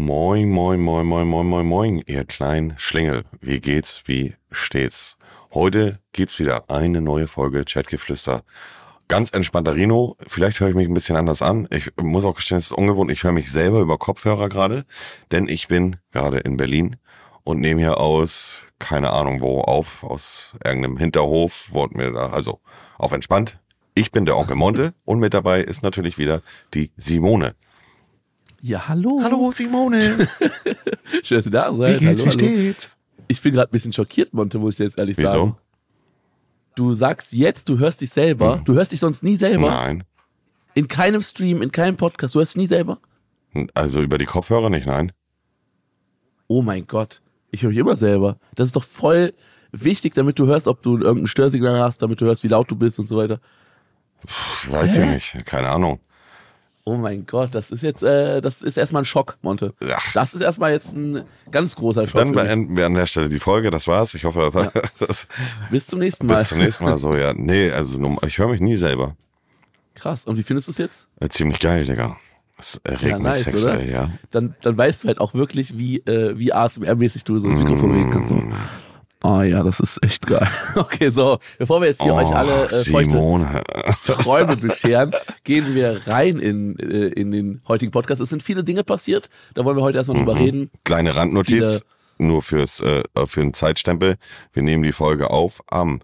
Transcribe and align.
Moin, 0.00 0.48
moin, 0.48 0.80
moin, 0.80 1.04
moin, 1.04 1.26
moin, 1.26 1.44
moin, 1.44 1.66
moin, 1.66 2.02
ihr 2.06 2.24
kleinen 2.24 2.74
Schlingel. 2.78 3.24
Wie 3.40 3.58
geht's? 3.58 4.04
Wie 4.06 4.36
steht's? 4.52 5.16
Heute 5.52 5.98
gibt's 6.12 6.38
wieder 6.38 6.70
eine 6.70 7.00
neue 7.00 7.26
Folge 7.26 7.64
Chatgeflüster. 7.64 8.44
Ganz 9.08 9.30
entspannter 9.30 9.74
Rino. 9.74 10.16
Vielleicht 10.24 10.60
höre 10.60 10.68
ich 10.68 10.76
mich 10.76 10.86
ein 10.86 10.94
bisschen 10.94 11.16
anders 11.16 11.42
an. 11.42 11.66
Ich 11.72 11.90
muss 12.00 12.24
auch 12.24 12.36
gestehen, 12.36 12.58
es 12.58 12.66
ist 12.66 12.72
ungewohnt. 12.74 13.10
Ich 13.10 13.24
höre 13.24 13.32
mich 13.32 13.50
selber 13.50 13.80
über 13.80 13.98
Kopfhörer 13.98 14.48
gerade, 14.48 14.84
denn 15.32 15.48
ich 15.48 15.66
bin 15.66 15.96
gerade 16.12 16.38
in 16.38 16.56
Berlin 16.56 16.94
und 17.42 17.58
nehme 17.58 17.80
hier 17.80 17.98
aus, 17.98 18.66
keine 18.78 19.10
Ahnung 19.10 19.40
wo, 19.40 19.62
auf, 19.62 20.04
aus 20.04 20.54
irgendeinem 20.64 20.98
Hinterhof, 20.98 21.72
wurde 21.72 21.96
mir 21.96 22.12
da, 22.12 22.28
also 22.28 22.60
auf 22.98 23.10
entspannt. 23.10 23.58
Ich 23.96 24.12
bin 24.12 24.26
der 24.26 24.36
Onkel 24.36 24.54
Monte 24.54 24.94
und 25.04 25.18
mit 25.18 25.34
dabei 25.34 25.60
ist 25.60 25.82
natürlich 25.82 26.18
wieder 26.18 26.42
die 26.72 26.92
Simone. 26.96 27.56
Ja, 28.60 28.88
hallo. 28.88 29.20
Hallo 29.22 29.52
Simone. 29.52 30.00
Schön, 31.22 31.38
dass 31.38 31.44
du 31.44 31.50
da 31.50 31.72
seid. 31.72 32.00
Wie 32.00 32.06
geht's? 32.06 32.20
hallo, 32.22 32.32
Wie 32.40 32.44
hallo. 32.46 32.56
steht's? 32.58 32.96
Ich 33.28 33.40
bin 33.42 33.52
gerade 33.52 33.70
ein 33.70 33.72
bisschen 33.72 33.92
schockiert, 33.92 34.32
Monte, 34.32 34.58
muss 34.58 34.74
ich 34.74 34.78
dir 34.78 34.84
jetzt 34.84 34.98
ehrlich 34.98 35.16
Wieso? 35.18 35.30
sagen. 35.30 35.56
Du 36.74 36.94
sagst 36.94 37.32
jetzt, 37.32 37.68
du 37.68 37.78
hörst 37.78 38.00
dich 38.00 38.10
selber. 38.10 38.62
Du 38.64 38.74
hörst 38.74 38.92
dich 38.92 39.00
sonst 39.00 39.22
nie 39.22 39.36
selber. 39.36 39.70
Nein. 39.70 40.04
In 40.74 40.88
keinem 40.88 41.22
Stream, 41.22 41.60
in 41.62 41.72
keinem 41.72 41.96
Podcast. 41.96 42.34
Du 42.34 42.38
hörst 42.38 42.54
dich 42.54 42.62
nie 42.62 42.66
selber. 42.66 42.98
Also 43.74 44.00
über 44.00 44.16
die 44.18 44.26
Kopfhörer 44.26 44.70
nicht, 44.70 44.86
nein. 44.86 45.12
Oh 46.46 46.62
mein 46.62 46.86
Gott. 46.86 47.20
Ich 47.50 47.62
höre 47.62 47.70
mich 47.70 47.78
immer 47.78 47.96
selber. 47.96 48.38
Das 48.54 48.66
ist 48.66 48.76
doch 48.76 48.84
voll 48.84 49.34
wichtig, 49.72 50.14
damit 50.14 50.38
du 50.38 50.46
hörst, 50.46 50.68
ob 50.68 50.82
du 50.82 50.98
irgendein 50.98 51.26
Störsignal 51.26 51.80
hast, 51.80 52.00
damit 52.02 52.20
du 52.20 52.26
hörst, 52.26 52.44
wie 52.44 52.48
laut 52.48 52.70
du 52.70 52.76
bist 52.76 52.98
und 52.98 53.06
so 53.08 53.16
weiter. 53.16 53.40
Pff, 54.26 54.70
Weiß 54.72 54.96
ich 54.96 55.06
nicht, 55.34 55.46
keine 55.46 55.68
Ahnung. 55.68 56.00
Oh 56.88 56.96
mein 56.96 57.26
Gott, 57.26 57.54
das 57.54 57.70
ist 57.70 57.82
jetzt, 57.82 58.02
äh, 58.02 58.40
das 58.40 58.62
ist 58.62 58.78
erstmal 58.78 59.02
ein 59.02 59.04
Schock, 59.04 59.36
Monte. 59.42 59.74
Ach. 59.92 60.12
Das 60.14 60.32
ist 60.32 60.40
erstmal 60.40 60.72
jetzt 60.72 60.96
ein 60.96 61.22
ganz 61.50 61.76
großer 61.76 62.06
Schock. 62.06 62.18
Dann 62.18 62.32
beenden 62.32 62.78
wir 62.78 62.86
an 62.86 62.94
der 62.94 63.04
Stelle 63.04 63.28
die 63.28 63.40
Folge, 63.40 63.68
das 63.68 63.86
war's. 63.86 64.14
Ich 64.14 64.24
hoffe, 64.24 64.50
das, 64.50 64.72
das 64.98 65.26
Bis 65.70 65.86
zum 65.86 65.98
nächsten 65.98 66.26
Mal. 66.26 66.38
bis 66.38 66.48
zum 66.48 66.58
nächsten 66.58 66.84
Mal 66.84 66.96
so, 66.96 67.14
ja. 67.14 67.34
Nee, 67.34 67.70
also 67.72 68.16
ich 68.26 68.38
höre 68.38 68.48
mich 68.48 68.62
nie 68.62 68.76
selber. 68.76 69.16
Krass. 69.94 70.24
Und 70.24 70.38
wie 70.38 70.42
findest 70.42 70.68
du 70.68 70.70
es 70.70 70.78
jetzt? 70.78 71.08
Äh, 71.20 71.28
ziemlich 71.28 71.58
geil, 71.60 71.84
Digga. 71.84 72.16
Das 72.56 72.80
erregt 72.84 73.02
Ja, 73.02 73.18
nice, 73.18 73.44
sexuell, 73.44 73.76
oder? 73.82 73.84
ja. 73.84 74.10
Dann, 74.30 74.54
dann 74.62 74.78
weißt 74.78 75.04
du 75.04 75.08
halt 75.08 75.20
auch 75.20 75.34
wirklich, 75.34 75.76
wie, 75.76 75.98
äh, 75.98 76.38
wie 76.38 76.54
ASMR-mäßig 76.54 77.22
du 77.24 77.38
so 77.38 77.48
ins 77.50 77.58
Mikrofon 77.58 77.92
reden 77.92 78.10
kannst. 78.10 78.30
So. 78.30 78.42
Oh 79.24 79.40
ja, 79.42 79.62
das 79.64 79.80
ist 79.80 80.02
echt 80.02 80.26
geil. 80.26 80.48
Okay, 80.76 81.10
so, 81.10 81.38
bevor 81.58 81.80
wir 81.80 81.88
jetzt 81.88 82.02
hier 82.02 82.14
euch 82.14 82.32
alle 82.34 82.66
äh, 82.66 82.68
feuchte 82.68 83.10
Simone. 83.16 83.62
Träume 84.04 84.56
bescheren, 84.56 85.12
gehen 85.44 85.74
wir 85.74 86.06
rein 86.06 86.38
in, 86.38 86.78
äh, 86.78 87.08
in 87.08 87.30
den 87.32 87.60
heutigen 87.66 87.90
Podcast. 87.90 88.20
Es 88.20 88.28
sind 88.30 88.42
viele 88.44 88.62
Dinge 88.62 88.84
passiert, 88.84 89.28
da 89.54 89.64
wollen 89.64 89.76
wir 89.76 89.82
heute 89.82 89.98
erstmal 89.98 90.18
drüber 90.18 90.36
reden. 90.38 90.70
Kleine 90.84 91.16
Randnotiz, 91.16 91.58
Viele- 91.58 91.80
nur 92.28 92.42
fürs, 92.42 92.80
äh, 92.80 93.02
für 93.26 93.40
den 93.40 93.54
Zeitstempel. 93.54 94.16
Wir 94.52 94.62
nehmen 94.62 94.82
die 94.84 94.92
Folge 94.92 95.30
auf 95.30 95.62
am 95.68 96.00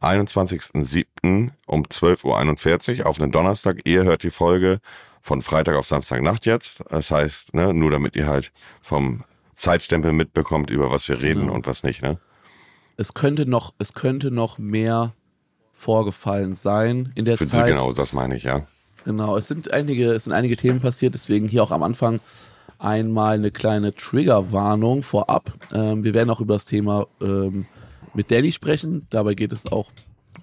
21.07. 0.00 1.50
um 1.66 1.82
12.41 1.84 3.00
Uhr 3.00 3.06
auf 3.06 3.20
einen 3.20 3.32
Donnerstag. 3.32 3.80
Ihr 3.84 4.04
hört 4.04 4.22
die 4.22 4.30
Folge 4.30 4.80
von 5.22 5.42
Freitag 5.42 5.76
auf 5.76 5.86
Samstagnacht 5.86 6.46
jetzt. 6.46 6.84
Das 6.90 7.10
heißt, 7.10 7.54
ne, 7.54 7.72
nur 7.74 7.90
damit 7.90 8.16
ihr 8.16 8.26
halt 8.26 8.52
vom 8.80 9.22
Zeitstempel 9.54 10.12
mitbekommt, 10.12 10.70
über 10.70 10.90
was 10.90 11.08
wir 11.08 11.20
reden 11.22 11.42
Genau. 11.42 11.54
und 11.54 11.66
was 11.66 11.82
nicht, 11.82 12.02
ne? 12.02 12.18
Es 12.96 13.14
könnte 13.14 13.46
noch, 13.46 13.74
es 13.78 13.92
könnte 13.92 14.30
noch 14.30 14.58
mehr 14.58 15.14
vorgefallen 15.72 16.54
sein 16.54 17.12
in 17.14 17.24
der 17.24 17.38
Zeit. 17.38 17.68
Genau, 17.68 17.92
das 17.92 18.12
meine 18.12 18.36
ich, 18.36 18.44
ja. 18.44 18.66
Genau, 19.04 19.36
es 19.36 19.46
sind 19.46 19.70
einige, 19.70 20.12
es 20.12 20.24
sind 20.24 20.32
einige 20.32 20.56
Themen 20.56 20.80
passiert, 20.80 21.14
deswegen 21.14 21.46
hier 21.46 21.62
auch 21.62 21.70
am 21.70 21.82
Anfang 21.82 22.20
einmal 22.78 23.34
eine 23.34 23.50
kleine 23.50 23.94
Triggerwarnung 23.94 25.02
vorab. 25.02 25.52
Ähm, 25.72 26.04
wir 26.04 26.14
werden 26.14 26.30
auch 26.30 26.40
über 26.40 26.54
das 26.54 26.64
Thema 26.64 27.06
ähm, 27.20 27.66
mit 28.14 28.30
Danny 28.30 28.52
sprechen. 28.52 29.06
Dabei 29.10 29.34
geht 29.34 29.52
es 29.52 29.66
auch 29.70 29.90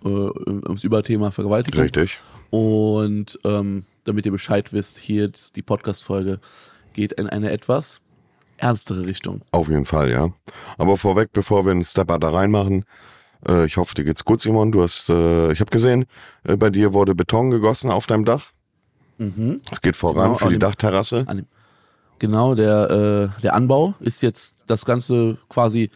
äh, 0.04 0.08
ums 0.08 0.84
Überthema 0.84 1.32
Vergewaltigung. 1.32 1.82
Richtig. 1.82 2.20
Und 2.50 3.40
ähm, 3.44 3.86
damit 4.04 4.26
ihr 4.26 4.32
Bescheid 4.32 4.74
wisst, 4.74 5.00
hier 5.00 5.32
die 5.56 5.62
Podcast-Folge 5.62 6.40
geht 6.94 7.14
in 7.14 7.28
eine 7.28 7.52
etwas 7.52 8.02
ernstere 8.58 9.06
Richtung. 9.06 9.42
Auf 9.52 9.70
jeden 9.70 9.86
Fall, 9.86 10.12
ja. 10.12 10.30
Aber 10.78 10.98
vorweg, 10.98 11.30
bevor 11.34 11.66
wir 11.66 11.72
einen 11.72 11.84
Stepper 11.84 12.20
da 12.20 12.30
reinmachen, 12.30 12.86
äh, 13.48 13.66
ich 13.66 13.78
hoffe, 13.78 13.94
dir 13.96 14.04
geht's 14.06 14.24
gut, 14.26 14.42
Simon. 14.42 14.72
Du 14.72 14.82
hast, 14.84 15.10
äh, 15.10 15.52
ich 15.52 15.60
habe 15.60 15.72
gesehen, 15.72 16.06
äh, 16.44 16.56
bei 16.56 16.70
dir 16.70 16.94
wurde 16.94 17.14
Beton 17.16 17.50
gegossen 17.50 17.92
auf 17.92 18.08
deinem 18.08 18.26
Dach. 18.26 18.52
Es 19.72 19.80
geht 19.82 19.96
voran 19.96 20.24
Genau, 20.26 20.36
für 20.36 20.48
die 20.48 20.54
dem- 20.56 20.60
Dachterrasse. 20.60 21.24
Dem, 21.26 21.46
genau, 22.20 22.56
der, 22.56 23.32
äh, 23.38 23.42
der 23.42 23.54
Anbau 23.54 23.94
ist 24.00 24.22
jetzt 24.22 24.64
das 24.68 24.84
Ganze 24.86 25.38
quasi, 25.50 25.92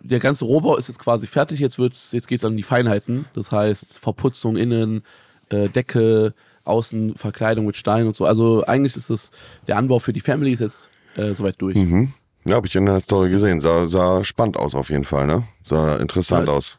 der 0.00 0.20
ganze 0.20 0.44
Rohbau 0.46 0.76
ist 0.76 0.88
jetzt 0.88 0.98
quasi 1.00 1.26
fertig. 1.26 1.60
Jetzt 1.60 1.78
wird's, 1.78 2.12
jetzt 2.12 2.28
geht's 2.28 2.44
an 2.44 2.56
die 2.56 2.62
Feinheiten. 2.62 3.26
Das 3.34 3.52
heißt 3.52 3.98
Verputzung 3.98 4.56
innen, 4.56 5.02
äh, 5.50 5.68
Decke, 5.68 6.32
außen 6.64 7.16
Verkleidung 7.16 7.66
mit 7.66 7.76
Stein 7.76 8.06
und 8.06 8.14
so. 8.16 8.24
Also 8.24 8.64
eigentlich 8.64 8.96
ist 8.96 9.10
es 9.10 9.32
der 9.66 9.76
Anbau 9.76 9.98
für 9.98 10.12
die 10.12 10.20
Family 10.20 10.52
ist 10.52 10.60
jetzt 10.60 10.88
äh, 11.16 11.34
soweit 11.34 11.56
durch. 11.58 11.76
Mhm. 11.76 12.12
Ja, 12.46 12.56
habe 12.56 12.66
ich 12.66 12.74
in 12.74 12.86
der 12.86 13.00
Story 13.00 13.30
gesehen. 13.30 13.60
Sah, 13.60 13.86
sah 13.86 14.24
spannend 14.24 14.56
aus 14.56 14.74
auf 14.74 14.90
jeden 14.90 15.04
Fall, 15.04 15.26
ne? 15.26 15.44
Sah 15.62 15.96
interessant 15.96 16.48
Ja, 16.48 16.54
aus. 16.54 16.78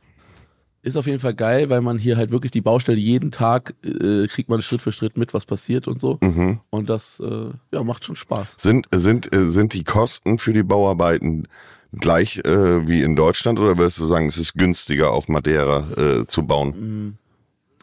Ist 0.83 0.97
auf 0.97 1.05
jeden 1.05 1.19
Fall 1.19 1.35
geil, 1.35 1.69
weil 1.69 1.81
man 1.81 1.99
hier 1.99 2.17
halt 2.17 2.31
wirklich 2.31 2.51
die 2.51 2.61
Baustelle 2.61 2.97
jeden 2.97 3.29
Tag 3.29 3.75
äh, 3.83 4.25
kriegt 4.27 4.49
man 4.49 4.63
Schritt 4.63 4.81
für 4.81 4.91
Schritt 4.91 5.15
mit, 5.15 5.31
was 5.35 5.45
passiert 5.45 5.87
und 5.87 6.01
so. 6.01 6.17
Mhm. 6.21 6.59
Und 6.71 6.89
das 6.89 7.19
äh, 7.19 7.51
ja, 7.71 7.83
macht 7.83 8.03
schon 8.03 8.15
Spaß. 8.15 8.55
Sind, 8.57 8.87
sind, 8.91 9.33
äh, 9.33 9.45
sind 9.45 9.73
die 9.73 9.83
Kosten 9.83 10.39
für 10.39 10.53
die 10.53 10.63
Bauarbeiten 10.63 11.47
gleich 11.93 12.37
äh, 12.37 12.87
wie 12.87 13.03
in 13.03 13.15
Deutschland 13.15 13.59
oder 13.59 13.77
würdest 13.77 13.99
du 13.99 14.05
sagen, 14.05 14.27
es 14.27 14.37
ist 14.37 14.55
günstiger 14.55 15.11
auf 15.11 15.27
Madeira 15.27 15.85
äh, 15.97 16.25
zu 16.25 16.47
bauen? 16.47 17.19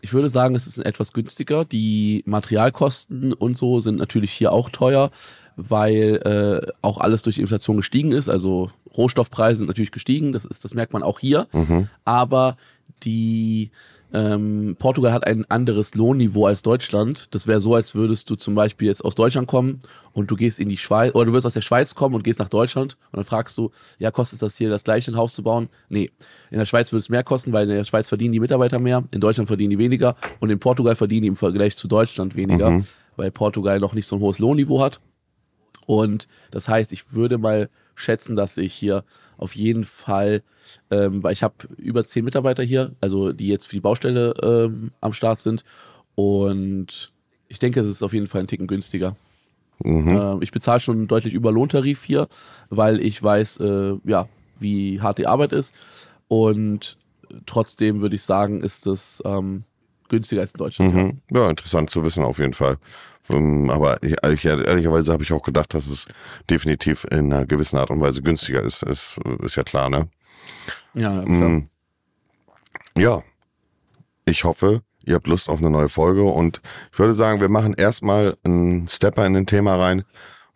Ich 0.00 0.12
würde 0.12 0.30
sagen, 0.30 0.54
es 0.54 0.66
ist 0.66 0.78
etwas 0.78 1.12
günstiger. 1.12 1.64
Die 1.64 2.22
Materialkosten 2.26 3.32
und 3.32 3.56
so 3.56 3.78
sind 3.80 3.96
natürlich 3.96 4.32
hier 4.32 4.52
auch 4.52 4.70
teuer, 4.70 5.10
weil 5.58 6.16
äh, 6.24 6.72
auch 6.80 6.98
alles 6.98 7.22
durch 7.22 7.34
die 7.34 7.42
Inflation 7.42 7.76
gestiegen 7.76 8.12
ist. 8.12 8.28
Also 8.28 8.70
Rohstoffpreise 8.96 9.58
sind 9.58 9.66
natürlich 9.66 9.90
gestiegen, 9.90 10.32
das 10.32 10.44
ist, 10.44 10.64
das 10.64 10.72
merkt 10.72 10.92
man 10.92 11.02
auch 11.02 11.18
hier. 11.18 11.48
Aber 12.04 12.56
die 13.02 13.70
ähm, 14.12 14.76
Portugal 14.78 15.12
hat 15.12 15.26
ein 15.26 15.44
anderes 15.50 15.94
Lohnniveau 15.94 16.46
als 16.46 16.62
Deutschland. 16.62 17.26
Das 17.34 17.46
wäre 17.46 17.60
so, 17.60 17.74
als 17.74 17.94
würdest 17.94 18.30
du 18.30 18.36
zum 18.36 18.54
Beispiel 18.54 18.88
jetzt 18.88 19.04
aus 19.04 19.14
Deutschland 19.14 19.48
kommen 19.48 19.82
und 20.12 20.30
du 20.30 20.36
gehst 20.36 20.60
in 20.60 20.68
die 20.68 20.78
Schweiz, 20.78 21.14
oder 21.14 21.26
du 21.26 21.32
wirst 21.34 21.44
aus 21.44 21.54
der 21.54 21.60
Schweiz 21.60 21.94
kommen 21.94 22.14
und 22.14 22.24
gehst 22.24 22.38
nach 22.38 22.48
Deutschland 22.48 22.96
und 23.12 23.16
dann 23.16 23.24
fragst 23.24 23.58
du, 23.58 23.70
ja, 23.98 24.10
kostet 24.10 24.40
das 24.40 24.56
hier 24.56 24.70
das 24.70 24.84
gleiche, 24.84 25.10
ein 25.10 25.16
Haus 25.16 25.34
zu 25.34 25.42
bauen? 25.42 25.68
Nee. 25.88 26.10
In 26.50 26.58
der 26.58 26.66
Schweiz 26.66 26.92
würde 26.92 27.00
es 27.00 27.08
mehr 27.08 27.24
kosten, 27.24 27.52
weil 27.52 27.68
in 27.68 27.76
der 27.76 27.84
Schweiz 27.84 28.08
verdienen 28.08 28.32
die 28.32 28.40
Mitarbeiter 28.40 28.78
mehr, 28.78 29.04
in 29.10 29.20
Deutschland 29.20 29.48
verdienen 29.48 29.70
die 29.70 29.78
weniger 29.78 30.16
und 30.40 30.50
in 30.50 30.58
Portugal 30.58 30.94
verdienen 30.94 31.22
die 31.22 31.28
im 31.28 31.36
Vergleich 31.36 31.76
zu 31.76 31.88
Deutschland 31.88 32.36
weniger, 32.36 32.82
weil 33.16 33.30
Portugal 33.30 33.78
noch 33.80 33.92
nicht 33.92 34.06
so 34.06 34.16
ein 34.16 34.20
hohes 34.20 34.38
Lohnniveau 34.38 34.80
hat. 34.80 35.00
Und 35.88 36.28
das 36.50 36.68
heißt, 36.68 36.92
ich 36.92 37.14
würde 37.14 37.38
mal 37.38 37.70
schätzen, 37.94 38.36
dass 38.36 38.58
ich 38.58 38.74
hier 38.74 39.04
auf 39.38 39.56
jeden 39.56 39.84
Fall, 39.84 40.42
ähm, 40.90 41.22
weil 41.22 41.32
ich 41.32 41.42
habe 41.42 41.54
über 41.78 42.04
zehn 42.04 42.26
Mitarbeiter 42.26 42.62
hier, 42.62 42.92
also 43.00 43.32
die 43.32 43.48
jetzt 43.48 43.66
für 43.66 43.76
die 43.76 43.80
Baustelle 43.80 44.34
ähm, 44.42 44.90
am 45.00 45.14
Start 45.14 45.40
sind. 45.40 45.64
Und 46.14 47.10
ich 47.48 47.58
denke, 47.58 47.80
es 47.80 47.88
ist 47.88 48.02
auf 48.02 48.12
jeden 48.12 48.26
Fall 48.26 48.42
ein 48.42 48.46
Ticken 48.46 48.66
günstiger. 48.66 49.16
Ähm, 50.34 50.42
ich 50.42 50.52
bezahle 50.52 50.80
schon 50.80 51.08
deutlich 51.08 51.32
über 51.32 51.50
Lohntarif 51.50 52.04
hier, 52.04 52.28
weil 52.68 53.00
ich 53.00 53.22
weiß, 53.22 53.56
äh, 53.60 53.94
ja, 54.04 54.28
wie 54.60 55.00
hart 55.00 55.16
die 55.16 55.26
Arbeit 55.26 55.52
ist. 55.52 55.74
Und 56.28 56.98
trotzdem 57.46 58.02
würde 58.02 58.16
ich 58.16 58.22
sagen, 58.24 58.60
ist 58.60 58.86
es 58.86 59.22
ähm, 59.24 59.64
günstiger 60.08 60.40
als 60.40 60.52
in 60.52 60.58
Deutschland. 60.58 60.94
ja. 60.94 61.02
Mhm. 61.02 61.20
Ja, 61.30 61.50
interessant 61.50 61.90
zu 61.90 62.04
wissen 62.04 62.24
auf 62.24 62.38
jeden 62.38 62.54
Fall. 62.54 62.76
Ähm, 63.30 63.70
Aber 63.70 64.02
ich, 64.02 64.16
ehrlich, 64.22 64.44
ehrlicherweise 64.44 65.12
habe 65.12 65.22
ich 65.22 65.32
auch 65.32 65.42
gedacht, 65.42 65.74
dass 65.74 65.86
es 65.86 66.06
definitiv 66.48 67.04
in 67.10 67.32
einer 67.32 67.46
gewissen 67.46 67.78
Art 67.78 67.90
und 67.90 68.00
Weise 68.00 68.22
günstiger 68.22 68.62
ist. 68.62 68.82
Ist, 68.82 69.18
ist 69.42 69.56
ja 69.56 69.62
klar, 69.62 69.90
ne? 69.90 70.08
Ja, 70.94 71.14
ja, 71.14 71.22
klar. 71.24 71.48
Mhm. 71.48 71.68
Ja, 72.96 73.22
ich 74.24 74.44
hoffe, 74.44 74.82
ihr 75.04 75.14
habt 75.14 75.26
Lust 75.26 75.48
auf 75.48 75.58
eine 75.60 75.70
neue 75.70 75.88
Folge 75.88 76.24
und 76.24 76.60
ich 76.92 76.98
würde 76.98 77.14
sagen, 77.14 77.40
wir 77.40 77.48
machen 77.48 77.74
erstmal 77.74 78.34
einen 78.44 78.88
Stepper 78.88 79.26
in 79.26 79.36
ein 79.36 79.46
Thema 79.46 79.76
rein, 79.76 80.04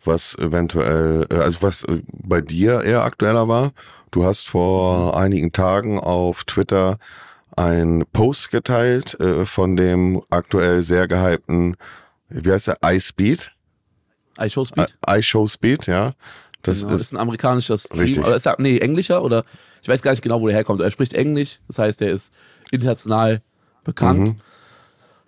was 0.03 0.35
eventuell, 0.37 1.25
äh, 1.31 1.35
also 1.35 1.61
was 1.61 1.83
äh, 1.83 2.01
bei 2.11 2.41
dir 2.41 2.83
eher 2.83 3.03
aktueller 3.03 3.47
war. 3.47 3.71
Du 4.11 4.25
hast 4.25 4.47
vor 4.47 5.17
einigen 5.17 5.53
Tagen 5.53 5.99
auf 5.99 6.43
Twitter 6.43 6.97
einen 7.57 8.05
Post 8.07 8.51
geteilt 8.51 9.19
äh, 9.19 9.45
von 9.45 9.75
dem 9.75 10.21
aktuell 10.29 10.83
sehr 10.83 11.07
gehypten, 11.07 11.75
wie 12.29 12.51
heißt 12.51 12.67
der, 12.67 12.77
iSpeed? 12.83 13.51
iShow 14.39 14.65
Speed. 14.65 14.97
iShow 15.07 15.47
Speed, 15.47 15.87
ja. 15.87 16.13
Das 16.63 16.79
Genau, 16.81 16.95
ist, 16.95 17.01
ist 17.01 17.13
ein 17.13 17.17
amerikanischer 17.19 17.77
Stream. 17.77 17.99
Richtig. 17.99 18.23
Oder 18.23 18.35
ist 18.35 18.45
er, 18.45 18.55
nee, 18.57 18.77
englischer 18.79 19.23
oder 19.23 19.43
ich 19.81 19.89
weiß 19.89 20.01
gar 20.01 20.11
nicht 20.11 20.23
genau, 20.23 20.41
wo 20.41 20.47
der 20.47 20.55
herkommt. 20.55 20.81
Er 20.81 20.91
spricht 20.91 21.13
Englisch, 21.13 21.59
das 21.67 21.77
heißt, 21.77 22.01
er 22.01 22.11
ist 22.11 22.33
international 22.71 23.41
bekannt. 23.83 24.29
Mhm. 24.29 24.35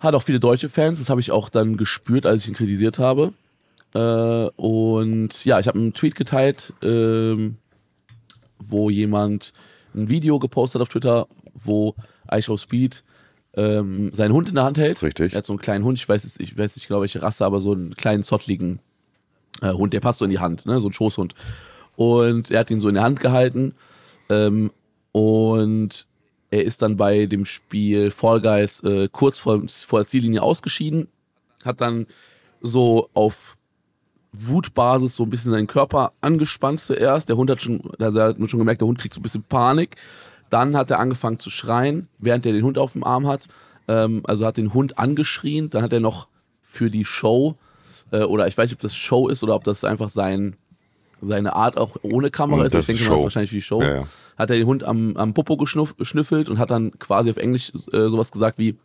Hat 0.00 0.14
auch 0.14 0.22
viele 0.22 0.40
deutsche 0.40 0.68
Fans, 0.68 0.98
das 0.98 1.10
habe 1.10 1.20
ich 1.20 1.30
auch 1.30 1.48
dann 1.48 1.76
gespürt, 1.76 2.26
als 2.26 2.42
ich 2.42 2.48
ihn 2.48 2.54
kritisiert 2.54 2.98
habe. 2.98 3.32
Äh, 3.94 4.48
und 4.56 5.44
ja, 5.44 5.60
ich 5.60 5.68
habe 5.68 5.78
einen 5.78 5.92
Tweet 5.94 6.14
geteilt, 6.16 6.72
ähm, 6.82 7.58
wo 8.58 8.90
jemand 8.90 9.52
ein 9.94 10.08
Video 10.08 10.38
gepostet 10.38 10.82
auf 10.82 10.88
Twitter, 10.88 11.28
wo 11.54 11.94
iShow 12.32 12.56
Speed 12.56 13.02
ähm, 13.54 14.10
seinen 14.12 14.32
Hund 14.32 14.48
in 14.48 14.54
der 14.54 14.64
Hand 14.64 14.78
hält. 14.78 15.02
Richtig. 15.02 15.32
Er 15.32 15.38
hat 15.38 15.46
so 15.46 15.52
einen 15.52 15.60
kleinen 15.60 15.84
Hund, 15.84 15.98
ich 15.98 16.08
weiß, 16.08 16.24
jetzt- 16.24 16.40
ich 16.40 16.56
weiß 16.58 16.76
nicht 16.76 16.88
genau 16.88 17.00
welche 17.00 17.22
Rasse, 17.22 17.44
aber 17.44 17.60
so 17.60 17.72
einen 17.72 17.94
kleinen 17.94 18.22
zottligen 18.22 18.80
äh, 19.62 19.72
Hund, 19.72 19.92
der 19.94 20.00
passt 20.00 20.18
so 20.18 20.24
in 20.26 20.30
die 20.30 20.38
Hand, 20.40 20.66
ne? 20.66 20.80
so 20.80 20.88
ein 20.88 20.92
Schoßhund. 20.92 21.34
Und 21.96 22.50
er 22.50 22.60
hat 22.60 22.70
ihn 22.70 22.80
so 22.80 22.88
in 22.88 22.94
der 22.94 23.04
Hand 23.04 23.20
gehalten 23.20 23.74
ähm, 24.28 24.70
und 25.12 26.06
er 26.50 26.64
ist 26.64 26.82
dann 26.82 26.96
bei 26.98 27.24
dem 27.26 27.44
Spiel 27.46 28.10
Fall 28.10 28.40
Guys 28.42 28.82
äh, 28.84 29.08
kurz 29.10 29.38
vor, 29.38 29.62
vor 29.68 30.00
der 30.00 30.06
Ziellinie 30.06 30.42
ausgeschieden, 30.42 31.08
hat 31.64 31.80
dann 31.80 32.06
so 32.60 33.08
auf 33.14 33.56
Wutbasis 34.32 35.14
so 35.16 35.22
ein 35.22 35.30
bisschen 35.30 35.50
seinen 35.52 35.66
Körper 35.66 36.12
angespannt 36.20 36.80
zuerst. 36.80 37.28
Der 37.28 37.36
Hund 37.36 37.50
hat 37.50 37.62
schon, 37.62 37.80
also 37.98 38.18
er 38.18 38.28
hat 38.28 38.50
schon 38.50 38.58
gemerkt, 38.58 38.82
der 38.82 38.88
Hund 38.88 38.98
kriegt 38.98 39.14
so 39.14 39.20
ein 39.20 39.22
bisschen 39.22 39.42
Panik. 39.44 39.96
Dann 40.50 40.76
hat 40.76 40.90
er 40.90 40.98
angefangen 40.98 41.38
zu 41.38 41.50
schreien, 41.50 42.08
während 42.18 42.46
er 42.46 42.52
den 42.52 42.64
Hund 42.64 42.78
auf 42.78 42.92
dem 42.92 43.04
Arm 43.04 43.26
hat. 43.26 43.46
Ähm, 43.88 44.22
also 44.24 44.46
hat 44.46 44.56
den 44.56 44.74
Hund 44.74 44.98
angeschrien. 44.98 45.70
Dann 45.70 45.82
hat 45.82 45.92
er 45.92 46.00
noch 46.00 46.28
für 46.62 46.90
die 46.90 47.04
Show, 47.04 47.56
äh, 48.10 48.22
oder 48.22 48.46
ich 48.46 48.56
weiß 48.56 48.70
nicht, 48.70 48.78
ob 48.78 48.82
das 48.82 48.94
Show 48.94 49.28
ist 49.28 49.42
oder 49.42 49.54
ob 49.54 49.64
das 49.64 49.84
einfach 49.84 50.08
sein, 50.08 50.56
seine 51.20 51.54
Art 51.54 51.76
auch 51.76 51.96
ohne 52.02 52.30
Kamera 52.30 52.60
Und 52.60 52.66
ist. 52.66 52.74
Ich 52.74 52.86
denke 52.86 53.02
mal, 53.04 53.08
das 53.10 53.18
ist 53.18 53.24
wahrscheinlich 53.24 53.50
für 53.50 53.56
die 53.56 53.62
Show. 53.62 53.82
Ja, 53.82 53.94
ja. 53.94 54.06
Hat 54.36 54.50
er 54.50 54.56
den 54.56 54.66
Hund 54.66 54.84
am, 54.84 55.16
am 55.16 55.32
Popo 55.32 55.56
geschnüffelt 55.56 56.48
und 56.48 56.58
hat 56.58 56.70
dann 56.70 56.98
quasi 56.98 57.30
auf 57.30 57.36
Englisch 57.36 57.72
äh, 57.92 58.08
sowas 58.08 58.30
gesagt 58.30 58.58
wie 58.58 58.76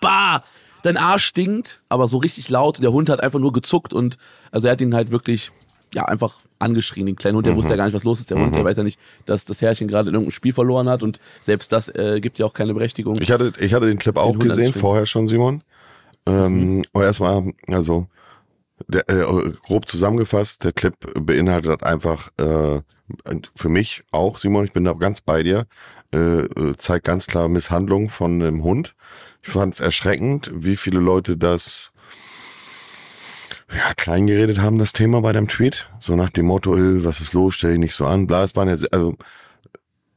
Bah! 0.00 0.42
Dein 0.82 0.96
Arsch 0.96 1.24
stinkt, 1.24 1.82
aber 1.88 2.06
so 2.06 2.18
richtig 2.18 2.48
laut. 2.50 2.80
Der 2.80 2.92
Hund 2.92 3.10
hat 3.10 3.20
einfach 3.20 3.40
nur 3.40 3.52
gezuckt 3.52 3.92
und 3.92 4.16
also 4.52 4.68
er 4.68 4.74
hat 4.74 4.80
ihn 4.80 4.94
halt 4.94 5.10
wirklich 5.10 5.50
ja 5.94 6.04
einfach 6.04 6.40
angeschrien. 6.58 7.06
Den 7.06 7.16
kleinen 7.16 7.36
Hund, 7.36 7.46
Mhm. 7.46 7.50
der 7.50 7.56
wusste 7.56 7.72
ja 7.72 7.76
gar 7.76 7.84
nicht, 7.86 7.94
was 7.94 8.04
los 8.04 8.20
ist. 8.20 8.30
Der 8.30 8.38
Hund, 8.38 8.54
der 8.54 8.64
weiß 8.64 8.76
ja 8.76 8.82
nicht, 8.82 8.98
dass 9.26 9.44
das 9.44 9.60
Herrchen 9.62 9.88
gerade 9.88 10.08
in 10.08 10.14
irgendeinem 10.14 10.32
Spiel 10.32 10.52
verloren 10.52 10.88
hat 10.88 11.02
und 11.02 11.18
selbst 11.40 11.72
das 11.72 11.88
äh, 11.88 12.20
gibt 12.20 12.38
ja 12.38 12.46
auch 12.46 12.52
keine 12.54 12.74
Berechtigung. 12.74 13.16
Ich 13.20 13.30
hatte, 13.30 13.52
ich 13.60 13.72
hatte 13.74 13.86
den 13.86 13.98
Clip 13.98 14.16
auch 14.16 14.30
Hund 14.32 14.42
gesehen, 14.42 14.72
vorher 14.72 15.06
schon, 15.06 15.28
Simon. 15.28 15.62
Ähm, 16.26 16.84
Aber 16.92 17.04
erstmal, 17.04 17.52
also 17.68 18.06
der, 18.86 19.08
äh, 19.08 19.50
grob 19.62 19.88
zusammengefasst, 19.88 20.64
der 20.64 20.72
Clip 20.72 20.94
beinhaltet 21.20 21.82
einfach 21.82 22.30
äh, 22.38 22.80
für 23.56 23.68
mich 23.68 24.02
auch, 24.10 24.38
Simon, 24.38 24.64
ich 24.64 24.72
bin 24.72 24.84
da 24.84 24.92
ganz 24.92 25.20
bei 25.20 25.42
dir, 25.42 25.66
äh, 26.14 26.18
äh, 26.18 26.76
zeigt 26.76 27.06
ganz 27.06 27.26
klar 27.26 27.48
Misshandlung 27.48 28.10
von 28.10 28.42
einem 28.42 28.62
Hund. 28.62 28.94
Ich 29.42 29.48
fand 29.50 29.74
es 29.74 29.80
erschreckend, 29.80 30.50
wie 30.54 30.76
viele 30.76 31.00
Leute 31.00 31.36
das 31.36 31.92
ja, 33.70 33.92
klein 33.96 34.26
geredet 34.26 34.60
haben, 34.60 34.78
das 34.78 34.92
Thema 34.92 35.20
bei 35.20 35.32
dem 35.32 35.48
Tweet. 35.48 35.88
So 36.00 36.16
nach 36.16 36.30
dem 36.30 36.46
Motto, 36.46 36.76
äh, 36.76 37.04
was 37.04 37.20
ist 37.20 37.32
los, 37.32 37.54
stell 37.54 37.72
dich 37.72 37.80
nicht 37.80 37.94
so 37.94 38.06
an, 38.06 38.26
bla, 38.26 38.44
es 38.44 38.56
waren 38.56 38.68
ja, 38.68 38.76
also 38.92 39.16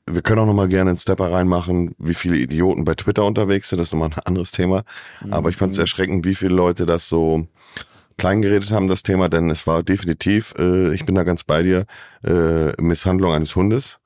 wir 0.08 0.22
können 0.22 0.40
auch 0.40 0.46
noch 0.46 0.54
mal 0.54 0.68
gerne 0.68 0.90
einen 0.90 0.98
Stepper 0.98 1.32
reinmachen, 1.32 1.96
wie 1.98 2.14
viele 2.14 2.38
Idioten 2.38 2.86
bei 2.86 2.96
Twitter 2.96 3.24
unterwegs 3.24 3.70
sind, 3.70 3.78
das 3.78 3.88
ist 3.88 3.94
nochmal 3.94 4.10
ein 4.10 4.20
anderes 4.26 4.52
Thema. 4.52 4.84
Aber 5.30 5.50
ich 5.50 5.56
fand 5.58 5.74
es 5.74 5.78
erschreckend, 5.78 6.26
wie 6.26 6.36
viele 6.36 6.56
Leute 6.56 6.86
das 6.86 7.08
so 7.08 7.48
klein 8.18 8.42
geredet 8.42 8.72
haben, 8.72 8.88
das 8.88 9.04
Thema, 9.04 9.30
denn 9.30 9.50
es 9.50 9.68
war 9.68 9.84
definitiv, 9.84 10.54
äh, 10.58 10.94
ich 10.94 11.06
bin 11.06 11.16
da 11.16 11.24
ganz 11.24 11.44
bei 11.44 11.64
dir, 11.64 11.86
äh, 12.24 12.82
Misshandlung 12.82 13.32
eines 13.32 13.56
Hundes. 13.56 14.00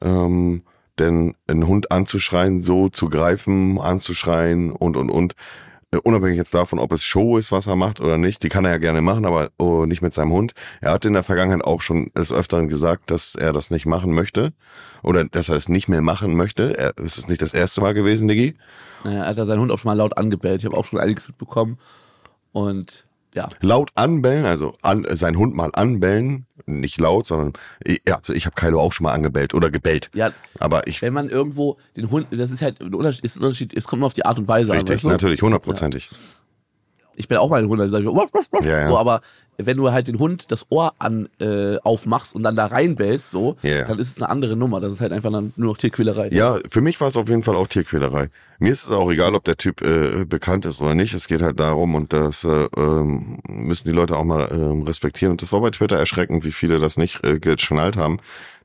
Ähm, 0.00 0.62
denn 0.98 1.34
einen 1.46 1.66
Hund 1.66 1.90
anzuschreien, 1.92 2.60
so 2.60 2.88
zu 2.88 3.08
greifen, 3.08 3.80
anzuschreien 3.80 4.72
und, 4.72 4.96
und, 4.96 5.10
und, 5.10 5.34
unabhängig 6.04 6.36
jetzt 6.36 6.54
davon, 6.54 6.78
ob 6.78 6.92
es 6.92 7.04
Show 7.04 7.38
ist, 7.38 7.50
was 7.50 7.66
er 7.66 7.76
macht 7.76 8.00
oder 8.00 8.18
nicht, 8.18 8.42
die 8.42 8.48
kann 8.48 8.64
er 8.64 8.72
ja 8.72 8.78
gerne 8.78 9.00
machen, 9.00 9.24
aber 9.24 9.50
oh, 9.58 9.86
nicht 9.86 10.02
mit 10.02 10.12
seinem 10.12 10.32
Hund. 10.32 10.52
Er 10.80 10.92
hat 10.92 11.04
in 11.04 11.14
der 11.14 11.22
Vergangenheit 11.22 11.64
auch 11.64 11.80
schon 11.80 12.10
des 12.16 12.32
Öfteren 12.32 12.68
gesagt, 12.68 13.10
dass 13.10 13.34
er 13.34 13.52
das 13.52 13.70
nicht 13.70 13.86
machen 13.86 14.12
möchte 14.12 14.52
oder 15.02 15.24
dass 15.24 15.48
er 15.48 15.56
es 15.56 15.68
nicht 15.68 15.88
mehr 15.88 16.02
machen 16.02 16.36
möchte. 16.36 16.92
Es 17.02 17.16
ist 17.16 17.28
nicht 17.28 17.40
das 17.40 17.54
erste 17.54 17.80
Mal 17.80 17.94
gewesen, 17.94 18.28
Diggi. 18.28 18.54
Naja, 19.04 19.24
er 19.24 19.36
hat 19.36 19.46
seinen 19.46 19.60
Hund 19.60 19.72
auch 19.72 19.78
schon 19.78 19.88
mal 19.88 19.96
laut 19.96 20.16
angebellt. 20.18 20.60
Ich 20.60 20.66
habe 20.66 20.76
auch 20.76 20.84
schon 20.84 20.98
einiges 20.98 21.28
mitbekommen. 21.28 21.78
Und 22.52 23.07
ja, 23.38 23.48
Laut 23.60 23.90
anbellen, 23.94 24.44
also 24.44 24.74
an, 24.82 25.06
seinen 25.10 25.38
Hund 25.38 25.54
mal 25.54 25.70
anbellen, 25.74 26.46
nicht 26.66 26.98
laut, 26.98 27.26
sondern 27.26 27.52
ja, 27.86 28.16
also 28.16 28.32
ich 28.32 28.46
habe 28.46 28.56
Kylo 28.56 28.80
auch 28.80 28.92
schon 28.92 29.04
mal 29.04 29.12
angebellt 29.12 29.54
oder 29.54 29.70
gebellt. 29.70 30.10
ja, 30.12 30.32
Aber 30.58 30.88
ich 30.88 31.00
wenn 31.02 31.12
man 31.12 31.30
irgendwo 31.30 31.76
den 31.96 32.10
Hund, 32.10 32.26
das 32.32 32.50
ist 32.50 32.62
halt 32.62 32.80
ein 32.80 32.92
Unterschied, 32.92 33.24
ist 33.24 33.36
ein 33.36 33.44
Unterschied 33.44 33.74
es 33.74 33.86
kommt 33.86 34.00
immer 34.00 34.06
auf 34.06 34.12
die 34.12 34.26
Art 34.26 34.38
und 34.40 34.48
Weise 34.48 34.72
an. 34.72 34.78
richtig, 34.78 34.96
weißt 34.96 35.04
du? 35.04 35.08
natürlich, 35.08 35.40
hundertprozentig. 35.40 36.10
Ich 37.18 37.28
bin 37.28 37.36
auch 37.38 37.50
mal 37.50 37.62
ein 37.62 37.68
Hund, 37.68 37.80
also 37.80 37.92
sag 37.92 38.00
ich 38.00 38.06
so, 38.06 38.14
wuff, 38.14 38.30
wuff, 38.32 38.46
wuff. 38.50 38.64
Ja, 38.64 38.80
ja. 38.80 38.88
so, 38.88 38.96
aber 38.96 39.20
wenn 39.58 39.76
du 39.76 39.90
halt 39.90 40.06
den 40.06 40.20
Hund 40.20 40.52
das 40.52 40.66
Ohr 40.70 40.94
an 41.00 41.28
äh, 41.40 41.78
aufmachst 41.78 42.34
und 42.34 42.44
dann 42.44 42.54
da 42.54 42.66
reinbellst, 42.66 43.32
so, 43.32 43.56
Ja, 43.62 43.84
dann 43.84 43.98
ist 43.98 44.12
es 44.12 44.22
eine 44.22 44.30
andere 44.30 44.54
Nummer. 44.54 44.80
Das 44.80 44.92
ist 44.92 45.00
halt 45.00 45.12
einfach 45.12 45.32
dann 45.32 45.52
nur 45.56 45.72
noch 45.72 45.76
Tierquälerei. 45.76 46.28
Ja, 46.28 46.58
für 46.70 46.80
mich 46.80 47.00
war 47.00 47.08
es 47.08 47.16
auf 47.16 47.28
jeden 47.28 47.42
Fall 47.42 47.56
auch 47.56 47.66
Tierquälerei. 47.66 48.28
Mir 48.60 48.72
ist 48.72 48.84
es 48.84 48.90
auch 48.90 49.10
egal, 49.10 49.34
ob 49.34 49.42
der 49.44 49.56
Typ 49.56 49.82
äh, 49.82 50.24
bekannt 50.24 50.64
ist 50.64 50.80
oder 50.80 50.94
nicht. 50.94 51.12
Es 51.12 51.26
geht 51.26 51.42
halt 51.42 51.58
darum 51.58 51.96
und 51.96 52.12
das 52.12 52.44
äh, 52.44 52.68
ähm, 52.76 53.40
müssen 53.48 53.88
die 53.88 53.94
Leute 53.94 54.16
auch 54.16 54.24
mal 54.24 54.48
ähm, 54.52 54.82
respektieren. 54.82 55.32
Und 55.32 55.42
das 55.42 55.52
war 55.52 55.60
bei 55.60 55.70
Twitter 55.70 55.98
erschreckend, 55.98 56.44
wie 56.44 56.52
viele 56.52 56.78
das 56.78 56.96
nicht 56.96 57.26
äh, 57.26 57.40
geschnallt 57.40 57.96
haben, 57.96 58.18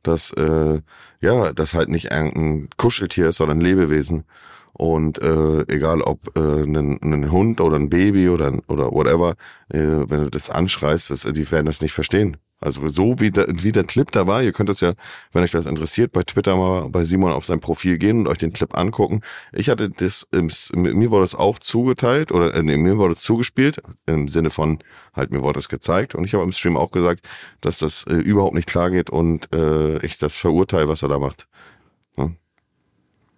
dass 0.03 0.31
äh, 0.33 0.79
ja, 1.21 1.53
das 1.53 1.73
halt 1.73 1.89
nicht 1.89 2.11
ein 2.11 2.69
Kuscheltier 2.77 3.29
ist, 3.29 3.38
sondern 3.38 3.57
ein 3.57 3.61
Lebewesen. 3.61 4.25
Und 4.73 5.21
äh, 5.21 5.61
egal 5.67 6.01
ob 6.01 6.35
äh, 6.35 6.63
ein, 6.63 6.99
ein 7.01 7.31
Hund 7.31 7.61
oder 7.61 7.77
ein 7.77 7.89
Baby 7.89 8.29
oder 8.29 8.57
oder 8.67 8.91
whatever, 8.91 9.35
äh, 9.69 9.79
wenn 9.79 10.23
du 10.23 10.29
das 10.31 10.49
anschreist, 10.49 11.11
das, 11.11 11.21
die 11.21 11.51
werden 11.51 11.67
das 11.67 11.81
nicht 11.81 11.93
verstehen. 11.93 12.37
Also 12.63 12.87
so 12.87 13.19
wie 13.19 13.29
der, 13.29 13.45
wie 13.49 13.73
der 13.73 13.83
Clip 13.83 14.09
da 14.11 14.25
war, 14.25 14.41
ihr 14.41 14.53
könnt 14.53 14.69
das 14.69 14.79
ja, 14.79 14.93
wenn 15.33 15.43
euch 15.43 15.51
das 15.51 15.65
interessiert, 15.65 16.13
bei 16.13 16.23
Twitter 16.23 16.55
mal 16.55 16.89
bei 16.89 17.03
Simon 17.03 17.33
auf 17.33 17.45
sein 17.45 17.59
Profil 17.59 17.97
gehen 17.97 18.19
und 18.19 18.27
euch 18.27 18.37
den 18.37 18.53
Clip 18.53 18.77
angucken. 18.77 19.19
Ich 19.51 19.69
hatte 19.69 19.89
das, 19.89 20.27
mir 20.31 21.11
wurde 21.11 21.25
es 21.25 21.35
auch 21.35 21.59
zugeteilt 21.59 22.31
oder 22.31 22.55
äh, 22.55 22.63
nee, 22.63 22.77
mir 22.77 22.97
wurde 22.97 23.13
es 23.13 23.21
zugespielt, 23.21 23.81
im 24.05 24.29
Sinne 24.29 24.49
von 24.49 24.79
halt 25.13 25.31
mir 25.31 25.43
wurde 25.43 25.59
es 25.59 25.67
gezeigt 25.67 26.15
und 26.15 26.23
ich 26.23 26.33
habe 26.33 26.43
im 26.43 26.53
Stream 26.53 26.77
auch 26.77 26.91
gesagt, 26.91 27.27
dass 27.59 27.79
das 27.79 28.05
äh, 28.07 28.15
überhaupt 28.15 28.55
nicht 28.55 28.67
klar 28.67 28.89
geht 28.89 29.09
und 29.09 29.53
äh, 29.53 30.03
ich 30.05 30.17
das 30.17 30.35
verurteile, 30.35 30.87
was 30.87 31.03
er 31.03 31.09
da 31.09 31.19
macht. 31.19 31.47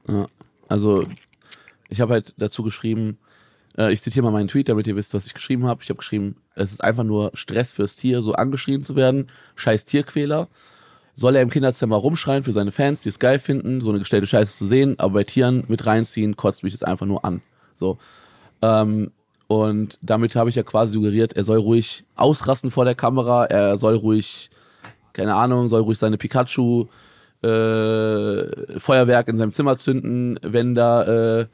Ja. 0.07 0.27
Also, 0.67 1.07
ich 1.89 2.01
habe 2.01 2.13
halt 2.13 2.33
dazu 2.37 2.63
geschrieben, 2.63 3.17
äh, 3.77 3.91
ich 3.91 4.01
zitiere 4.01 4.23
mal 4.23 4.31
meinen 4.31 4.47
Tweet, 4.47 4.69
damit 4.69 4.87
ihr 4.87 4.95
wisst, 4.95 5.13
was 5.13 5.25
ich 5.25 5.33
geschrieben 5.33 5.65
habe. 5.65 5.81
Ich 5.83 5.89
habe 5.89 5.97
geschrieben, 5.97 6.37
es 6.55 6.71
ist 6.71 6.83
einfach 6.83 7.03
nur 7.03 7.31
Stress 7.33 7.71
fürs 7.71 7.95
Tier, 7.95 8.21
so 8.21 8.33
angeschrien 8.33 8.83
zu 8.83 8.95
werden. 8.95 9.27
Scheiß 9.55 9.85
Tierquäler. 9.85 10.47
Soll 11.13 11.35
er 11.35 11.41
im 11.41 11.49
Kinderzimmer 11.49 11.95
rumschreien 11.95 12.43
für 12.43 12.51
seine 12.51 12.73
Fans, 12.73 13.01
die 13.01 13.09
es 13.09 13.19
geil 13.19 13.39
finden, 13.39 13.79
so 13.79 13.89
eine 13.89 13.99
gestellte 13.99 14.27
Scheiße 14.27 14.57
zu 14.57 14.67
sehen, 14.67 14.99
aber 14.99 15.13
bei 15.13 15.23
Tieren 15.23 15.63
mit 15.69 15.85
reinziehen, 15.85 16.35
kotzt 16.35 16.63
mich 16.63 16.73
das 16.73 16.83
einfach 16.83 17.05
nur 17.05 17.23
an. 17.23 17.41
So. 17.73 17.97
Ähm, 18.61 19.11
und 19.47 19.97
damit 20.01 20.35
habe 20.35 20.49
ich 20.49 20.55
ja 20.55 20.63
quasi 20.63 20.93
suggeriert, 20.93 21.33
er 21.33 21.45
soll 21.45 21.59
ruhig 21.59 22.03
ausrasten 22.15 22.69
vor 22.69 22.83
der 22.83 22.95
Kamera, 22.95 23.45
er 23.45 23.77
soll 23.77 23.95
ruhig, 23.95 24.49
keine 25.13 25.35
Ahnung, 25.35 25.69
soll 25.69 25.81
ruhig 25.81 25.97
seine 25.97 26.17
Pikachu 26.17 26.87
äh, 27.43 28.79
Feuerwerk 28.79 29.27
in 29.29 29.37
seinem 29.37 29.51
Zimmer 29.51 29.77
zünden, 29.77 30.37
wenn 30.41 30.73
da 30.73 31.39
äh, 31.39 31.45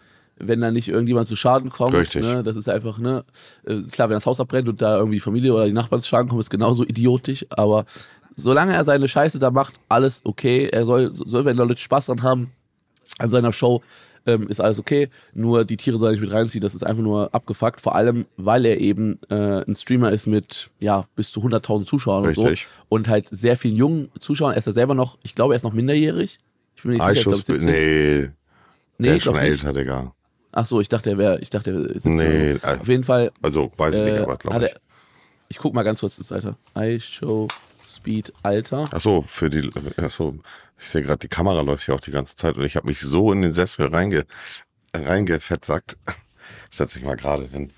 wenn 0.44 0.62
da 0.62 0.72
nicht 0.72 0.88
irgendjemand 0.88 1.28
zu 1.28 1.36
Schaden 1.36 1.70
kommt. 1.70 1.94
Richtig. 1.94 2.24
Ne? 2.24 2.44
Das 2.44 2.56
ist 2.56 2.70
einfach, 2.70 3.00
ne, 3.00 3.24
äh, 3.66 3.82
klar, 3.92 4.10
wenn 4.10 4.16
das 4.16 4.26
Haus 4.26 4.40
abbrennt 4.40 4.70
und 4.70 4.82
da 4.82 4.98
irgendwie 4.98 5.18
die 5.18 5.22
Familie 5.22 5.54
oder 5.54 5.66
die 5.66 5.74
Nachbarn 5.74 6.02
zu 6.02 6.08
Schaden 6.08 6.30
kommen, 6.30 6.42
ist 6.42 6.50
genauso 6.50 6.84
idiotisch, 6.84 7.46
aber 7.50 7.86
solange 8.36 8.74
er 8.74 8.84
seine 8.84 9.08
Scheiße 9.08 9.40
da 9.40 9.52
macht, 9.52 9.76
alles 9.90 10.22
okay. 10.24 10.70
Er 10.72 10.86
soll, 10.86 11.12
soll 11.14 11.46
wenn 11.46 11.58
Leute 11.58 11.78
Spaß 11.78 12.08
dran 12.08 12.24
haben 12.24 12.52
an 13.20 13.30
seiner 13.30 13.54
Show, 13.54 13.82
ähm, 14.26 14.48
ist 14.48 14.62
alles 14.62 14.80
okay. 14.80 15.10
Nur 15.34 15.66
die 15.66 15.78
Tiere 15.78 15.98
soll 15.98 16.10
er 16.10 16.12
nicht 16.12 16.22
mit 16.22 16.32
reinziehen, 16.32 16.62
das 16.62 16.76
ist 16.76 16.84
einfach 16.84 17.04
nur 17.04 17.34
abgefuckt. 17.34 17.82
Vor 17.82 17.96
allem, 17.96 18.26
weil 18.38 18.66
er 18.66 18.80
eben 18.80 19.20
äh, 19.30 19.64
ein 19.68 19.76
Streamer 19.76 20.12
ist 20.12 20.28
mit 20.28 20.70
ja 20.80 21.08
bis 21.16 21.32
zu 21.32 21.42
100.000 21.42 21.86
Zuschauern 21.86 22.24
und 22.24 22.30
Richtig. 22.30 22.62
so 22.62 22.96
und 22.96 23.08
halt 23.08 23.28
sehr 23.30 23.58
vielen 23.58 23.76
jungen 23.76 24.10
Zuschauern. 24.20 24.54
Er 24.54 24.60
ist 24.60 24.68
ja 24.68 24.72
selber 24.72 24.96
noch, 24.96 25.18
ich 25.24 25.36
glaube, 25.36 25.54
er 25.54 25.58
ist 25.58 25.64
noch 25.64 25.74
minderjährig. 25.74 26.40
Ich 26.76 26.84
bin 26.84 26.92
mir 26.92 26.98
nicht 26.98 27.18
sicher, 27.18 27.32
ich 27.32 27.46
glaube 27.46 27.60
17. 27.60 27.66
nee, 27.66 28.30
nee, 28.98 29.16
ich 29.16 29.24
glaube 29.24 29.40
nicht. 29.40 29.50
älter, 29.50 29.74
Digga. 29.74 30.14
Ach 30.52 30.66
so, 30.66 30.82
ich 30.82 30.90
dachte, 30.90 31.12
er 31.12 31.18
wäre, 31.18 31.40
ich 31.40 31.50
dachte, 31.50 31.72
er 31.72 31.96
ist 31.96 32.04
17. 32.04 32.16
Nee, 32.16 32.54
so. 32.62 32.68
Auf 32.68 32.88
jeden 32.88 33.04
Fall 33.04 33.32
Also, 33.42 33.72
weiß 33.78 33.96
ich 33.96 34.02
nicht, 34.02 34.14
äh, 34.16 34.20
aber 34.20 34.34
hat 34.34 34.40
glaube 34.42 34.66
ich. 34.66 34.72
ich 35.50 35.58
guck 35.58 35.74
mal 35.74 35.84
ganz 35.84 36.02
kurz 36.02 36.18
das 36.18 36.32
Alter. 36.32 36.58
iShow 36.78 37.48
Speed 37.90 38.34
Alter. 38.44 38.88
Ach 38.92 39.02
so, 39.02 39.22
für 39.22 39.50
die, 39.50 39.70
ach 39.98 40.10
so, 40.12 40.38
ich 40.80 40.88
sehe 40.90 41.02
gerade, 41.04 41.20
die 41.20 41.28
Kamera 41.28 41.62
läuft 41.62 41.86
hier 41.86 41.96
auch 41.96 42.00
die 42.02 42.12
ganze 42.12 42.36
Zeit 42.36 42.58
und 42.58 42.64
ich 42.64 42.76
habe 42.76 42.88
mich 42.88 43.00
so 43.02 43.32
in 43.32 43.42
den 43.42 43.54
Sessel 43.54 43.88
reinge, 43.88 44.26
reingefettsackt. 44.94 45.98
Setz 46.72 46.96
mich 46.96 47.04
mal 47.04 47.16
gerade 47.16 47.46
hin. 47.46 47.72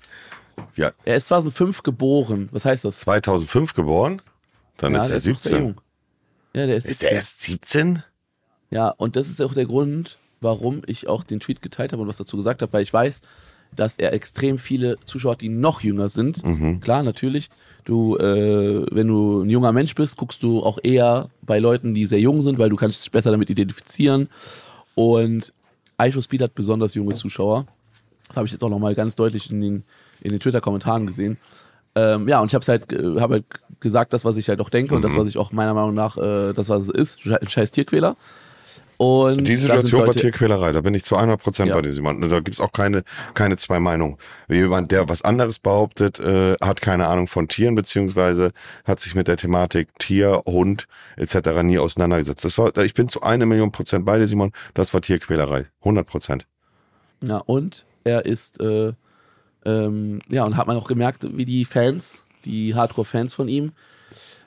Ja, 0.76 0.92
Er 1.04 1.16
ist 1.16 1.26
2005 1.28 1.82
geboren. 1.82 2.48
Was 2.52 2.64
heißt 2.64 2.84
das? 2.84 3.00
2005 3.00 3.74
geboren, 3.74 4.22
dann 4.76 4.94
ist 4.94 5.08
der 5.08 5.16
er 5.16 5.16
noch 5.16 5.22
sehr 5.22 5.34
17. 5.34 5.58
jung. 5.62 5.80
Ja, 6.54 6.66
der 6.66 6.76
ist, 6.76 6.84
Ist 6.86 7.00
17. 7.00 7.08
der 7.08 7.16
erst 7.16 7.42
17? 7.42 8.02
Ja, 8.70 8.88
und 8.88 9.16
das 9.16 9.28
ist 9.28 9.40
auch 9.42 9.52
der 9.54 9.66
Grund, 9.66 10.18
warum 10.44 10.82
ich 10.86 11.08
auch 11.08 11.24
den 11.24 11.40
Tweet 11.40 11.60
geteilt 11.60 11.92
habe 11.92 12.02
und 12.02 12.08
was 12.08 12.18
dazu 12.18 12.36
gesagt 12.36 12.62
habe, 12.62 12.72
weil 12.72 12.82
ich 12.82 12.92
weiß, 12.92 13.22
dass 13.74 13.96
er 13.96 14.12
extrem 14.12 14.58
viele 14.58 14.96
Zuschauer 15.04 15.32
hat, 15.32 15.40
die 15.40 15.48
noch 15.48 15.80
jünger 15.80 16.08
sind. 16.08 16.44
Mhm. 16.44 16.78
Klar, 16.78 17.02
natürlich. 17.02 17.50
Du, 17.84 18.16
äh, 18.16 18.86
wenn 18.90 19.08
du 19.08 19.42
ein 19.42 19.50
junger 19.50 19.72
Mensch 19.72 19.94
bist, 19.94 20.16
guckst 20.16 20.42
du 20.42 20.62
auch 20.62 20.78
eher 20.82 21.28
bei 21.42 21.58
Leuten, 21.58 21.92
die 21.92 22.06
sehr 22.06 22.20
jung 22.20 22.40
sind, 22.40 22.58
weil 22.58 22.70
du 22.70 22.76
kannst 22.76 23.02
dich 23.02 23.10
besser 23.10 23.32
damit 23.32 23.50
identifizieren. 23.50 24.28
Und 24.94 25.52
iShowSpeed 26.00 26.42
hat 26.42 26.54
besonders 26.54 26.94
junge 26.94 27.14
Zuschauer. 27.14 27.66
Das 28.28 28.36
habe 28.36 28.46
ich 28.46 28.52
jetzt 28.52 28.62
auch 28.62 28.70
nochmal 28.70 28.94
ganz 28.94 29.16
deutlich 29.16 29.50
in 29.50 29.60
den, 29.60 29.84
in 30.20 30.30
den 30.30 30.40
Twitter-Kommentaren 30.40 31.06
gesehen. 31.06 31.36
Ähm, 31.94 32.28
ja, 32.28 32.40
und 32.40 32.50
ich 32.50 32.54
habe 32.54 32.64
halt, 32.66 32.92
äh, 32.92 33.20
hab 33.20 33.30
halt 33.30 33.44
gesagt, 33.80 34.12
das, 34.12 34.24
was 34.24 34.36
ich 34.36 34.48
halt 34.48 34.60
auch 34.60 34.70
denke 34.70 34.94
und 34.94 35.02
das, 35.02 35.16
was 35.16 35.28
ich 35.28 35.36
auch 35.36 35.52
meiner 35.52 35.74
Meinung 35.74 35.94
nach, 35.94 36.16
äh, 36.16 36.52
das, 36.52 36.68
was 36.68 36.84
es 36.84 36.90
ist, 36.90 37.26
ein 37.26 37.48
scheiß 37.48 37.70
Tierquäler. 37.70 38.16
Und 38.96 39.48
die 39.48 39.56
Situation 39.56 40.06
war 40.06 40.14
Tierquälerei, 40.14 40.72
da 40.72 40.80
bin 40.80 40.94
ich 40.94 41.04
zu 41.04 41.16
100 41.16 41.40
Prozent 41.40 41.68
ja. 41.68 41.74
bei 41.74 41.82
dir, 41.82 41.92
Simon. 41.92 42.20
Da 42.28 42.40
gibt's 42.40 42.60
auch 42.60 42.72
keine, 42.72 43.02
keine 43.34 43.56
zwei 43.56 43.80
Meinungen. 43.80 44.16
Jemand, 44.48 44.92
der 44.92 45.08
was 45.08 45.22
anderes 45.22 45.58
behauptet, 45.58 46.20
äh, 46.20 46.54
hat 46.60 46.80
keine 46.80 47.08
Ahnung 47.08 47.26
von 47.26 47.48
Tieren, 47.48 47.74
beziehungsweise 47.74 48.52
hat 48.84 49.00
sich 49.00 49.14
mit 49.14 49.28
der 49.28 49.36
Thematik 49.36 49.88
Tier, 49.98 50.42
Hund 50.46 50.86
etc. 51.16 51.62
nie 51.62 51.78
auseinandergesetzt. 51.78 52.44
Das 52.44 52.56
war, 52.58 52.76
ich 52.78 52.94
bin 52.94 53.08
zu 53.08 53.22
einer 53.22 53.46
Million 53.46 53.72
Prozent 53.72 54.04
bei 54.04 54.18
dir, 54.18 54.28
Simon. 54.28 54.52
Das 54.74 54.94
war 54.94 55.00
Tierquälerei. 55.00 55.66
100 55.80 56.06
Prozent. 56.06 56.46
Ja, 57.22 57.38
und 57.38 57.86
er 58.04 58.24
ist, 58.26 58.60
äh, 58.60 58.92
ähm, 59.64 60.20
ja, 60.28 60.44
und 60.44 60.56
hat 60.56 60.66
man 60.66 60.76
auch 60.76 60.86
gemerkt, 60.86 61.26
wie 61.36 61.44
die 61.44 61.64
Fans, 61.64 62.24
die 62.44 62.74
Hardcore-Fans 62.74 63.34
von 63.34 63.48
ihm, 63.48 63.72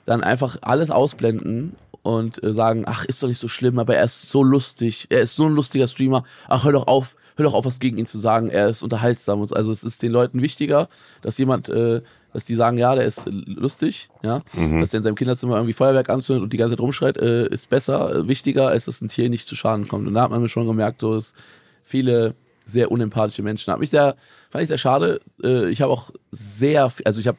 dann 0.06 0.22
einfach 0.22 0.58
alles 0.62 0.90
ausblenden 0.90 1.74
und 2.08 2.42
äh, 2.42 2.54
sagen, 2.54 2.84
ach, 2.86 3.04
ist 3.04 3.22
doch 3.22 3.28
nicht 3.28 3.38
so 3.38 3.48
schlimm, 3.48 3.78
aber 3.78 3.96
er 3.96 4.04
ist 4.04 4.30
so 4.30 4.42
lustig, 4.42 5.08
er 5.10 5.20
ist 5.20 5.36
so 5.36 5.44
ein 5.44 5.52
lustiger 5.52 5.86
Streamer, 5.86 6.24
ach, 6.48 6.64
hör 6.64 6.72
doch 6.72 6.86
auf, 6.86 7.16
hör 7.36 7.44
doch 7.44 7.52
auf, 7.52 7.66
was 7.66 7.80
gegen 7.80 7.98
ihn 7.98 8.06
zu 8.06 8.16
sagen, 8.16 8.48
er 8.48 8.70
ist 8.70 8.82
unterhaltsam 8.82 9.42
und 9.42 9.48
so. 9.48 9.54
Also 9.54 9.72
es 9.72 9.84
ist 9.84 10.02
den 10.02 10.10
Leuten 10.10 10.40
wichtiger, 10.40 10.88
dass 11.20 11.36
jemand, 11.36 11.68
äh, 11.68 12.00
dass 12.32 12.46
die 12.46 12.54
sagen, 12.54 12.78
ja, 12.78 12.94
der 12.94 13.04
ist 13.04 13.26
lustig, 13.26 14.08
ja, 14.22 14.40
mhm. 14.54 14.80
dass 14.80 14.92
der 14.92 14.98
in 14.98 15.04
seinem 15.04 15.16
Kinderzimmer 15.16 15.56
irgendwie 15.56 15.74
Feuerwerk 15.74 16.08
anzündet 16.08 16.44
und 16.44 16.54
die 16.54 16.56
ganze 16.56 16.76
Zeit 16.76 16.80
rumschreit, 16.80 17.18
äh, 17.18 17.46
ist 17.48 17.68
besser, 17.68 18.14
äh, 18.14 18.26
wichtiger, 18.26 18.68
als 18.68 18.86
dass 18.86 19.02
ein 19.02 19.08
Tier 19.08 19.28
nicht 19.28 19.46
zu 19.46 19.54
Schaden 19.54 19.86
kommt. 19.86 20.08
Und 20.08 20.14
da 20.14 20.22
hat 20.22 20.30
man 20.30 20.40
mir 20.40 20.48
schon 20.48 20.66
gemerkt, 20.66 21.02
so 21.02 21.12
dass 21.12 21.34
viele 21.82 22.34
sehr 22.64 22.90
unempathische 22.90 23.42
Menschen 23.42 23.70
haben. 23.70 23.82
Ich 23.82 23.90
sehr, 23.90 24.16
fand 24.48 24.62
ich 24.62 24.68
sehr 24.68 24.78
schade. 24.78 25.20
Äh, 25.42 25.68
ich 25.68 25.82
habe 25.82 25.92
auch 25.92 26.10
sehr, 26.30 26.90
also 27.04 27.20
ich 27.20 27.28
habe 27.28 27.38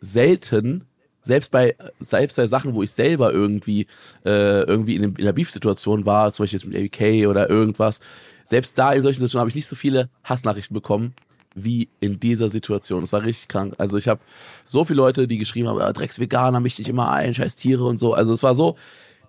selten 0.00 0.86
selbst 1.26 1.50
bei, 1.50 1.74
selbst 1.98 2.36
bei 2.36 2.46
Sachen, 2.46 2.74
wo 2.74 2.82
ich 2.82 2.92
selber 2.92 3.32
irgendwie, 3.32 3.86
äh, 4.24 4.62
irgendwie 4.62 4.94
in, 4.94 5.02
in 5.02 5.16
einer 5.18 5.32
Beef-Situation 5.32 6.06
war, 6.06 6.32
zum 6.32 6.44
Beispiel 6.44 6.58
jetzt 6.58 6.66
mit 6.66 6.76
ABK 6.76 7.26
oder 7.26 7.50
irgendwas, 7.50 8.00
selbst 8.44 8.78
da 8.78 8.92
in 8.92 9.02
solchen 9.02 9.16
Situationen 9.16 9.40
habe 9.40 9.48
ich 9.48 9.56
nicht 9.56 9.66
so 9.66 9.74
viele 9.74 10.08
Hassnachrichten 10.22 10.72
bekommen, 10.72 11.14
wie 11.56 11.88
in 12.00 12.20
dieser 12.20 12.48
Situation. 12.48 13.00
Das 13.00 13.12
war 13.12 13.24
richtig 13.24 13.48
krank. 13.48 13.74
Also 13.78 13.96
ich 13.96 14.06
habe 14.06 14.20
so 14.64 14.84
viele 14.84 14.98
Leute, 14.98 15.26
die 15.26 15.38
geschrieben 15.38 15.68
haben, 15.68 15.80
ah, 15.80 15.92
Drecksveganer, 15.92 16.60
mich 16.60 16.78
nicht 16.78 16.88
immer 16.88 17.10
ein, 17.10 17.34
scheiß 17.34 17.56
Tiere 17.56 17.84
und 17.84 17.98
so. 17.98 18.14
Also 18.14 18.32
es 18.32 18.44
war 18.44 18.54
so, 18.54 18.76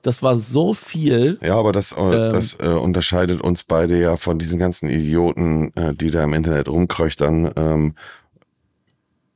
das 0.04 0.22
war 0.22 0.38
so 0.38 0.75
viel. 0.75 1.39
Ja, 1.42 1.56
aber 1.56 1.72
das, 1.72 1.94
äh, 1.94 2.00
ähm, 2.00 2.34
das 2.34 2.58
äh, 2.60 2.68
unterscheidet 2.68 3.42
uns 3.42 3.63
beide 3.63 4.00
ja 4.00 4.18
von 4.18 4.38
diesen 4.38 4.60
ganzen 4.60 4.88
Idioten, 4.88 5.72
äh, 5.75 5.96
die 5.96 6.12
da 6.12 6.24
im 6.24 6.34
Internet 6.34 6.68
rumkröchtern, 6.68 7.51
ähm, 7.56 7.96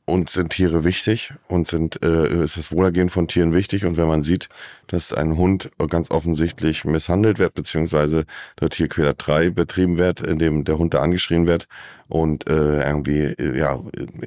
uns 0.05 0.33
sind 0.33 0.49
Tiere 0.49 0.83
wichtig 0.83 1.33
und 1.47 1.67
sind, 1.67 2.03
äh, 2.03 2.43
ist 2.43 2.57
das 2.57 2.71
Wohlergehen 2.71 3.09
von 3.09 3.27
Tieren 3.27 3.53
wichtig. 3.53 3.85
Und 3.85 3.97
wenn 3.97 4.07
man 4.07 4.23
sieht, 4.23 4.49
dass 4.87 5.13
ein 5.13 5.37
Hund 5.37 5.71
ganz 5.89 6.11
offensichtlich 6.11 6.83
misshandelt 6.85 7.39
wird, 7.39 7.53
beziehungsweise 7.53 8.25
der 8.59 8.69
Tierquälerei 8.69 9.49
betrieben 9.49 9.97
wird, 9.97 10.21
indem 10.21 10.63
der 10.63 10.77
Hund 10.77 10.93
da 10.93 11.01
angeschrien 11.01 11.47
wird 11.47 11.67
und 12.07 12.49
äh, 12.49 12.85
irgendwie 12.85 13.19
äh, 13.19 13.57
ja 13.57 13.79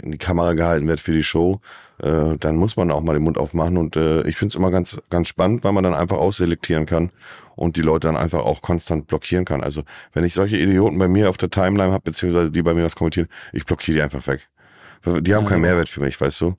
in 0.02 0.12
die 0.12 0.18
Kamera 0.18 0.54
gehalten 0.54 0.88
wird 0.88 1.00
für 1.00 1.12
die 1.12 1.24
Show, 1.24 1.60
äh, 2.02 2.36
dann 2.38 2.56
muss 2.56 2.76
man 2.76 2.90
auch 2.90 3.02
mal 3.02 3.14
den 3.14 3.22
Mund 3.22 3.36
aufmachen. 3.36 3.76
Und 3.76 3.96
äh, 3.96 4.22
ich 4.22 4.36
finde 4.36 4.52
es 4.52 4.56
immer 4.56 4.70
ganz, 4.70 4.98
ganz 5.10 5.28
spannend, 5.28 5.64
weil 5.64 5.72
man 5.72 5.84
dann 5.84 5.94
einfach 5.94 6.16
ausselektieren 6.16 6.86
kann 6.86 7.10
und 7.56 7.76
die 7.76 7.82
Leute 7.82 8.08
dann 8.08 8.16
einfach 8.16 8.40
auch 8.40 8.62
konstant 8.62 9.06
blockieren 9.06 9.44
kann. 9.44 9.62
Also 9.62 9.82
wenn 10.12 10.24
ich 10.24 10.34
solche 10.34 10.56
Idioten 10.56 10.98
bei 10.98 11.08
mir 11.08 11.30
auf 11.30 11.36
der 11.36 11.50
Timeline 11.50 11.92
habe, 11.92 12.04
beziehungsweise 12.04 12.50
die 12.50 12.62
bei 12.62 12.74
mir 12.74 12.84
was 12.84 12.96
kommentieren, 12.96 13.28
ich 13.52 13.66
blockiere 13.66 13.96
die 13.96 14.02
einfach 14.02 14.26
weg. 14.26 14.48
Die 15.04 15.10
haben 15.10 15.24
ja, 15.24 15.36
keinen 15.38 15.48
genau. 15.48 15.58
Mehrwert 15.60 15.88
für 15.88 16.00
mich, 16.00 16.20
weißt 16.20 16.40
du? 16.40 16.54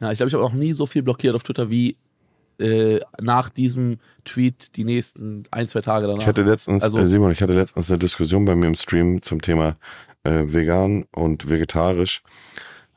Ja, 0.00 0.10
ich 0.10 0.18
glaube, 0.18 0.28
ich 0.28 0.34
habe 0.34 0.44
auch 0.44 0.52
nie 0.52 0.72
so 0.72 0.86
viel 0.86 1.02
blockiert 1.02 1.34
auf 1.34 1.42
Twitter 1.42 1.70
wie 1.70 1.96
äh, 2.58 3.00
nach 3.20 3.48
diesem 3.48 3.98
Tweet 4.24 4.76
die 4.76 4.84
nächsten 4.84 5.44
ein, 5.50 5.66
zwei 5.68 5.80
Tage 5.80 6.06
danach. 6.06 6.20
Ich 6.20 6.26
hatte 6.26 6.42
letztens, 6.42 6.82
also, 6.82 6.98
äh, 6.98 7.08
Simon, 7.08 7.32
ich 7.32 7.42
hatte 7.42 7.54
letztens 7.54 7.90
eine 7.90 7.98
Diskussion 7.98 8.44
bei 8.44 8.54
mir 8.54 8.66
im 8.66 8.74
Stream 8.74 9.22
zum 9.22 9.42
Thema 9.42 9.76
äh, 10.24 10.44
vegan 10.46 11.04
und 11.12 11.48
vegetarisch. 11.48 12.22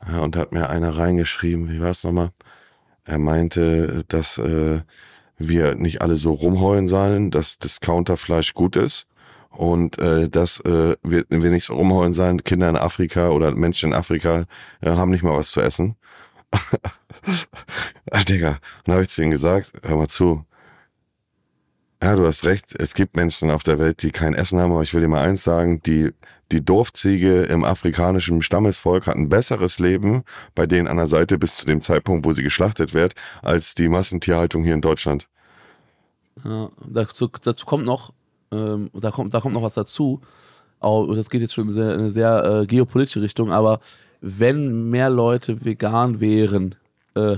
Äh, 0.06 0.18
und 0.18 0.36
da 0.36 0.40
hat 0.40 0.52
mir 0.52 0.70
einer 0.70 0.96
reingeschrieben, 0.96 1.70
wie 1.70 1.80
war 1.80 1.88
das 1.88 2.04
nochmal? 2.04 2.30
Er 3.04 3.18
meinte, 3.18 4.04
dass 4.08 4.38
äh, 4.38 4.82
wir 5.38 5.74
nicht 5.74 6.02
alle 6.02 6.16
so 6.16 6.32
rumheulen 6.32 6.86
sollen, 6.86 7.30
dass 7.30 7.58
Discounterfleisch 7.58 8.54
gut 8.54 8.76
ist 8.76 9.06
und 9.50 9.98
äh, 9.98 10.28
dass 10.28 10.60
äh, 10.60 10.96
wir, 11.02 11.24
wir 11.28 11.50
nicht 11.50 11.64
so 11.64 11.74
rumheulen 11.74 12.12
sein, 12.12 12.44
Kinder 12.44 12.68
in 12.68 12.76
Afrika 12.76 13.30
oder 13.30 13.52
Menschen 13.54 13.90
in 13.90 13.94
Afrika 13.94 14.44
äh, 14.80 14.90
haben 14.90 15.10
nicht 15.10 15.22
mal 15.22 15.36
was 15.36 15.50
zu 15.50 15.60
essen. 15.60 15.96
Digga, 18.28 18.58
dann 18.84 18.94
habe 18.94 19.02
ich 19.02 19.10
zu 19.10 19.22
ihnen 19.22 19.30
gesagt, 19.30 19.72
hör 19.82 19.96
mal 19.96 20.08
zu. 20.08 20.44
Ja, 22.02 22.14
du 22.14 22.24
hast 22.24 22.44
recht, 22.44 22.74
es 22.78 22.94
gibt 22.94 23.16
Menschen 23.16 23.50
auf 23.50 23.64
der 23.64 23.80
Welt, 23.80 24.02
die 24.02 24.12
kein 24.12 24.34
Essen 24.34 24.60
haben, 24.60 24.70
aber 24.70 24.82
ich 24.82 24.94
will 24.94 25.00
dir 25.00 25.08
mal 25.08 25.26
eins 25.26 25.42
sagen, 25.42 25.82
die, 25.82 26.12
die 26.52 26.64
Dorfziege 26.64 27.42
im 27.42 27.64
afrikanischen 27.64 28.40
Stammesvolk 28.40 29.08
hat 29.08 29.16
ein 29.16 29.28
besseres 29.28 29.80
Leben 29.80 30.22
bei 30.54 30.66
denen 30.66 30.86
an 30.86 30.96
der 30.96 31.08
Seite 31.08 31.38
bis 31.38 31.56
zu 31.56 31.66
dem 31.66 31.80
Zeitpunkt, 31.80 32.24
wo 32.24 32.32
sie 32.32 32.44
geschlachtet 32.44 32.94
wird, 32.94 33.14
als 33.42 33.74
die 33.74 33.88
Massentierhaltung 33.88 34.62
hier 34.62 34.74
in 34.74 34.80
Deutschland. 34.80 35.28
Ja, 36.44 36.70
dazu, 36.86 37.28
dazu 37.42 37.66
kommt 37.66 37.84
noch, 37.84 38.12
ähm, 38.52 38.90
da, 38.92 39.10
kommt, 39.10 39.34
da 39.34 39.40
kommt 39.40 39.54
noch 39.54 39.62
was 39.62 39.74
dazu. 39.74 40.20
Auch, 40.80 41.12
das 41.14 41.30
geht 41.30 41.40
jetzt 41.40 41.54
schon 41.54 41.68
in 41.68 41.80
eine 41.80 42.10
sehr 42.10 42.44
äh, 42.44 42.66
geopolitische 42.66 43.20
Richtung, 43.20 43.52
aber 43.52 43.80
wenn 44.20 44.90
mehr 44.90 45.10
Leute 45.10 45.64
vegan 45.64 46.20
wären 46.20 46.74
äh, 47.14 47.36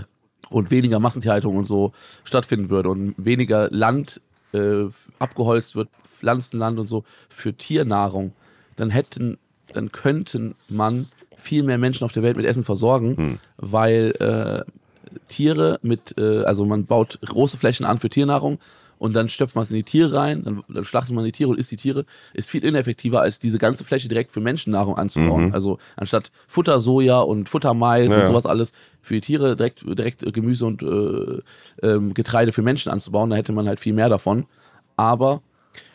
und 0.50 0.70
weniger 0.70 0.98
Massentierhaltung 0.98 1.56
und 1.56 1.66
so 1.66 1.92
stattfinden 2.24 2.70
würde 2.70 2.90
und 2.90 3.14
weniger 3.16 3.68
Land 3.70 4.20
äh, 4.52 4.84
abgeholzt 5.18 5.76
wird, 5.76 5.88
Pflanzenland 6.08 6.78
und 6.78 6.86
so 6.86 7.04
für 7.28 7.54
Tiernahrung, 7.54 8.32
dann 8.76 8.90
hätten, 8.90 9.38
dann 9.72 9.92
könnten 9.92 10.54
man 10.68 11.08
viel 11.36 11.62
mehr 11.62 11.78
Menschen 11.78 12.04
auf 12.04 12.12
der 12.12 12.22
Welt 12.22 12.36
mit 12.36 12.46
Essen 12.46 12.64
versorgen, 12.64 13.16
hm. 13.16 13.38
weil 13.56 14.12
äh, 14.18 14.70
Tiere 15.28 15.78
mit, 15.82 16.16
äh, 16.18 16.44
also 16.44 16.66
man 16.66 16.86
baut 16.86 17.18
große 17.24 17.56
Flächen 17.56 17.86
an 17.86 17.98
für 17.98 18.10
Tiernahrung 18.10 18.58
und 19.00 19.16
dann 19.16 19.30
stöpft 19.30 19.54
man 19.54 19.62
es 19.62 19.70
in 19.70 19.78
die 19.78 19.82
Tiere 19.82 20.12
rein, 20.12 20.44
dann, 20.44 20.62
dann 20.68 20.84
schlachtet 20.84 21.14
man 21.14 21.24
die 21.24 21.32
Tiere 21.32 21.48
und 21.48 21.58
isst 21.58 21.70
die 21.70 21.76
Tiere, 21.76 22.04
ist 22.34 22.50
viel 22.50 22.62
ineffektiver, 22.62 23.22
als 23.22 23.38
diese 23.38 23.56
ganze 23.56 23.82
Fläche 23.82 24.08
direkt 24.08 24.30
für 24.30 24.40
Menschennahrung 24.40 24.98
anzubauen. 24.98 25.46
Mhm. 25.46 25.54
Also 25.54 25.78
anstatt 25.96 26.30
Futter 26.46 26.80
Soja 26.80 27.20
und 27.20 27.48
Futtermais 27.48 28.10
ja. 28.10 28.20
und 28.20 28.26
sowas 28.26 28.44
alles 28.44 28.72
für 29.00 29.14
die 29.14 29.22
Tiere 29.22 29.56
direkt, 29.56 29.84
direkt 29.86 30.30
Gemüse 30.34 30.66
und 30.66 30.82
äh, 30.82 31.40
ähm, 31.82 32.12
Getreide 32.12 32.52
für 32.52 32.60
Menschen 32.60 32.92
anzubauen, 32.92 33.30
da 33.30 33.36
hätte 33.36 33.52
man 33.52 33.66
halt 33.66 33.80
viel 33.80 33.94
mehr 33.94 34.10
davon. 34.10 34.44
Aber 34.98 35.40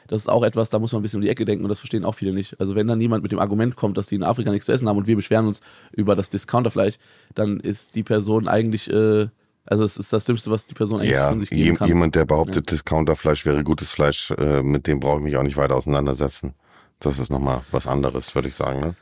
das 0.08 0.24
ist 0.24 0.28
auch 0.28 0.42
etwas, 0.42 0.72
da 0.72 0.80
muss 0.80 0.92
man 0.92 1.00
ein 1.00 1.04
bisschen 1.04 1.20
um 1.20 1.22
die 1.22 1.30
Ecke 1.30 1.46
denken 1.46 1.64
und 1.64 1.70
das 1.70 1.80
verstehen 1.80 2.06
auch 2.06 2.16
viele 2.16 2.34
nicht. 2.34 2.60
Also 2.60 2.74
wenn 2.74 2.88
dann 2.88 3.00
jemand 3.00 3.22
mit 3.22 3.32
dem 3.32 3.40
Argument 3.40 3.76
kommt, 3.76 4.00
dass 4.00 4.08
die 4.08 4.16
in 4.16 4.24
Afrika 4.24 4.50
nichts 4.50 4.66
zu 4.66 4.72
essen 4.72 4.90
haben 4.90 4.98
und 4.98 5.06
wir 5.06 5.16
beschweren 5.16 5.46
uns 5.46 5.62
über 5.92 6.16
das 6.16 6.32
Discounterfleisch, 6.32 6.96
dann 7.36 7.60
ist 7.60 7.94
die 7.94 8.04
Person 8.04 8.48
eigentlich 8.48 8.90
äh, 8.90 9.28
also 9.66 9.84
es 9.84 9.98
ist 9.98 10.14
das 10.14 10.26
Dümmste, 10.26 10.52
was 10.52 10.68
die 10.68 10.76
Person 10.76 11.00
eigentlich 11.00 11.12
ja, 11.12 11.30
von 11.30 11.40
sich 11.40 11.50
geben 11.50 11.78
kann. 11.78 11.88
Jemand, 11.88 12.16
der 12.16 12.26
behauptet, 12.26 12.70
ja. 12.70 12.76
Discounterfleisch 12.76 13.46
wäre 13.46 13.64
gutes 13.64 13.92
Fleisch, 13.92 14.32
äh, 14.32 14.62
mit 14.62 14.88
dem 14.88 15.00
brauche 15.00 15.18
ich 15.18 15.24
mich 15.24 15.38
auch 15.38 15.44
nicht 15.44 15.58
weiter 15.58 15.76
auseinandersetzen. 15.76 16.54
Das 17.00 17.20
ist 17.20 17.32
nochmal 17.32 17.62
was 17.72 17.88
anderes, 17.88 18.34
würde 18.36 18.48
ich 18.48 18.56
sagen. 18.56 18.80
Ne? 18.80 18.96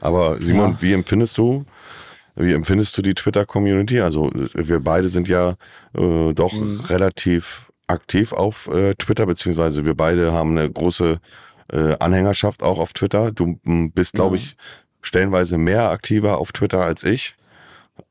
Aber 0.00 0.38
Simon, 0.40 0.72
ja. 0.72 0.78
wie 0.80 0.92
empfindest 0.92 1.38
du, 1.38 1.64
wie 2.34 2.52
empfindest 2.52 2.96
du 2.98 3.02
die 3.02 3.14
Twitter-Community? 3.14 4.00
Also 4.00 4.30
wir 4.32 4.80
beide 4.80 5.08
sind 5.08 5.28
ja 5.28 5.54
äh, 5.96 6.34
doch 6.34 6.52
mhm. 6.52 6.80
relativ 6.88 7.70
aktiv 7.86 8.32
auf 8.32 8.68
äh, 8.68 8.94
Twitter, 8.94 9.26
beziehungsweise 9.26 9.84
wir 9.84 9.94
beide 9.94 10.32
haben 10.32 10.58
eine 10.58 10.70
große 10.70 11.20
äh, 11.72 11.96
Anhängerschaft 12.00 12.62
auch 12.62 12.78
auf 12.78 12.92
Twitter. 12.92 13.30
Du 13.30 13.58
bist, 13.64 14.14
glaube 14.14 14.36
ich, 14.36 14.56
stellenweise 15.00 15.58
mehr 15.58 15.90
aktiver 15.90 16.38
auf 16.38 16.52
Twitter 16.52 16.82
als 16.84 17.04
ich 17.04 17.34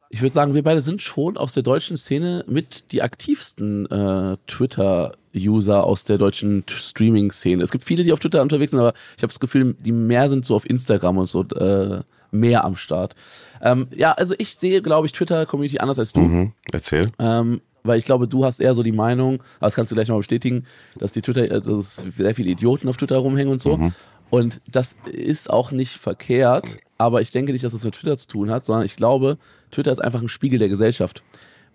ich 0.09 0.21
würde 0.21 0.33
sagen, 0.33 0.53
wir 0.53 0.63
beide 0.63 0.81
sind 0.81 1.01
schon 1.01 1.37
aus 1.37 1.53
der 1.53 1.63
deutschen 1.63 1.97
Szene 1.97 2.43
mit 2.47 2.91
die 2.91 3.01
aktivsten 3.01 3.85
äh, 3.87 4.37
Twitter-User 4.47 5.83
aus 5.83 6.03
der 6.05 6.17
deutschen 6.17 6.63
Streaming-Szene. 6.67 7.63
Es 7.63 7.71
gibt 7.71 7.83
viele, 7.83 8.03
die 8.03 8.13
auf 8.13 8.19
Twitter 8.19 8.41
unterwegs 8.41 8.71
sind, 8.71 8.79
aber 8.79 8.93
ich 9.17 9.23
habe 9.23 9.31
das 9.31 9.39
Gefühl, 9.39 9.75
die 9.79 9.91
mehr 9.91 10.29
sind 10.29 10.45
so 10.45 10.55
auf 10.55 10.69
Instagram 10.69 11.17
und 11.17 11.27
so 11.27 11.43
äh, 11.43 12.01
mehr 12.31 12.63
am 12.63 12.75
Start. 12.75 13.15
Ähm, 13.61 13.87
ja, 13.95 14.13
also 14.13 14.35
ich 14.37 14.55
sehe, 14.55 14.81
glaube 14.81 15.07
ich, 15.07 15.13
Twitter-Community 15.13 15.79
anders 15.79 15.99
als 15.99 16.13
du. 16.13 16.21
Mhm. 16.21 16.53
Erzähl. 16.71 17.09
Ähm, 17.19 17.61
weil 17.83 17.99
ich 17.99 18.05
glaube, 18.05 18.27
du 18.27 18.45
hast 18.45 18.59
eher 18.59 18.75
so 18.75 18.83
die 18.83 18.91
Meinung, 18.91 19.41
das 19.59 19.75
kannst 19.75 19.91
du 19.91 19.95
gleich 19.95 20.07
nochmal 20.07 20.19
bestätigen, 20.19 20.65
dass 20.97 21.13
die 21.13 21.21
Twitter, 21.21 21.49
äh, 21.49 21.61
dass 21.61 21.95
sehr 21.95 22.35
viele 22.35 22.49
Idioten 22.49 22.87
auf 22.89 22.97
Twitter 22.97 23.17
rumhängen 23.17 23.51
und 23.51 23.61
so. 23.61 23.77
Mhm. 23.77 23.93
Und 24.29 24.61
das 24.69 24.95
ist 25.05 25.49
auch 25.49 25.71
nicht 25.71 25.97
verkehrt, 25.97 26.77
aber 26.97 27.21
ich 27.21 27.31
denke 27.31 27.51
nicht, 27.51 27.63
dass 27.63 27.73
es 27.73 27.79
das 27.79 27.85
mit 27.85 27.95
Twitter 27.95 28.17
zu 28.17 28.27
tun 28.27 28.49
hat, 28.49 28.65
sondern 28.65 28.85
ich 28.85 28.95
glaube, 28.95 29.37
Twitter 29.71 29.91
ist 29.91 30.03
einfach 30.03 30.21
ein 30.21 30.29
Spiegel 30.29 30.59
der 30.59 30.69
Gesellschaft. 30.69 31.23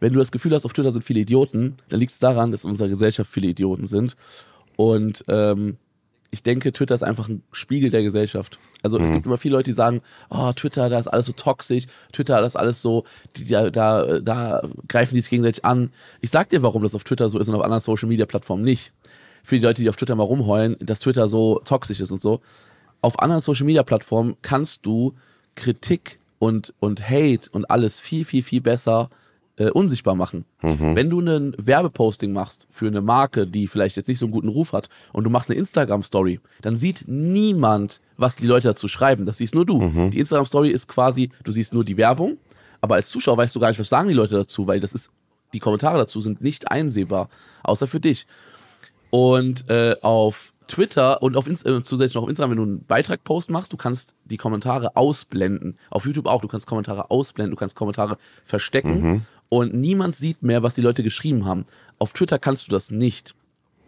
Wenn 0.00 0.12
du 0.12 0.18
das 0.18 0.32
Gefühl 0.32 0.52
hast, 0.52 0.64
auf 0.64 0.72
Twitter 0.72 0.92
sind 0.92 1.04
viele 1.04 1.20
Idioten, 1.20 1.76
dann 1.88 2.00
liegt 2.00 2.12
es 2.12 2.18
daran, 2.18 2.50
dass 2.50 2.64
in 2.64 2.70
unserer 2.70 2.88
Gesellschaft 2.88 3.30
viele 3.30 3.48
Idioten 3.48 3.86
sind. 3.86 4.16
Und 4.76 5.24
ähm, 5.28 5.76
ich 6.32 6.42
denke, 6.42 6.72
Twitter 6.72 6.94
ist 6.94 7.02
einfach 7.02 7.28
ein 7.28 7.42
Spiegel 7.52 7.90
der 7.90 8.02
Gesellschaft. 8.02 8.58
Also 8.82 8.98
mhm. 8.98 9.04
es 9.04 9.12
gibt 9.12 9.26
immer 9.26 9.38
viele 9.38 9.56
Leute, 9.56 9.66
die 9.66 9.74
sagen, 9.74 10.00
oh, 10.30 10.50
Twitter, 10.54 10.88
da 10.88 10.98
ist 10.98 11.06
alles 11.06 11.26
so 11.26 11.32
toxisch, 11.32 11.84
Twitter, 12.10 12.40
das 12.40 12.54
ist 12.54 12.56
alles 12.56 12.80
so, 12.80 13.04
die, 13.36 13.44
da, 13.44 13.70
da, 13.70 14.18
da 14.18 14.62
greifen 14.88 15.14
die 15.14 15.20
sich 15.20 15.30
gegenseitig 15.30 15.64
an. 15.64 15.92
Ich 16.20 16.30
sag 16.30 16.48
dir, 16.48 16.62
warum 16.62 16.82
das 16.82 16.94
auf 16.94 17.04
Twitter 17.04 17.28
so 17.28 17.38
ist 17.38 17.48
und 17.48 17.54
auf 17.54 17.62
anderen 17.62 17.80
Social 17.80 18.08
Media 18.08 18.24
Plattformen 18.24 18.64
nicht. 18.64 18.92
Für 19.42 19.56
die 19.56 19.64
Leute, 19.64 19.82
die 19.82 19.88
auf 19.88 19.96
Twitter 19.96 20.14
mal 20.14 20.24
rumheulen, 20.24 20.76
dass 20.80 21.00
Twitter 21.00 21.28
so 21.28 21.60
toxisch 21.64 22.00
ist 22.00 22.10
und 22.10 22.20
so. 22.20 22.40
Auf 23.00 23.18
anderen 23.18 23.40
Social 23.40 23.66
Media 23.66 23.82
Plattformen 23.82 24.36
kannst 24.42 24.86
du 24.86 25.14
Kritik 25.54 26.20
und, 26.38 26.74
und 26.80 27.08
Hate 27.08 27.50
und 27.52 27.70
alles 27.70 28.00
viel, 28.00 28.24
viel, 28.24 28.42
viel 28.42 28.60
besser 28.60 29.10
äh, 29.56 29.70
unsichtbar 29.70 30.14
machen. 30.14 30.44
Mhm. 30.62 30.96
Wenn 30.96 31.10
du 31.10 31.20
ein 31.20 31.54
Werbeposting 31.58 32.32
machst 32.32 32.66
für 32.70 32.86
eine 32.86 33.00
Marke, 33.00 33.46
die 33.46 33.66
vielleicht 33.66 33.96
jetzt 33.96 34.08
nicht 34.08 34.18
so 34.18 34.26
einen 34.26 34.32
guten 34.32 34.48
Ruf 34.48 34.72
hat 34.72 34.88
und 35.12 35.24
du 35.24 35.30
machst 35.30 35.50
eine 35.50 35.58
Instagram-Story, 35.58 36.40
dann 36.62 36.76
sieht 36.76 37.04
niemand, 37.06 38.00
was 38.16 38.36
die 38.36 38.46
Leute 38.46 38.68
dazu 38.68 38.88
schreiben. 38.88 39.26
Das 39.26 39.38
siehst 39.38 39.54
nur 39.54 39.66
du. 39.66 39.80
Mhm. 39.80 40.10
Die 40.10 40.18
Instagram-Story 40.18 40.70
ist 40.70 40.88
quasi, 40.88 41.30
du 41.44 41.52
siehst 41.52 41.74
nur 41.74 41.84
die 41.84 41.96
Werbung, 41.96 42.38
aber 42.80 42.96
als 42.96 43.08
Zuschauer 43.08 43.36
weißt 43.36 43.54
du 43.54 43.60
gar 43.60 43.68
nicht, 43.68 43.78
was 43.78 43.88
sagen 43.88 44.08
die 44.08 44.14
Leute 44.14 44.36
dazu, 44.36 44.66
weil 44.66 44.80
das 44.80 44.92
ist, 44.92 45.10
die 45.52 45.60
Kommentare 45.60 45.98
dazu 45.98 46.20
sind 46.20 46.40
nicht 46.40 46.70
einsehbar, 46.70 47.28
außer 47.62 47.86
für 47.86 48.00
dich. 48.00 48.26
Und 49.14 49.68
äh, 49.68 49.94
auf 50.00 50.54
Twitter 50.68 51.22
und 51.22 51.36
auf 51.36 51.46
Inst 51.46 51.66
äh, 51.66 51.82
zusätzlich 51.82 52.14
noch 52.14 52.22
auf 52.22 52.30
Instagram, 52.30 52.52
wenn 52.52 52.56
du 52.56 52.62
einen 52.62 52.84
Beitrag 52.86 53.24
post 53.24 53.50
machst, 53.50 53.74
du 53.74 53.76
kannst 53.76 54.14
die 54.24 54.38
Kommentare 54.38 54.96
ausblenden. 54.96 55.76
Auf 55.90 56.06
YouTube 56.06 56.26
auch, 56.26 56.40
du 56.40 56.48
kannst 56.48 56.66
Kommentare 56.66 57.10
ausblenden, 57.10 57.50
du 57.50 57.58
kannst 57.58 57.76
Kommentare 57.76 58.16
verstecken 58.42 59.02
mhm. 59.02 59.22
und 59.50 59.74
niemand 59.74 60.14
sieht 60.14 60.42
mehr, 60.42 60.62
was 60.62 60.74
die 60.74 60.80
Leute 60.80 61.02
geschrieben 61.02 61.44
haben. 61.44 61.66
Auf 61.98 62.14
Twitter 62.14 62.38
kannst 62.38 62.66
du 62.66 62.70
das 62.70 62.90
nicht. 62.90 63.34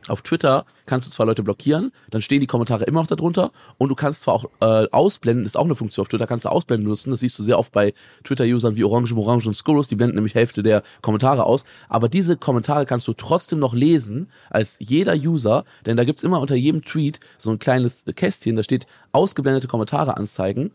Auf 0.08 0.22
Twitter 0.22 0.66
kannst 0.86 1.06
du 1.06 1.10
zwar 1.10 1.26
Leute 1.26 1.42
blockieren, 1.42 1.90
dann 2.10 2.20
stehen 2.20 2.40
die 2.40 2.46
Kommentare 2.46 2.84
immer 2.84 3.00
noch 3.00 3.06
darunter 3.06 3.52
und 3.78 3.88
du 3.88 3.94
kannst 3.94 4.22
zwar 4.22 4.34
auch 4.34 4.44
äh, 4.60 4.86
ausblenden, 4.90 5.46
ist 5.46 5.56
auch 5.56 5.64
eine 5.64 5.74
Funktion 5.74 6.02
auf 6.02 6.08
Twitter, 6.08 6.26
kannst 6.26 6.44
du 6.44 6.50
ausblenden 6.50 6.86
nutzen, 6.88 7.10
das 7.10 7.20
siehst 7.20 7.38
du 7.38 7.42
sehr 7.42 7.58
oft 7.58 7.72
bei 7.72 7.94
Twitter-Usern 8.24 8.76
wie 8.76 8.84
Orange, 8.84 9.16
Orange 9.16 9.46
und 9.46 9.54
Skurrus, 9.54 9.88
die 9.88 9.96
blenden 9.96 10.16
nämlich 10.16 10.34
Hälfte 10.34 10.62
der 10.62 10.82
Kommentare 11.00 11.44
aus, 11.44 11.64
aber 11.88 12.08
diese 12.08 12.36
Kommentare 12.36 12.84
kannst 12.84 13.08
du 13.08 13.14
trotzdem 13.14 13.58
noch 13.58 13.72
lesen 13.72 14.28
als 14.50 14.76
jeder 14.78 15.14
User, 15.14 15.64
denn 15.86 15.96
da 15.96 16.04
gibt's 16.04 16.22
immer 16.22 16.40
unter 16.40 16.54
jedem 16.54 16.84
Tweet 16.84 17.20
so 17.38 17.50
ein 17.50 17.58
kleines 17.58 18.04
Kästchen, 18.14 18.56
da 18.56 18.62
steht 18.62 18.86
ausgeblendete 19.12 19.68
Kommentare 19.68 20.16
anzeigen. 20.16 20.72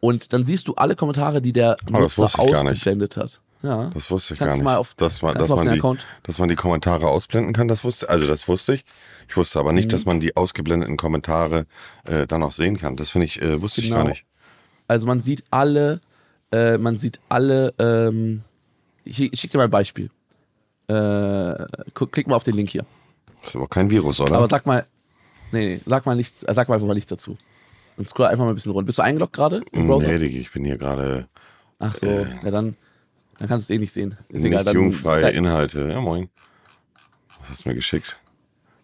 Und 0.00 0.32
dann 0.32 0.46
siehst 0.46 0.66
du 0.66 0.74
alle 0.76 0.96
Kommentare, 0.96 1.42
die 1.42 1.52
der 1.52 1.76
Nutzer 1.90 2.30
ausgeblendet 2.38 3.16
hat. 3.18 3.42
Ja. 3.62 3.90
Das 3.92 4.10
wusste 4.10 4.34
ich 4.34 4.38
Kannst 4.38 4.52
gar 4.52 4.56
nicht. 4.56 4.64
Mal 4.64 4.76
auf, 4.76 4.94
dass 4.94 5.20
man, 5.20 5.34
dass 5.34 5.50
man, 5.50 5.70
die, 5.70 5.82
dass 6.22 6.38
man 6.38 6.48
die 6.48 6.56
Kommentare 6.56 7.08
ausblenden 7.08 7.52
kann, 7.52 7.68
das 7.68 7.84
wusste, 7.84 8.08
also 8.08 8.26
das 8.26 8.48
wusste 8.48 8.74
ich. 8.74 8.84
Ich 9.28 9.36
wusste 9.36 9.58
aber 9.58 9.72
nicht, 9.72 9.86
mhm. 9.86 9.90
dass 9.90 10.06
man 10.06 10.20
die 10.20 10.36
ausgeblendeten 10.36 10.96
Kommentare 10.96 11.66
äh, 12.04 12.26
dann 12.26 12.42
auch 12.42 12.52
sehen 12.52 12.78
kann. 12.78 12.96
Das 12.96 13.10
finde 13.10 13.26
ich, 13.26 13.40
äh, 13.42 13.60
wusste 13.60 13.82
genau. 13.82 13.96
ich 13.96 14.02
gar 14.02 14.08
nicht. 14.08 14.24
Also 14.88 15.06
man 15.06 15.20
sieht 15.20 15.44
alle, 15.50 16.00
äh, 16.52 16.78
man 16.78 16.96
sieht 16.96 17.20
alle, 17.28 17.74
ähm, 17.78 18.42
ich, 19.04 19.20
ich 19.20 19.38
schicke 19.38 19.52
dir 19.52 19.58
mal 19.58 19.64
ein 19.64 19.70
Beispiel. 19.70 20.10
Äh, 20.88 21.66
klick 21.94 22.26
mal 22.26 22.36
auf 22.36 22.44
den 22.44 22.56
Link 22.56 22.70
hier. 22.70 22.84
Das 23.40 23.50
ist 23.50 23.56
aber 23.56 23.68
kein 23.68 23.90
Virus, 23.90 24.20
oder? 24.20 24.36
Aber 24.36 24.48
sag 24.48 24.66
mal, 24.66 24.86
nee, 25.52 25.74
nee, 25.74 25.80
sag 25.86 26.06
mal 26.06 26.16
nichts, 26.16 26.42
äh, 26.42 26.54
sag 26.54 26.68
mal 26.68 26.76
einfach 26.76 26.88
mal 26.88 26.94
nichts 26.94 27.10
dazu. 27.10 27.36
Und 27.96 28.06
scroll 28.06 28.26
einfach 28.26 28.44
mal 28.44 28.50
ein 28.50 28.54
bisschen 28.54 28.72
runter. 28.72 28.86
Bist 28.86 28.98
du 28.98 29.02
eingeloggt 29.02 29.34
gerade 29.34 29.60
Browser? 29.72 30.08
Nee, 30.08 30.24
ich 30.24 30.50
bin 30.50 30.64
hier 30.64 30.78
gerade. 30.78 31.28
Ach 31.78 31.94
so, 31.94 32.06
äh, 32.06 32.26
ja 32.42 32.50
dann 32.50 32.76
dann 33.40 33.48
kannst 33.48 33.68
du 33.68 33.72
es 33.72 33.76
eh 33.76 33.80
nicht 33.80 33.92
sehen. 33.92 34.16
Ist 34.28 34.42
nicht 34.42 34.52
egal. 34.52 34.64
Dann 34.64 34.74
jugendfreie 34.74 35.30
Inhalte. 35.30 35.88
Ja, 35.90 36.00
moin. 36.00 36.28
Was 37.40 37.48
hast 37.48 37.64
du 37.64 37.70
mir 37.70 37.74
geschickt? 37.74 38.18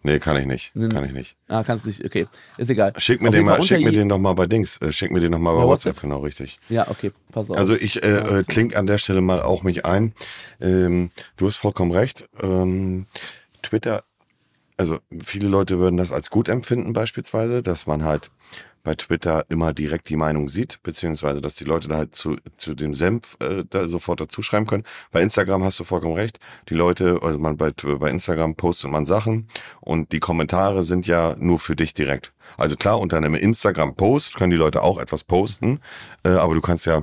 Nee, 0.01 0.17
kann 0.17 0.35
ich 0.35 0.47
nicht. 0.47 0.73
Kann 0.73 1.05
ich 1.05 1.11
nicht. 1.11 1.35
Ah, 1.47 1.63
kannst 1.63 1.85
du 1.85 1.89
nicht. 1.89 2.03
Okay. 2.03 2.25
Ist 2.57 2.69
egal. 2.71 2.91
Schick 2.97 3.21
mir, 3.21 3.29
den, 3.29 3.45
mal, 3.45 3.61
schick 3.61 3.83
mir 3.83 3.91
den 3.91 4.09
doch 4.09 4.17
mal 4.17 4.33
bei 4.33 4.47
Dings. 4.47 4.77
Äh, 4.77 4.91
schick 4.91 5.11
mir 5.11 5.19
den 5.19 5.31
noch 5.31 5.37
mal 5.37 5.51
bei, 5.51 5.61
bei 5.61 5.67
WhatsApp. 5.67 5.97
WhatsApp. 5.97 6.01
genau, 6.01 6.19
richtig. 6.21 6.59
Ja, 6.69 6.87
okay. 6.89 7.11
Pass 7.31 7.51
auf. 7.51 7.57
Also 7.57 7.75
ich 7.75 8.03
äh, 8.03 8.39
äh, 8.39 8.43
kling 8.43 8.73
an 8.73 8.87
der 8.87 8.97
Stelle 8.97 9.21
mal 9.21 9.41
auch 9.43 9.61
mich 9.61 9.85
ein. 9.85 10.13
Ähm, 10.59 11.11
du 11.35 11.45
hast 11.45 11.57
vollkommen 11.57 11.91
recht. 11.91 12.27
Ähm, 12.41 13.05
Twitter, 13.61 14.01
also 14.75 14.97
viele 15.23 15.49
Leute 15.49 15.77
würden 15.77 15.97
das 15.97 16.11
als 16.11 16.31
gut 16.31 16.49
empfinden 16.49 16.93
beispielsweise, 16.93 17.61
dass 17.61 17.85
man 17.85 18.03
halt 18.03 18.31
bei 18.87 18.95
Twitter 18.95 19.43
immer 19.49 19.73
direkt 19.73 20.07
die 20.07 20.15
Meinung 20.15 20.47
sieht, 20.47 20.81
beziehungsweise 20.81 21.41
dass 21.41 21.55
die 21.55 21.65
Leute 21.65 21.89
da 21.89 21.97
halt 21.97 22.15
zu, 22.15 22.37
zu 22.55 22.73
dem 22.73 22.93
Senf 22.93 23.35
äh, 23.41 23.65
da 23.69 23.89
sofort 23.89 24.21
dazu 24.21 24.41
schreiben 24.41 24.65
können. 24.65 24.85
Bei 25.11 25.21
Instagram 25.21 25.61
hast 25.65 25.77
du 25.81 25.83
vollkommen 25.83 26.13
recht. 26.13 26.39
Die 26.69 26.73
Leute, 26.73 27.19
also 27.21 27.37
man 27.37 27.57
bei, 27.57 27.71
bei 27.71 28.09
Instagram 28.09 28.55
postet 28.55 28.89
man 28.89 29.05
Sachen 29.05 29.49
und 29.81 30.13
die 30.13 30.21
Kommentare 30.21 30.83
sind 30.83 31.05
ja 31.05 31.35
nur 31.37 31.59
für 31.59 31.75
dich 31.75 31.93
direkt. 31.93 32.31
Also 32.55 32.77
klar, 32.77 33.01
unter 33.01 33.17
einem 33.17 33.35
Instagram-Post 33.35 34.37
können 34.37 34.51
die 34.51 34.57
Leute 34.57 34.81
auch 34.83 35.01
etwas 35.01 35.25
posten, 35.25 35.81
äh, 36.23 36.29
aber 36.29 36.53
du 36.53 36.61
kannst 36.61 36.85
ja 36.85 37.01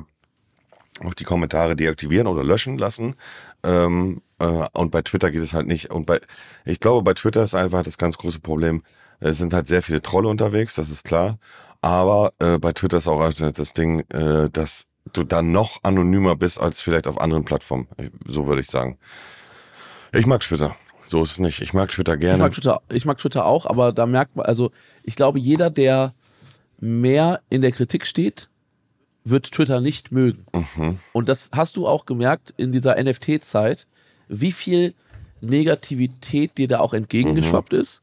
auch 1.04 1.12
die 1.12 1.24
Kommentare 1.24 1.76
deaktivieren 1.76 2.28
oder 2.28 2.42
löschen 2.42 2.78
lassen. 2.78 3.14
Ähm, 3.62 4.22
äh, 4.38 4.46
und 4.72 4.90
bei 4.90 5.02
Twitter 5.02 5.30
geht 5.30 5.42
es 5.42 5.52
halt 5.52 5.66
nicht. 5.66 5.90
Und 5.90 6.06
bei, 6.06 6.18
ich 6.64 6.80
glaube, 6.80 7.02
bei 7.02 7.12
Twitter 7.12 7.42
ist 7.42 7.54
einfach 7.54 7.82
das 7.82 7.98
ganz 7.98 8.16
große 8.16 8.40
Problem. 8.40 8.82
Es 9.20 9.36
sind 9.36 9.52
halt 9.52 9.68
sehr 9.68 9.82
viele 9.82 10.00
Trolle 10.00 10.28
unterwegs, 10.28 10.74
das 10.74 10.88
ist 10.88 11.04
klar. 11.04 11.38
Aber 11.84 12.32
äh, 12.38 12.56
bei 12.56 12.72
Twitter 12.72 12.96
ist 12.96 13.06
auch 13.06 13.30
das 13.30 13.74
Ding, 13.74 14.00
äh, 14.08 14.48
dass 14.48 14.86
du 15.12 15.22
dann 15.22 15.52
noch 15.52 15.80
anonymer 15.82 16.34
bist 16.34 16.58
als 16.58 16.80
vielleicht 16.80 17.06
auf 17.06 17.20
anderen 17.20 17.44
Plattformen. 17.44 17.88
So 18.26 18.46
würde 18.46 18.62
ich 18.62 18.68
sagen. 18.68 18.96
Ich 20.10 20.24
mag 20.24 20.40
Twitter. 20.40 20.74
So 21.06 21.22
ist 21.22 21.32
es 21.32 21.38
nicht. 21.40 21.60
Ich 21.60 21.74
mag 21.74 21.90
Twitter 21.90 22.16
gerne. 22.16 22.36
Ich 22.36 22.40
mag 22.40 22.52
Twitter, 22.52 22.80
ich 22.88 23.04
mag 23.04 23.18
Twitter 23.18 23.44
auch, 23.44 23.66
aber 23.66 23.92
da 23.92 24.06
merkt 24.06 24.34
man, 24.34 24.46
also 24.46 24.70
ich 25.02 25.14
glaube, 25.14 25.38
jeder, 25.38 25.68
der 25.68 26.14
mehr 26.80 27.42
in 27.50 27.60
der 27.60 27.70
Kritik 27.70 28.06
steht, 28.06 28.48
wird 29.24 29.52
Twitter 29.52 29.82
nicht 29.82 30.10
mögen. 30.10 30.46
Mhm. 30.54 31.00
Und 31.12 31.28
das 31.28 31.50
hast 31.52 31.76
du 31.76 31.86
auch 31.86 32.06
gemerkt 32.06 32.54
in 32.56 32.72
dieser 32.72 32.96
NFT-Zeit, 32.96 33.86
wie 34.28 34.52
viel 34.52 34.94
Negativität 35.42 36.56
dir 36.56 36.66
da 36.66 36.80
auch 36.80 36.94
entgegengeschwappt 36.94 37.74
mhm. 37.74 37.80
ist 37.80 38.00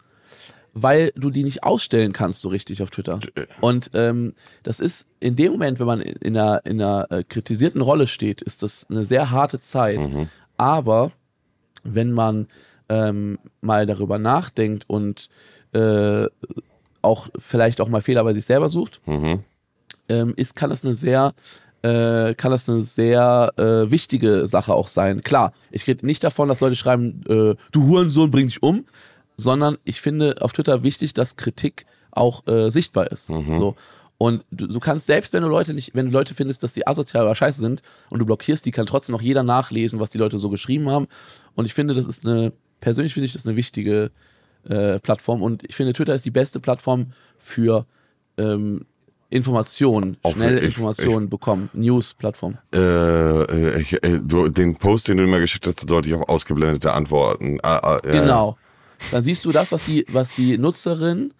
weil 0.74 1.12
du 1.16 1.30
die 1.30 1.44
nicht 1.44 1.64
ausstellen 1.64 2.14
kannst 2.14 2.42
so 2.42 2.50
richtig 2.50 2.82
auf 2.82 2.90
Twitter. 2.90 3.20
Äh. 3.36 3.46
Und 3.60 3.92
ähm, 3.94 4.34
das 4.64 4.80
ist 4.80 5.08
in 5.20 5.36
dem 5.36 5.52
Moment, 5.52 5.80
wenn 5.80 5.88
man 5.88 6.02
in 6.02 6.38
einer, 6.38 6.66
in 6.66 6.82
einer 6.82 7.12
äh, 7.12 7.24
kritisierten 7.24 7.82
Rolle 7.82 8.08
steht, 8.08 8.42
ist 8.42 8.64
das 8.64 8.86
eine 8.90 9.06
sehr 9.06 9.32
harte 9.32 9.60
Zeit. 9.60 10.10
Mhm. 10.10 10.30
Aber 10.58 11.12
wenn 11.84 12.12
man 12.12 12.48
ähm, 12.90 13.40
mal 13.62 13.86
darüber 13.86 14.18
nachdenkt 14.18 14.86
und 14.88 15.30
äh, 15.74 16.26
auch 17.02 17.30
vielleicht 17.38 17.82
auch 17.82 17.90
mal 17.90 18.02
Fehler 18.02 18.24
bei 18.24 18.34
sich 18.34 18.46
selber 18.46 18.70
sucht, 18.70 19.02
mhm. 19.06 19.44
ähm, 20.10 20.34
ist, 20.38 20.56
kann 20.56 20.70
das 20.70 20.86
eine 20.86 20.94
sehr 20.94 21.34
äh, 21.84 22.36
kann 22.36 22.52
das 22.52 22.70
eine 22.70 22.84
sehr 22.84 23.54
äh, 23.58 23.90
wichtige 23.90 24.48
Sache 24.48 24.74
auch 24.74 24.88
sein. 24.88 25.22
Klar, 25.22 25.52
ich 25.72 25.88
rede 25.88 26.06
nicht 26.06 26.24
davon, 26.24 26.48
dass 26.48 26.60
Leute 26.60 26.76
schreiben, 26.76 27.24
äh, 27.28 27.56
du 27.72 27.88
Hurensohn 27.88 28.30
bring 28.30 28.48
dich 28.48 28.62
um, 28.62 28.86
sondern 29.42 29.78
ich 29.84 30.02
finde 30.02 30.36
auf 30.42 30.54
Twitter 30.54 30.84
wichtig, 30.84 31.14
dass 31.14 31.36
Kritik 31.36 31.86
auch 32.12 32.46
äh, 32.48 32.70
sichtbar 32.70 33.12
ist. 33.12 33.30
Mhm. 33.30 33.56
So. 33.56 33.76
Und 34.18 34.44
du, 34.52 34.68
du, 34.68 34.80
kannst 34.80 35.08
selbst, 35.08 35.34
wenn 35.34 35.42
du 35.42 35.50
Leute 35.50 35.74
nicht, 35.74 35.96
wenn 35.96 36.08
du 36.08 36.12
Leute 36.12 36.36
findest, 36.36 36.62
dass 36.62 36.74
die 36.74 36.86
asozial 36.86 37.26
oder 37.26 37.34
scheiße 37.34 37.60
sind 37.60 37.82
und 38.10 38.20
du 38.20 38.26
blockierst 38.26 38.64
die, 38.66 38.72
kann 38.72 38.86
trotzdem 38.86 39.14
noch 39.14 39.22
jeder 39.22 39.42
nachlesen, 39.42 40.00
was 40.00 40.12
die 40.12 40.20
Leute 40.20 40.38
so 40.38 40.50
geschrieben 40.50 40.90
haben. 40.90 41.08
Und 41.56 41.66
ich 41.66 41.74
finde, 41.74 41.96
das 41.96 42.06
ist 42.06 42.28
eine, 42.28 42.54
persönlich 42.82 43.16
finde 43.16 43.26
ich 43.26 43.34
das 43.34 43.48
eine 43.48 43.56
wichtige 43.56 44.12
äh, 44.70 45.00
Plattform. 45.00 45.42
Und 45.42 45.64
ich 45.68 45.76
finde, 45.76 45.94
Twitter 45.94 46.14
ist 46.14 46.26
die 46.26 46.32
beste 46.32 46.60
Plattform 46.60 47.14
für 47.40 47.88
ähm, 48.38 48.86
Informationen, 49.32 50.18
schnelle 50.30 50.60
ich, 50.60 50.66
Informationen 50.66 51.24
ich, 51.24 51.30
bekommen. 51.32 51.70
News-Plattform. 51.74 52.60
Äh, 52.74 52.78
äh, 52.78 53.80
ich, 53.80 54.04
äh, 54.04 54.20
du, 54.22 54.50
den 54.50 54.76
Post, 54.76 55.08
den 55.08 55.18
du 55.18 55.26
mir 55.26 55.40
geschickt 55.40 55.66
hast, 55.66 55.90
sollte 55.90 56.10
ich 56.10 56.16
auf 56.16 56.30
ausgeblendete 56.30 56.94
Antworten. 56.94 57.58
Äh, 57.64 57.98
äh, 57.98 58.12
genau. 58.12 58.58
Dann 59.10 59.22
siehst 59.22 59.46
du 59.46 59.52
das, 59.52 59.72
was 59.72 59.84
die, 59.84 60.06
was 60.10 60.34
die 60.34 60.58
Nutzerin 60.58 61.34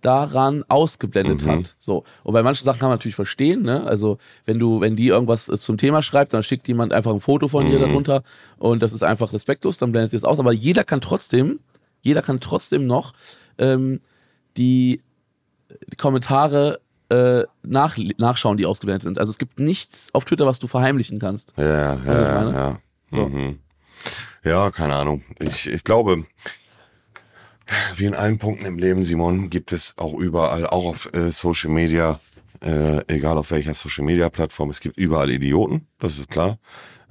daran 0.00 0.64
ausgeblendet 0.68 1.44
mhm. 1.44 1.50
hat. 1.50 1.74
So. 1.78 2.04
Und 2.22 2.32
bei 2.32 2.42
manchen 2.42 2.64
Sachen 2.64 2.78
kann 2.78 2.88
man 2.88 2.98
natürlich 2.98 3.16
verstehen, 3.16 3.62
ne? 3.62 3.84
Also, 3.84 4.18
wenn 4.44 4.58
du, 4.58 4.80
wenn 4.80 4.96
die 4.96 5.08
irgendwas 5.08 5.48
äh, 5.48 5.58
zum 5.58 5.76
Thema 5.76 6.02
schreibt, 6.02 6.34
dann 6.34 6.42
schickt 6.42 6.68
jemand 6.68 6.92
einfach 6.92 7.12
ein 7.12 7.20
Foto 7.20 7.48
von 7.48 7.66
mhm. 7.66 7.72
ihr 7.72 7.78
darunter 7.80 8.22
und 8.58 8.82
das 8.82 8.92
ist 8.92 9.02
einfach 9.02 9.32
respektlos, 9.32 9.78
dann 9.78 9.92
blendet 9.92 10.10
sie 10.10 10.16
es 10.16 10.24
aus. 10.24 10.38
Aber 10.38 10.52
jeder 10.52 10.84
kann 10.84 11.00
trotzdem, 11.00 11.60
jeder 12.00 12.22
kann 12.22 12.40
trotzdem 12.40 12.86
noch 12.86 13.12
ähm, 13.58 14.00
die, 14.56 15.02
die 15.90 15.96
Kommentare 15.96 16.80
äh, 17.08 17.44
nach, 17.62 17.96
nachschauen, 18.18 18.56
die 18.56 18.66
ausgeblendet 18.66 19.02
sind. 19.02 19.18
Also 19.18 19.30
es 19.30 19.38
gibt 19.38 19.58
nichts 19.58 20.10
auf 20.12 20.24
Twitter, 20.24 20.46
was 20.46 20.58
du 20.58 20.68
verheimlichen 20.68 21.18
kannst. 21.18 21.54
Ja, 21.56 21.94
ja, 21.94 22.04
ja. 22.04 22.50
Ja. 22.52 22.78
So. 23.10 23.28
Mhm. 23.28 23.58
ja 24.44 24.70
keine 24.70 24.94
Ahnung. 24.94 25.22
Ich, 25.40 25.66
ich 25.66 25.82
glaube, 25.82 26.24
Wie 27.94 28.06
in 28.06 28.14
allen 28.14 28.38
Punkten 28.38 28.64
im 28.66 28.78
Leben, 28.78 29.02
Simon, 29.02 29.50
gibt 29.50 29.72
es 29.72 29.94
auch 29.98 30.14
überall, 30.14 30.66
auch 30.66 30.86
auf 30.86 31.12
äh, 31.12 31.30
Social 31.30 31.70
Media, 31.70 32.20
äh, 32.62 33.00
egal 33.08 33.36
auf 33.38 33.50
welcher 33.50 33.74
Social 33.74 34.04
Media 34.04 34.28
Plattform, 34.30 34.70
es 34.70 34.80
gibt 34.80 34.96
überall 34.96 35.30
Idioten, 35.30 35.86
das 35.98 36.18
ist 36.18 36.30
klar. 36.30 36.58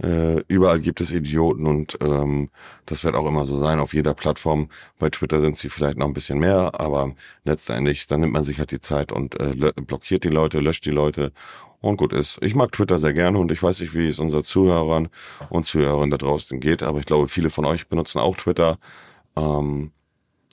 Äh, 0.02 0.42
überall 0.48 0.80
gibt 0.80 1.02
es 1.02 1.12
Idioten 1.12 1.66
und 1.66 1.98
ähm, 2.02 2.50
das 2.86 3.04
wird 3.04 3.16
auch 3.16 3.28
immer 3.28 3.48
so 3.48 3.58
sein 3.58 3.80
auf 3.80 3.94
jeder 3.94 4.14
Plattform. 4.14 4.70
Bei 5.00 5.10
Twitter 5.10 5.42
sind 5.42 5.58
sie 5.58 5.70
vielleicht 5.70 5.98
noch 5.98 6.06
ein 6.06 6.14
bisschen 6.14 6.38
mehr, 6.38 6.80
aber 6.80 7.16
letztendlich, 7.46 8.06
dann 8.06 8.22
nimmt 8.22 8.34
man 8.34 8.44
sich 8.44 8.60
halt 8.60 8.72
die 8.72 8.80
Zeit 8.80 9.12
und 9.12 9.40
äh, 9.40 9.72
blockiert 9.76 10.24
die 10.24 10.30
Leute, 10.30 10.60
löscht 10.60 10.86
die 10.86 10.92
Leute 10.92 11.32
und 11.82 11.98
gut 11.98 12.14
ist. 12.14 12.38
Ich 12.42 12.54
mag 12.54 12.72
Twitter 12.72 13.00
sehr 13.00 13.14
gerne 13.14 13.40
und 13.40 13.52
ich 13.52 13.62
weiß 13.62 13.80
nicht, 13.82 13.96
wie 13.96 14.08
es 14.08 14.20
unseren 14.20 14.44
Zuhörern 14.44 15.10
und 15.50 15.66
Zuhörern 15.66 16.12
da 16.12 16.18
draußen 16.18 16.60
geht, 16.60 16.84
aber 16.84 17.00
ich 17.00 17.06
glaube, 17.06 17.28
viele 17.28 17.50
von 17.50 17.66
euch 17.66 17.88
benutzen 17.88 18.20
auch 18.20 18.36
Twitter. 18.36 18.78
Ähm, 19.36 19.92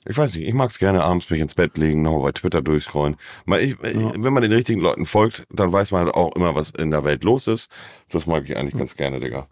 ich 0.07 0.17
weiß 0.17 0.35
nicht, 0.35 0.47
ich 0.47 0.53
mag 0.53 0.69
es 0.69 0.77
gerne 0.77 1.03
abends 1.03 1.29
mich 1.29 1.39
ins 1.39 1.55
Bett 1.55 1.77
legen, 1.77 2.01
nochmal 2.01 2.21
bei 2.21 2.31
Twitter 2.31 2.61
durchscrollen. 2.61 3.15
Ich, 3.59 3.71
ja. 3.71 4.11
Wenn 4.17 4.33
man 4.33 4.43
den 4.43 4.51
richtigen 4.51 4.81
Leuten 4.81 5.05
folgt, 5.05 5.45
dann 5.49 5.71
weiß 5.71 5.91
man 5.91 6.05
halt 6.05 6.15
auch 6.15 6.35
immer, 6.35 6.53
was 6.55 6.69
in 6.69 6.91
der 6.91 7.03
Welt 7.03 7.23
los 7.23 7.47
ist. 7.47 7.69
Das 8.09 8.27
mag 8.27 8.43
ich 8.45 8.55
eigentlich 8.55 8.73
hm. 8.73 8.79
ganz 8.79 8.95
gerne, 8.95 9.19
Digga. 9.19 9.47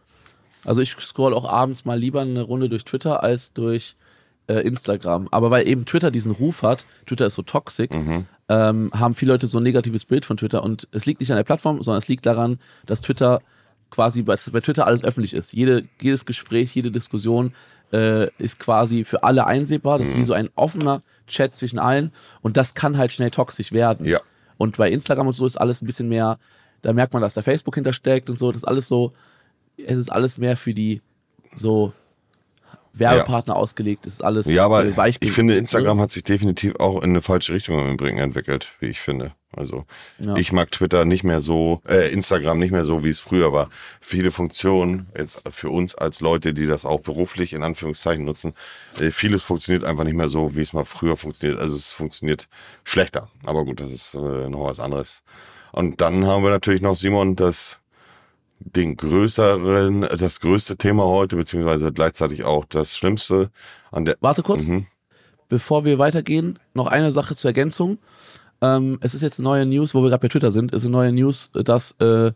Also 0.66 0.82
ich 0.82 0.92
scroll 0.92 1.34
auch 1.34 1.46
abends 1.46 1.86
mal 1.86 2.00
lieber 2.00 2.22
eine 2.22 2.42
Runde 2.42 2.70
durch 2.70 2.86
Twitter 2.86 3.24
als 3.24 3.52
durch 3.54 3.96
äh, 4.48 4.60
Instagram. 4.60 5.28
Aber 5.32 5.52
weil 5.52 5.68
eben 5.68 5.86
Twitter 5.86 6.12
diesen 6.12 6.32
Ruf 6.32 6.62
hat, 6.62 6.86
Twitter 7.06 7.26
ist 7.26 7.36
so 7.36 7.42
toxisch, 7.42 7.90
mhm. 7.92 8.26
ähm, 8.50 8.92
haben 8.94 9.16
viele 9.16 9.34
Leute 9.34 9.48
so 9.48 9.58
ein 9.58 9.64
negatives 9.64 10.06
Bild 10.06 10.26
von 10.26 10.38
Twitter. 10.38 10.64
Und 10.64 10.88
es 10.92 11.06
liegt 11.06 11.20
nicht 11.20 11.32
an 11.32 11.38
der 11.38 11.44
Plattform, 11.44 11.82
sondern 11.82 12.00
es 12.00 12.08
liegt 12.08 12.26
daran, 12.26 12.60
dass 12.86 13.02
Twitter 13.02 13.42
quasi 13.90 14.24
bei, 14.24 14.36
bei 14.52 14.62
Twitter 14.62 14.88
alles 14.88 15.04
öffentlich 15.04 15.34
ist. 15.34 15.54
Jede, 15.54 15.88
jedes 16.02 16.26
Gespräch, 16.26 16.74
jede 16.76 16.92
Diskussion 16.92 17.54
äh, 17.94 18.30
ist 18.40 18.60
quasi 18.60 19.06
für 19.06 19.24
alle 19.24 19.46
einsehbar. 19.46 20.00
Das 20.00 20.10
ist 20.10 20.16
wie 20.16 20.22
mhm. 20.22 20.26
so 20.26 20.34
ein 20.34 20.50
offener 20.56 21.02
Chat 21.28 21.56
zwischen 21.56 21.80
allen 21.80 22.12
und 22.42 22.58
das 22.58 22.74
kann 22.74 22.98
halt 22.98 23.12
schnell 23.12 23.32
toxisch 23.32 23.72
werden. 23.72 24.06
Ja. 24.06 24.20
Und 24.58 24.78
bei 24.78 24.90
Instagram 24.90 25.28
und 25.28 25.34
so 25.34 25.46
ist 25.46 25.58
alles 25.58 25.82
ein 25.82 25.86
bisschen 25.86 26.10
mehr, 26.10 26.38
da 26.82 26.92
merkt 26.94 27.14
man, 27.14 27.22
dass 27.22 27.34
da 27.34 27.42
Facebook 27.42 27.76
hintersteckt 27.76 28.30
und 28.30 28.38
so. 28.38 28.52
Das 28.52 28.64
ist 28.64 28.68
alles 28.68 28.88
so, 28.88 29.14
es 29.78 29.98
ist 29.98 30.12
alles 30.12 30.38
mehr 30.38 30.58
für 30.58 30.74
die 30.74 31.02
so 31.54 31.94
Werbepartner 32.94 33.56
ja. 33.56 33.60
ausgelegt, 33.60 34.06
ist 34.06 34.24
alles 34.24 34.46
Ja, 34.46 34.66
aber 34.66 34.86
ich 34.86 35.34
finde, 35.34 35.56
Instagram 35.56 36.00
hat 36.00 36.12
sich 36.12 36.24
definitiv 36.24 36.76
auch 36.80 36.98
in 36.98 37.10
eine 37.10 37.22
falsche 37.22 37.54
Richtung 37.54 37.80
im 37.80 37.94
Übrigen 37.94 38.20
entwickelt, 38.20 38.70
wie 38.80 38.88
ich 38.88 39.00
finde. 39.00 39.34
Also 39.56 39.86
ja. 40.20 40.36
ich 40.36 40.52
mag 40.52 40.72
Twitter 40.72 41.06
nicht 41.06 41.24
mehr 41.24 41.42
so, 41.42 41.82
äh, 41.88 42.12
Instagram 42.12 42.60
nicht 42.60 42.72
mehr 42.72 42.86
so, 42.86 43.04
wie 43.04 43.10
es 43.10 43.20
früher 43.20 43.54
war. 43.54 43.70
Viele 44.02 44.32
Funktionen, 44.32 45.08
jetzt 45.18 45.42
für 45.50 45.70
uns 45.70 45.96
als 45.96 46.22
Leute, 46.22 46.54
die 46.54 46.66
das 46.66 46.86
auch 46.86 47.02
beruflich 47.02 47.54
in 47.54 47.64
Anführungszeichen 47.64 48.26
nutzen, 48.26 48.54
äh, 49.00 49.12
vieles 49.12 49.44
funktioniert 49.44 49.84
einfach 49.84 50.04
nicht 50.04 50.16
mehr 50.16 50.30
so, 50.30 50.56
wie 50.56 50.62
es 50.62 50.74
mal 50.74 50.86
früher 50.86 51.16
funktioniert. 51.16 51.60
Also 51.60 51.76
es 51.76 51.92
funktioniert 51.92 52.48
schlechter. 52.84 53.30
Aber 53.46 53.64
gut, 53.66 53.80
das 53.80 53.92
ist 53.92 54.16
äh, 54.16 54.50
noch 54.50 54.66
was 54.66 54.80
anderes. 54.80 55.22
Und 55.72 56.02
dann 56.02 56.26
haben 56.26 56.44
wir 56.44 56.52
natürlich 56.52 56.82
noch, 56.82 56.96
Simon, 56.96 57.36
das 57.36 57.80
den 58.66 58.98
größeren, 58.98 60.02
das 60.18 60.40
größte 60.40 60.78
Thema 60.78 61.06
heute, 61.06 61.36
beziehungsweise 61.36 61.92
gleichzeitig 61.92 62.44
auch 62.44 62.66
das 62.66 62.96
Schlimmste 62.96 63.50
an 63.92 64.06
der. 64.06 64.18
Warte 64.22 64.44
kurz. 64.44 64.68
Mhm. 64.68 64.88
Bevor 65.50 65.86
wir 65.86 66.00
weitergehen, 66.00 66.58
noch 66.74 66.88
eine 66.88 67.12
Sache 67.12 67.36
zur 67.36 67.50
Ergänzung. 67.50 68.00
Ähm, 68.62 68.98
es 69.02 69.14
ist 69.14 69.22
jetzt 69.22 69.40
eine 69.40 69.50
neue 69.50 69.66
News, 69.66 69.94
wo 69.94 70.02
wir 70.02 70.10
gerade 70.10 70.22
bei 70.22 70.30
Twitter 70.30 70.52
sind, 70.52 70.72
ist 70.72 70.84
eine 70.84 70.92
neue 70.92 71.12
News, 71.12 71.52
dass, 71.54 71.92
äh, 72.00 72.32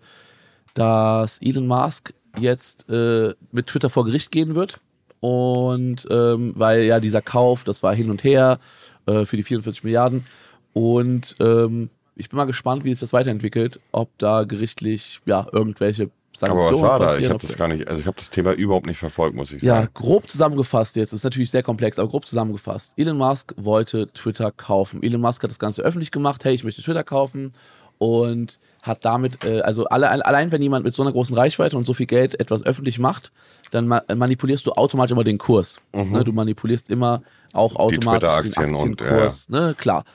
dass 0.73 1.39
Elon 1.41 1.67
Musk 1.67 2.13
jetzt 2.37 2.89
äh, 2.89 3.33
mit 3.51 3.67
Twitter 3.67 3.89
vor 3.89 4.05
Gericht 4.05 4.31
gehen 4.31 4.55
wird. 4.55 4.79
Und 5.19 6.07
ähm, 6.11 6.53
weil 6.55 6.83
ja 6.83 6.99
dieser 6.99 7.21
Kauf, 7.21 7.63
das 7.63 7.81
war 7.81 7.95
hin 7.95 8.11
und 8.11 8.23
her 8.23 8.59
äh, 9.07 9.25
für 9.25 9.37
die 9.37 9.43
44 9.43 9.83
Milliarden. 9.83 10.25
Und 10.73 11.35
ähm, 11.39 11.89
ich 12.15 12.29
bin 12.29 12.37
mal 12.37 12.45
gespannt, 12.45 12.83
wie 12.83 12.93
sich 12.93 12.99
das 12.99 13.13
weiterentwickelt, 13.13 13.79
ob 13.91 14.15
da 14.19 14.43
gerichtlich 14.43 15.21
ja 15.25 15.47
irgendwelche 15.51 16.11
Sanktionen 16.37 16.67
Aber 16.67 16.73
was 16.73 16.81
war 16.81 16.99
da? 16.99 17.17
Ich 17.17 17.29
habe 17.29 17.39
das 17.39 17.57
gar 17.57 17.67
nicht, 17.67 17.87
also 17.87 17.99
ich 17.99 18.05
habe 18.05 18.17
das 18.17 18.29
Thema 18.29 18.53
überhaupt 18.53 18.85
nicht 18.85 18.99
verfolgt, 18.99 19.35
muss 19.35 19.51
ich 19.51 19.63
sagen. 19.63 19.81
Ja, 19.81 19.87
grob 19.91 20.29
zusammengefasst 20.29 20.95
jetzt, 20.95 21.11
das 21.11 21.21
ist 21.21 21.23
natürlich 21.23 21.49
sehr 21.49 21.63
komplex, 21.63 21.97
aber 21.97 22.09
grob 22.09 22.27
zusammengefasst. 22.27 22.93
Elon 22.95 23.17
Musk 23.17 23.55
wollte 23.57 24.07
Twitter 24.13 24.51
kaufen. 24.51 25.01
Elon 25.01 25.19
Musk 25.19 25.41
hat 25.41 25.49
das 25.49 25.57
Ganze 25.57 25.81
öffentlich 25.81 26.11
gemacht, 26.11 26.45
hey, 26.45 26.53
ich 26.53 26.63
möchte 26.63 26.83
Twitter 26.83 27.03
kaufen 27.03 27.53
und 27.97 28.59
hat 28.83 29.03
damit, 29.03 29.43
äh, 29.43 29.61
also 29.61 29.85
alle, 29.85 30.11
allein 30.11 30.51
wenn 30.51 30.61
jemand 30.61 30.85
mit 30.85 30.93
so 30.93 31.01
einer 31.01 31.11
großen 31.11 31.35
Reichweite 31.35 31.75
und 31.75 31.87
so 31.87 31.95
viel 31.95 32.05
Geld 32.05 32.39
etwas 32.39 32.63
öffentlich 32.63 32.99
macht, 32.99 33.31
dann 33.71 33.87
ma 33.87 34.03
manipulierst 34.15 34.63
du 34.67 34.73
automatisch 34.73 35.13
immer 35.13 35.23
den 35.23 35.39
Kurs. 35.39 35.81
Mhm. 35.91 36.11
Ne? 36.11 36.23
Du 36.23 36.33
manipulierst 36.33 36.91
immer 36.91 37.23
auch 37.53 37.77
automatisch 37.77 38.53
den 38.53 38.63
Aktienkurs, 38.63 39.47
und, 39.49 39.55
ja. 39.55 39.67
ne? 39.67 39.75
klar. 39.75 40.05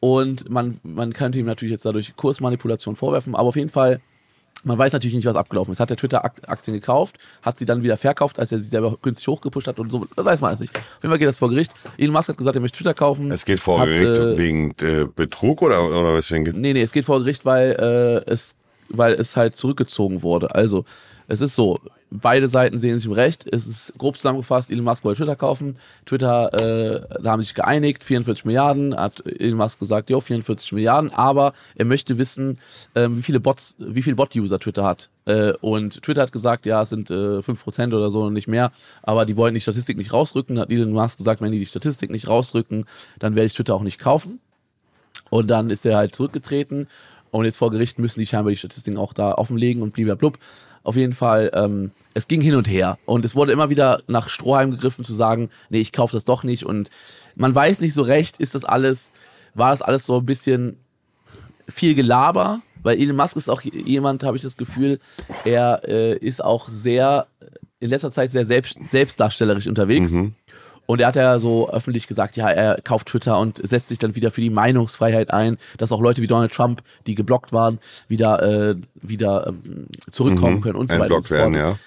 Und 0.00 0.50
man, 0.50 0.80
man 0.82 1.12
könnte 1.12 1.38
ihm 1.38 1.46
natürlich 1.46 1.70
jetzt 1.70 1.84
dadurch 1.84 2.16
Kursmanipulation 2.16 2.96
vorwerfen, 2.96 3.36
aber 3.36 3.48
auf 3.48 3.56
jeden 3.56 3.70
Fall, 3.70 4.00
man 4.64 4.78
weiß 4.78 4.92
natürlich 4.92 5.14
nicht, 5.14 5.26
was 5.26 5.36
abgelaufen 5.36 5.72
ist. 5.72 5.80
Hat 5.80 5.90
der 5.90 5.96
Twitter 5.96 6.24
Aktien 6.24 6.74
gekauft, 6.74 7.16
hat 7.42 7.58
sie 7.58 7.64
dann 7.64 7.82
wieder 7.82 7.96
verkauft, 7.96 8.38
als 8.38 8.52
er 8.52 8.58
sie 8.58 8.68
selber 8.68 8.96
günstig 9.00 9.28
hochgepusht 9.28 9.68
hat 9.68 9.78
und 9.78 9.90
so. 9.90 10.06
Das 10.16 10.24
weiß 10.24 10.40
man 10.40 10.48
alles 10.48 10.60
nicht. 10.60 10.76
Auf 10.76 10.82
jeden 11.02 11.10
Fall 11.10 11.18
geht 11.18 11.28
das 11.28 11.38
vor 11.38 11.50
Gericht. 11.50 11.72
Elon 11.96 12.12
Musk 12.12 12.28
hat 12.28 12.36
gesagt, 12.36 12.56
er 12.56 12.60
möchte 12.60 12.78
Twitter 12.78 12.94
kaufen. 12.94 13.30
Es 13.30 13.44
geht 13.44 13.60
vor 13.60 13.80
hat, 13.80 13.86
Gericht 13.86 14.20
äh, 14.20 14.38
wegen 14.38 14.74
äh, 14.82 15.06
Betrug 15.14 15.62
oder, 15.62 15.84
oder 15.88 16.14
weswegen? 16.14 16.60
Nee, 16.60 16.72
nee, 16.72 16.82
es 16.82 16.92
geht 16.92 17.04
vor 17.04 17.18
Gericht, 17.20 17.44
weil, 17.44 17.76
äh, 18.26 18.30
es, 18.30 18.56
weil 18.88 19.14
es 19.14 19.36
halt 19.36 19.56
zurückgezogen 19.56 20.22
wurde. 20.22 20.54
Also, 20.54 20.84
es 21.28 21.40
ist 21.40 21.54
so, 21.54 21.78
beide 22.10 22.48
Seiten 22.48 22.78
sehen 22.78 22.98
sich 22.98 23.06
im 23.06 23.12
Recht. 23.12 23.46
Es 23.50 23.66
ist 23.66 23.92
grob 23.98 24.16
zusammengefasst, 24.16 24.70
Elon 24.70 24.84
Musk 24.84 25.04
wollte 25.04 25.18
Twitter 25.18 25.36
kaufen. 25.36 25.78
Twitter, 26.06 26.52
äh, 26.54 27.20
da 27.22 27.32
haben 27.32 27.42
sich 27.42 27.54
geeinigt, 27.54 28.04
44 28.04 28.44
Milliarden, 28.44 28.96
hat 28.96 29.22
Elon 29.26 29.58
Musk 29.58 29.78
gesagt, 29.78 30.10
jo, 30.10 30.20
44 30.20 30.72
Milliarden, 30.72 31.10
aber 31.10 31.52
er 31.74 31.84
möchte 31.84 32.18
wissen, 32.18 32.58
äh, 32.94 33.08
wie 33.10 33.22
viele 33.22 33.40
Bots, 33.40 33.76
wie 33.78 34.02
viele 34.02 34.16
Bot-User 34.16 34.58
Twitter 34.58 34.84
hat. 34.84 35.10
Äh, 35.26 35.52
und 35.60 36.02
Twitter 36.02 36.22
hat 36.22 36.32
gesagt, 36.32 36.66
ja, 36.66 36.82
es 36.82 36.90
sind 36.90 37.10
äh, 37.10 37.38
5% 37.40 37.88
oder 37.88 38.10
so 38.10 38.22
und 38.22 38.32
nicht 38.32 38.48
mehr, 38.48 38.70
aber 39.02 39.26
die 39.26 39.36
wollten 39.36 39.54
die 39.54 39.60
Statistik 39.60 39.96
nicht 39.96 40.12
rausrücken. 40.12 40.58
Hat 40.58 40.70
Elon 40.70 40.92
Musk 40.92 41.18
gesagt, 41.18 41.40
wenn 41.40 41.52
die 41.52 41.58
die 41.58 41.66
Statistik 41.66 42.10
nicht 42.10 42.28
rausrücken, 42.28 42.86
dann 43.18 43.34
werde 43.34 43.46
ich 43.46 43.54
Twitter 43.54 43.74
auch 43.74 43.82
nicht 43.82 43.98
kaufen. 43.98 44.40
Und 45.30 45.48
dann 45.48 45.68
ist 45.68 45.84
er 45.84 45.96
halt 45.96 46.14
zurückgetreten 46.14 46.88
und 47.30 47.44
jetzt 47.44 47.58
vor 47.58 47.70
Gericht 47.70 47.98
müssen 47.98 48.20
die 48.20 48.26
scheinbar 48.26 48.50
die 48.50 48.56
Statistiken 48.56 48.96
auch 48.96 49.12
da 49.12 49.32
offenlegen 49.34 49.82
und 49.82 49.92
blablabla. 49.92 50.32
Auf 50.88 50.96
jeden 50.96 51.12
Fall, 51.12 51.50
ähm, 51.52 51.90
es 52.14 52.28
ging 52.28 52.40
hin 52.40 52.54
und 52.54 52.66
her. 52.66 52.96
Und 53.04 53.26
es 53.26 53.36
wurde 53.36 53.52
immer 53.52 53.68
wieder 53.68 54.00
nach 54.06 54.30
Strohhalm 54.30 54.70
gegriffen 54.70 55.04
zu 55.04 55.12
sagen, 55.12 55.50
nee, 55.68 55.80
ich 55.80 55.92
kaufe 55.92 56.14
das 56.14 56.24
doch 56.24 56.44
nicht. 56.44 56.64
Und 56.64 56.88
man 57.36 57.54
weiß 57.54 57.80
nicht 57.80 57.92
so 57.92 58.00
recht, 58.00 58.38
ist 58.38 58.54
das 58.54 58.64
alles, 58.64 59.12
war 59.52 59.70
das 59.70 59.82
alles 59.82 60.06
so 60.06 60.16
ein 60.16 60.24
bisschen 60.24 60.78
viel 61.68 61.94
Gelaber? 61.94 62.62
Weil 62.82 62.98
Elon 62.98 63.16
Musk 63.16 63.36
ist 63.36 63.50
auch 63.50 63.60
jemand, 63.60 64.24
habe 64.24 64.38
ich 64.38 64.42
das 64.42 64.56
Gefühl, 64.56 64.98
er 65.44 65.82
äh, 65.86 66.16
ist 66.16 66.42
auch 66.42 66.70
sehr, 66.70 67.26
in 67.80 67.90
letzter 67.90 68.10
Zeit 68.10 68.30
sehr 68.30 68.46
selbst, 68.46 68.78
selbstdarstellerisch 68.88 69.66
unterwegs. 69.66 70.12
Mhm. 70.12 70.36
Und 70.90 71.02
er 71.02 71.08
hat 71.08 71.16
ja 71.16 71.38
so 71.38 71.68
öffentlich 71.68 72.06
gesagt, 72.06 72.38
ja, 72.38 72.48
er 72.48 72.80
kauft 72.80 73.08
Twitter 73.08 73.38
und 73.38 73.60
setzt 73.62 73.90
sich 73.90 73.98
dann 73.98 74.14
wieder 74.14 74.30
für 74.30 74.40
die 74.40 74.48
Meinungsfreiheit 74.48 75.30
ein, 75.30 75.58
dass 75.76 75.92
auch 75.92 76.00
Leute 76.00 76.22
wie 76.22 76.26
Donald 76.26 76.50
Trump, 76.50 76.82
die 77.06 77.14
geblockt 77.14 77.52
waren, 77.52 77.78
wieder 78.08 78.42
äh, 78.42 78.74
wieder 78.94 79.48
ähm, 79.48 79.88
zurückkommen 80.10 80.56
mhm. 80.56 80.60
können 80.62 80.76
und 80.76 80.90
so 80.90 80.98
weiter 80.98 81.16
und 81.16 81.22
so 81.24 81.28
fort. 81.28 81.52
Werden, 81.52 81.54
ja. 81.54 81.78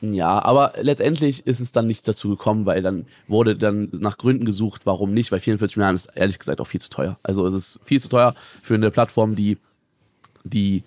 Ja, 0.00 0.42
aber 0.42 0.72
letztendlich 0.80 1.46
ist 1.46 1.60
es 1.60 1.70
dann 1.70 1.86
nichts 1.86 2.02
dazu 2.02 2.30
gekommen, 2.30 2.66
weil 2.66 2.82
dann 2.82 3.06
wurde 3.28 3.54
dann 3.54 3.90
nach 3.92 4.18
Gründen 4.18 4.44
gesucht, 4.44 4.82
warum 4.86 5.14
nicht, 5.14 5.30
weil 5.30 5.38
44 5.38 5.76
Milliarden 5.76 5.96
ist 5.96 6.06
ehrlich 6.06 6.40
gesagt 6.40 6.60
auch 6.60 6.66
viel 6.66 6.80
zu 6.80 6.90
teuer. 6.90 7.16
Also 7.22 7.46
es 7.46 7.54
ist 7.54 7.80
viel 7.84 8.00
zu 8.00 8.08
teuer 8.08 8.34
für 8.60 8.74
eine 8.74 8.90
Plattform, 8.90 9.36
die 9.36 9.58
die 10.42 10.82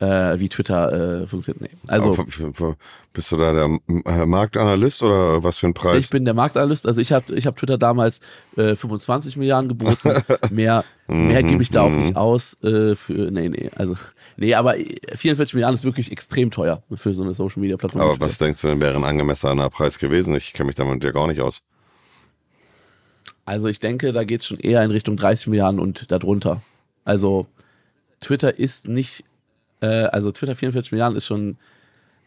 äh, 0.00 0.40
wie 0.40 0.48
Twitter 0.48 1.22
äh, 1.22 1.26
funktioniert. 1.26 1.62
Nee. 1.62 1.78
Also 1.86 2.12
Aber 2.12 2.76
bist 3.12 3.30
du 3.30 3.36
da 3.36 3.52
der 3.52 3.78
äh, 4.06 4.26
Marktanalyst 4.26 5.02
oder 5.02 5.42
was 5.42 5.58
für 5.58 5.66
ein 5.66 5.74
Preis? 5.74 6.04
Ich 6.04 6.10
bin 6.10 6.24
der 6.24 6.34
Marktanalyst. 6.34 6.86
Also 6.86 7.00
ich 7.00 7.12
habe 7.12 7.34
ich 7.34 7.46
hab 7.46 7.56
Twitter 7.56 7.76
damals 7.76 8.20
äh, 8.56 8.74
25 8.74 9.36
Milliarden 9.36 9.68
geboten. 9.68 10.10
mehr 10.50 10.84
mehr 11.06 11.42
gebe 11.42 11.62
ich 11.62 11.70
da 11.70 11.82
auch 11.82 11.90
nicht 11.90 12.16
aus. 12.16 12.56
Äh, 12.62 12.94
für, 12.94 13.30
nee, 13.30 13.48
nee. 13.48 13.70
Also 13.76 13.96
nee, 14.36 14.54
aber 14.54 14.76
44 15.14 15.54
Milliarden 15.54 15.74
ist 15.74 15.84
wirklich 15.84 16.10
extrem 16.10 16.50
teuer 16.50 16.82
für 16.94 17.12
so 17.12 17.22
eine 17.22 17.34
Social 17.34 17.60
Media 17.60 17.76
Plattform. 17.76 18.02
Aber 18.02 18.20
was 18.20 18.38
denkst 18.38 18.62
du 18.62 18.68
denn 18.68 18.80
wäre 18.80 18.96
ein 18.96 19.04
angemessener 19.04 19.68
Preis 19.70 19.98
gewesen? 19.98 20.34
Ich 20.34 20.54
kenne 20.54 20.68
mich 20.68 20.76
damit 20.76 21.04
ja 21.04 21.10
gar 21.10 21.26
nicht 21.26 21.40
aus. 21.40 21.62
Also 23.44 23.66
ich 23.66 23.80
denke, 23.80 24.12
da 24.12 24.24
geht 24.24 24.40
es 24.40 24.46
schon 24.46 24.58
eher 24.58 24.82
in 24.84 24.92
Richtung 24.92 25.16
30 25.16 25.48
Milliarden 25.48 25.80
und 25.80 26.10
darunter. 26.10 26.62
Also 27.04 27.46
Twitter 28.20 28.58
ist 28.58 28.86
nicht 28.86 29.24
äh, 29.80 29.86
also 29.86 30.32
Twitter 30.32 30.54
44 30.54 30.92
Milliarden 30.92 31.16
ist 31.16 31.26
schon, 31.26 31.58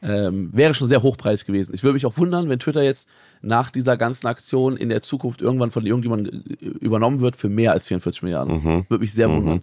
ähm, 0.01 0.49
wäre 0.53 0.73
schon 0.73 0.87
sehr 0.87 1.01
hochpreisig 1.01 1.47
gewesen. 1.47 1.73
Ich 1.73 1.83
würde 1.83 1.93
mich 1.93 2.05
auch 2.05 2.17
wundern, 2.17 2.49
wenn 2.49 2.59
Twitter 2.59 2.83
jetzt 2.83 3.07
nach 3.41 3.71
dieser 3.71 3.97
ganzen 3.97 4.27
Aktion 4.27 4.77
in 4.77 4.89
der 4.89 5.01
Zukunft 5.01 5.41
irgendwann 5.41 5.71
von 5.71 5.85
irgendjemandem 5.85 6.43
übernommen 6.81 7.21
wird 7.21 7.35
für 7.35 7.49
mehr 7.49 7.71
als 7.71 7.87
44 7.87 8.23
Milliarden. 8.23 8.55
Mhm. 8.55 8.85
Würde 8.89 9.01
mich 9.01 9.13
sehr 9.13 9.27
mhm. 9.27 9.35
wundern. 9.35 9.61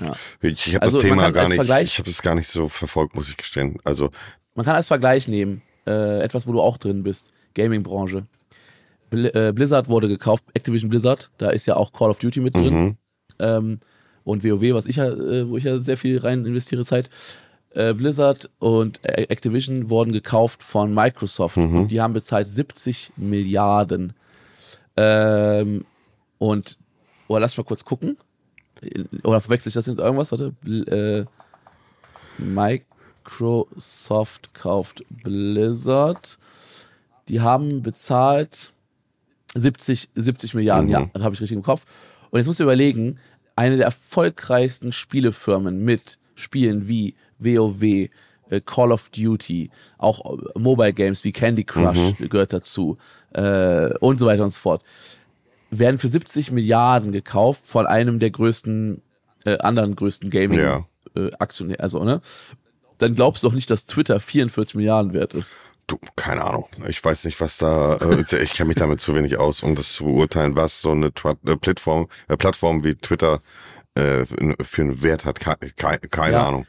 Ja. 0.00 0.12
Ich, 0.40 0.66
ich 0.66 0.74
habe 0.74 0.86
also, 0.86 0.98
das 0.98 1.08
Thema 1.08 1.30
gar 1.30 1.48
nicht, 1.48 1.60
ich 1.60 1.98
habe 1.98 2.08
das 2.08 2.22
gar 2.22 2.34
nicht 2.34 2.48
so 2.48 2.68
verfolgt, 2.68 3.14
muss 3.14 3.28
ich 3.28 3.36
gestehen. 3.36 3.78
Also 3.84 4.10
man 4.54 4.64
kann 4.64 4.76
als 4.76 4.88
Vergleich 4.88 5.28
nehmen, 5.28 5.62
äh, 5.86 6.20
etwas, 6.20 6.46
wo 6.46 6.52
du 6.52 6.60
auch 6.60 6.78
drin 6.78 7.02
bist, 7.02 7.32
Gaming-Branche. 7.54 8.26
Bl 9.10 9.26
äh, 9.34 9.52
Blizzard 9.52 9.88
wurde 9.88 10.08
gekauft, 10.08 10.44
Activision 10.54 10.88
Blizzard, 10.88 11.30
da 11.38 11.50
ist 11.50 11.66
ja 11.66 11.76
auch 11.76 11.92
Call 11.92 12.10
of 12.10 12.18
Duty 12.18 12.40
mit 12.40 12.54
drin. 12.54 12.74
Mhm. 12.74 12.96
Ähm, 13.38 13.80
und 14.24 14.44
WoW, 14.44 14.74
was 14.74 14.86
ich 14.86 14.96
ja, 14.96 15.06
äh, 15.08 15.48
wo 15.48 15.56
ich 15.56 15.64
ja 15.64 15.78
sehr 15.78 15.96
viel 15.96 16.18
rein 16.18 16.44
investiere 16.46 16.84
Zeit. 16.84 17.08
Äh, 17.72 17.94
Blizzard 17.94 18.50
und 18.58 19.00
Activision 19.04 19.90
wurden 19.90 20.12
gekauft 20.12 20.62
von 20.64 20.92
Microsoft 20.92 21.56
und 21.56 21.88
die 21.88 22.00
haben 22.00 22.12
bezahlt 22.14 22.48
70 22.48 23.12
Milliarden. 23.16 24.12
Ähm, 24.96 25.84
und, 26.38 26.78
oh, 27.28 27.38
lass 27.38 27.56
mal 27.56 27.62
kurz 27.62 27.84
gucken. 27.84 28.16
Oder 29.22 29.40
verwechsel 29.40 29.68
ich 29.68 29.74
das 29.74 29.86
mit 29.86 29.98
irgendwas? 29.98 30.32
Warte. 30.32 30.52
Bl 30.62 30.82
äh, 30.88 31.24
Microsoft 33.24 34.52
kauft 34.54 35.04
Blizzard. 35.10 36.38
Die 37.28 37.40
haben 37.40 37.82
bezahlt 37.82 38.72
70, 39.54 40.08
70 40.14 40.54
Milliarden, 40.54 40.86
Mhm. 40.86 40.92
ja, 40.92 41.10
habe 41.22 41.34
ich 41.34 41.40
richtig 41.40 41.56
im 41.56 41.62
Kopf. 41.62 41.84
Und 42.30 42.38
jetzt 42.38 42.46
musst 42.46 42.60
du 42.60 42.64
überlegen, 42.64 43.18
eine 43.56 43.76
der 43.76 43.86
erfolgreichsten 43.86 44.92
Spielefirmen 44.92 45.84
mit 45.84 46.18
Spielen 46.34 46.88
wie 46.88 47.14
WoW, 47.38 47.82
äh, 47.82 48.08
Call 48.64 48.92
of 48.92 49.08
Duty, 49.10 49.70
auch 49.98 50.38
äh, 50.38 50.58
Mobile 50.58 50.92
Games 50.92 51.24
wie 51.24 51.32
Candy 51.32 51.64
Crush 51.64 52.18
Mhm. 52.18 52.28
gehört 52.28 52.52
dazu 52.52 52.98
äh, 53.32 53.90
und 53.98 54.18
so 54.18 54.26
weiter 54.26 54.44
und 54.44 54.50
so 54.50 54.58
fort, 54.58 54.82
werden 55.70 55.98
für 55.98 56.08
70 56.08 56.50
Milliarden 56.50 57.12
gekauft 57.12 57.62
von 57.66 57.86
einem 57.86 58.18
der 58.18 58.30
größten, 58.30 59.02
äh, 59.44 59.58
anderen 59.58 59.94
größten 59.96 60.30
Gaming 60.30 60.58
Ja. 60.60 60.86
äh, 61.14 61.30
Aktionäre, 61.38 61.80
also 61.80 62.02
ne? 62.04 62.20
Dann 62.98 63.14
glaubst 63.14 63.42
du 63.42 63.48
doch 63.48 63.54
nicht, 63.54 63.70
dass 63.70 63.86
Twitter 63.86 64.20
44 64.20 64.74
Milliarden 64.74 65.14
wert 65.14 65.32
ist. 65.32 65.56
Du, 65.86 65.98
keine 66.16 66.44
Ahnung. 66.44 66.66
Ich 66.88 67.02
weiß 67.04 67.24
nicht, 67.24 67.40
was 67.40 67.58
da, 67.58 67.96
äh, 67.96 68.20
ich 68.42 68.52
kenne 68.54 68.68
mich 68.68 68.76
damit 68.76 69.00
zu 69.00 69.14
wenig 69.14 69.38
aus, 69.38 69.62
um 69.62 69.74
das 69.74 69.92
zu 69.92 70.04
beurteilen, 70.04 70.54
was 70.56 70.80
so 70.82 70.92
eine 70.92 71.08
Twa- 71.08 71.36
äh, 71.46 71.56
Plattform, 71.56 72.06
äh, 72.28 72.36
Plattform 72.36 72.84
wie 72.84 72.94
Twitter 72.94 73.40
äh, 73.94 74.24
für 74.24 74.82
einen 74.82 75.02
Wert 75.02 75.24
hat. 75.24 75.40
Ke 75.40 75.56
ke 75.76 75.98
keine 76.08 76.36
Ja. 76.36 76.48
Ahnung. 76.48 76.66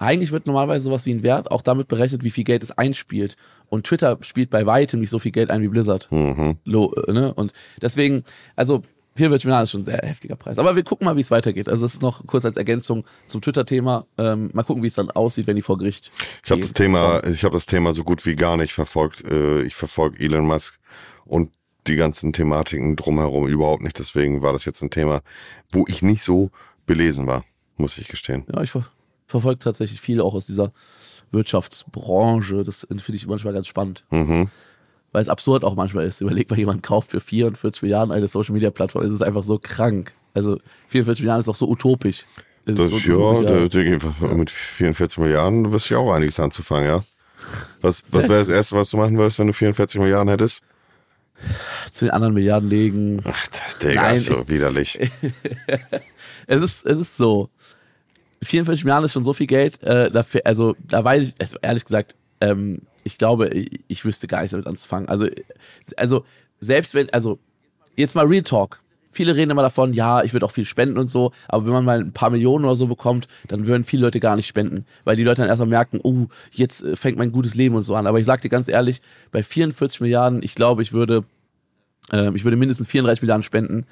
Eigentlich 0.00 0.32
wird 0.32 0.46
normalerweise 0.46 0.84
sowas 0.84 1.04
wie 1.04 1.12
ein 1.12 1.22
Wert 1.22 1.50
auch 1.50 1.60
damit 1.62 1.86
berechnet, 1.86 2.24
wie 2.24 2.30
viel 2.30 2.44
Geld 2.44 2.62
es 2.64 2.70
einspielt. 2.70 3.36
Und 3.68 3.86
Twitter 3.86 4.18
spielt 4.22 4.48
bei 4.50 4.64
weitem 4.64 4.98
nicht 5.00 5.10
so 5.10 5.18
viel 5.18 5.30
Geld 5.30 5.50
ein 5.50 5.60
wie 5.62 5.68
Blizzard. 5.68 6.08
Mhm. 6.10 6.56
Lo, 6.64 6.92
äh, 6.94 7.12
ne? 7.12 7.34
Und 7.34 7.52
deswegen, 7.82 8.24
also 8.56 8.82
44 9.20 9.44
Milliarden 9.44 9.64
ist 9.64 9.70
schon 9.70 9.80
ein 9.82 9.84
sehr 9.84 9.98
heftiger 9.98 10.36
Preis. 10.36 10.58
Aber 10.58 10.76
wir 10.76 10.82
gucken 10.82 11.04
mal, 11.04 11.16
wie 11.16 11.20
es 11.20 11.30
weitergeht. 11.30 11.68
Also 11.68 11.84
das 11.84 11.94
ist 11.94 12.02
noch 12.02 12.26
kurz 12.26 12.44
als 12.44 12.56
Ergänzung 12.56 13.04
zum 13.26 13.42
Twitter-Thema. 13.42 14.06
Ähm, 14.16 14.50
mal 14.54 14.62
gucken, 14.62 14.82
wie 14.82 14.86
es 14.86 14.94
dann 14.94 15.10
aussieht, 15.10 15.46
wenn 15.46 15.56
die 15.56 15.62
vor 15.62 15.76
Gericht. 15.76 16.10
Ich 16.44 16.50
habe 16.50 16.62
das 16.62 16.72
Thema, 16.72 17.22
ich 17.26 17.44
habe 17.44 17.54
das 17.54 17.66
Thema 17.66 17.92
so 17.92 18.02
gut 18.02 18.24
wie 18.24 18.34
gar 18.34 18.56
nicht 18.56 18.72
verfolgt. 18.72 19.24
Äh, 19.26 19.62
ich 19.62 19.74
verfolge 19.74 20.18
Elon 20.24 20.46
Musk 20.46 20.78
und 21.26 21.50
die 21.86 21.96
ganzen 21.96 22.32
Thematiken 22.32 22.96
drumherum 22.96 23.46
überhaupt 23.46 23.82
nicht. 23.82 23.98
Deswegen 23.98 24.42
war 24.42 24.52
das 24.52 24.64
jetzt 24.64 24.82
ein 24.82 24.90
Thema, 24.90 25.20
wo 25.70 25.84
ich 25.86 26.02
nicht 26.02 26.22
so 26.22 26.50
belesen 26.86 27.26
war, 27.26 27.44
muss 27.76 27.98
ich 27.98 28.08
gestehen. 28.08 28.44
Ja, 28.52 28.62
ich 28.62 28.70
ver 28.70 28.86
verfolge 29.26 29.60
tatsächlich 29.60 30.00
viel 30.00 30.20
auch 30.20 30.34
aus 30.34 30.46
dieser 30.46 30.72
Wirtschaftsbranche. 31.30 32.64
Das 32.64 32.86
finde 32.88 33.14
ich 33.14 33.26
manchmal 33.26 33.52
ganz 33.52 33.68
spannend. 33.68 34.04
Mhm. 34.10 34.48
Weil 35.12 35.22
es 35.22 35.28
absurd 35.28 35.64
auch 35.64 35.74
manchmal 35.74 36.04
ist. 36.04 36.20
Überleg 36.20 36.48
mal, 36.50 36.58
jemand 36.58 36.82
kauft 36.82 37.10
für 37.10 37.20
44 37.20 37.82
Milliarden 37.82 38.12
eine 38.12 38.28
Social 38.28 38.52
Media 38.52 38.70
Plattform. 38.70 39.04
Es 39.04 39.10
ist 39.10 39.22
einfach 39.22 39.42
so 39.42 39.58
krank. 39.58 40.12
Also 40.34 40.58
44 40.88 41.22
Milliarden 41.22 41.40
ist 41.40 41.48
auch 41.48 41.54
so 41.56 41.68
utopisch. 41.68 42.26
Es 42.64 42.76
Das, 42.76 42.92
ist 42.92 43.04
so 43.04 43.42
ja, 43.42 43.66
da- 43.68 44.34
mit 44.34 44.50
44 44.50 45.18
Milliarden 45.18 45.72
wirst 45.72 45.90
du 45.90 45.94
ja 45.94 46.00
auch 46.00 46.12
einiges 46.12 46.38
anzufangen, 46.38 46.86
ja. 46.88 47.02
Was, 47.80 48.04
was 48.10 48.28
wäre 48.28 48.38
das 48.40 48.48
Erste, 48.50 48.76
was 48.76 48.90
du 48.90 48.98
machen 48.98 49.16
würdest, 49.16 49.38
wenn 49.38 49.46
du 49.48 49.52
44 49.52 50.00
Milliarden 50.00 50.28
hättest? 50.28 50.62
Zu 51.90 52.04
den 52.04 52.10
anderen 52.12 52.34
Milliarden 52.34 52.68
legen. 52.68 53.20
Ach, 53.24 53.46
das 53.48 53.78
Digga, 53.78 54.10
ist 54.10 54.26
so 54.26 54.46
widerlich. 54.48 54.98
Es 56.46 56.62
ist, 56.62 56.84
es 56.84 56.98
ist 56.98 57.16
so. 57.16 57.48
44 58.42 58.84
Milliarden 58.84 59.04
ist 59.04 59.12
schon 59.12 59.24
so 59.24 59.32
viel 59.32 59.46
Geld. 59.46 59.82
Äh, 59.82 60.10
dafür, 60.10 60.40
also 60.44 60.74
da 60.86 61.04
weiß 61.04 61.28
ich, 61.28 61.34
also 61.40 61.56
ehrlich 61.62 61.84
gesagt, 61.84 62.16
ähm, 62.40 62.82
ich 63.04 63.18
glaube, 63.18 63.48
ich, 63.48 63.80
ich 63.88 64.04
wüsste 64.04 64.26
gar 64.26 64.42
nicht 64.42 64.52
damit 64.52 64.66
anzufangen. 64.66 65.08
Also, 65.08 65.26
also 65.96 66.24
selbst 66.58 66.94
wenn, 66.94 67.10
also 67.10 67.38
jetzt 67.96 68.14
mal 68.14 68.26
Real 68.26 68.42
Talk. 68.42 68.80
Viele 69.12 69.34
reden 69.34 69.50
immer 69.50 69.62
davon, 69.62 69.92
ja, 69.92 70.22
ich 70.22 70.32
würde 70.32 70.46
auch 70.46 70.52
viel 70.52 70.64
spenden 70.64 70.96
und 70.96 71.08
so, 71.08 71.32
aber 71.48 71.66
wenn 71.66 71.72
man 71.72 71.84
mal 71.84 71.98
ein 71.98 72.12
paar 72.12 72.30
Millionen 72.30 72.64
oder 72.64 72.76
so 72.76 72.86
bekommt, 72.86 73.26
dann 73.48 73.66
würden 73.66 73.82
viele 73.82 74.02
Leute 74.02 74.20
gar 74.20 74.36
nicht 74.36 74.46
spenden, 74.46 74.86
weil 75.02 75.16
die 75.16 75.24
Leute 75.24 75.42
dann 75.42 75.48
erstmal 75.48 75.68
merken, 75.68 75.98
oh, 76.04 76.26
jetzt 76.52 76.84
äh, 76.84 76.94
fängt 76.94 77.18
mein 77.18 77.32
gutes 77.32 77.56
Leben 77.56 77.74
und 77.74 77.82
so 77.82 77.96
an. 77.96 78.06
Aber 78.06 78.20
ich 78.20 78.26
sag 78.26 78.40
dir 78.40 78.48
ganz 78.48 78.68
ehrlich, 78.68 79.02
bei 79.32 79.42
44 79.42 80.00
Milliarden, 80.00 80.44
ich 80.44 80.54
glaube, 80.54 80.82
ich 80.82 80.92
würde, 80.92 81.24
ähm, 82.12 82.36
ich 82.36 82.44
würde 82.44 82.56
mindestens 82.56 82.86
34 82.86 83.22
Milliarden 83.22 83.42
spenden 83.42 83.84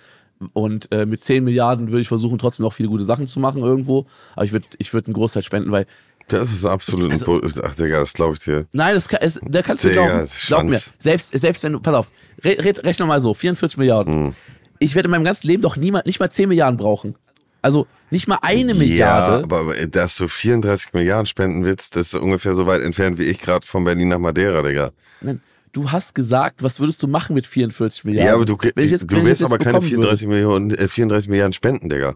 und 0.52 0.92
äh, 0.92 1.04
mit 1.04 1.20
10 1.20 1.42
Milliarden 1.42 1.88
würde 1.88 2.00
ich 2.00 2.08
versuchen, 2.08 2.38
trotzdem 2.38 2.62
noch 2.62 2.72
viele 2.72 2.88
gute 2.88 3.04
Sachen 3.04 3.26
zu 3.26 3.40
machen 3.40 3.62
irgendwo, 3.62 4.06
aber 4.36 4.44
ich 4.44 4.52
würde, 4.52 4.66
ich 4.78 4.92
würde 4.94 5.08
einen 5.08 5.14
Großteil 5.14 5.42
spenden, 5.42 5.72
weil 5.72 5.86
Das 6.28 6.52
ist 6.52 6.64
absolut 6.64 7.10
ein 7.10 7.18
Bull- 7.20 7.42
Ach, 7.64 7.74
Digga, 7.74 8.00
das 8.00 8.12
glaube 8.12 8.34
ich 8.34 8.40
dir. 8.40 8.66
Nein, 8.72 8.94
das 8.94 9.08
kann, 9.08 9.20
es, 9.22 9.38
da 9.42 9.62
kannst 9.62 9.84
du 9.84 9.88
Digga, 9.88 10.06
glauben. 10.06 10.28
Glaub 10.46 10.64
mir. 10.64 10.80
Selbst, 11.00 11.38
selbst 11.38 11.62
wenn 11.62 11.72
du, 11.72 11.80
pass 11.80 11.94
auf, 11.94 12.10
re, 12.44 12.56
re, 12.60 12.74
rechne 12.84 13.06
mal 13.06 13.20
so, 13.20 13.34
44 13.34 13.78
Milliarden. 13.78 14.26
Hm. 14.28 14.34
Ich 14.78 14.94
werde 14.94 15.06
in 15.06 15.10
meinem 15.10 15.24
ganzen 15.24 15.46
Leben 15.48 15.62
doch 15.62 15.76
niemals, 15.76 16.06
nicht 16.06 16.20
mal 16.20 16.30
10 16.30 16.48
Milliarden 16.48 16.76
brauchen. 16.76 17.16
Also 17.62 17.86
nicht 18.10 18.28
mal 18.28 18.38
eine 18.42 18.72
Ja, 18.72 18.78
Milliarde. 18.78 19.44
aber, 19.44 19.58
aber 19.60 19.86
dass 19.88 20.16
du 20.16 20.28
34 20.28 20.92
Milliarden 20.92 21.26
spenden 21.26 21.64
willst, 21.64 21.96
das 21.96 22.14
ist 22.14 22.20
ungefähr 22.20 22.54
so 22.54 22.66
weit 22.66 22.82
entfernt 22.82 23.18
wie 23.18 23.24
ich 23.24 23.40
gerade 23.40 23.66
von 23.66 23.82
Berlin 23.84 24.08
nach 24.08 24.18
Madeira, 24.18 24.62
Digga. 24.62 24.92
Nein, 25.20 25.40
du 25.72 25.90
hast 25.90 26.14
gesagt, 26.14 26.62
was 26.62 26.78
würdest 26.78 27.02
du 27.02 27.08
machen 27.08 27.34
mit 27.34 27.46
44 27.48 28.04
Milliarden? 28.04 28.28
Ja, 28.28 28.34
aber 28.34 28.44
du, 28.44 28.56
jetzt- 28.76 29.10
du 29.10 29.16
jetzt 29.18 29.42
aber 29.42 29.58
keine 29.58 29.72
bekommen 29.80 29.90
würde. 29.90 30.02
34 30.16 30.28
Millionen, 30.28 30.70
äh, 30.70 30.86
34 30.86 31.28
Milliarden 31.28 31.52
spenden, 31.52 31.88
Digga. 31.88 32.14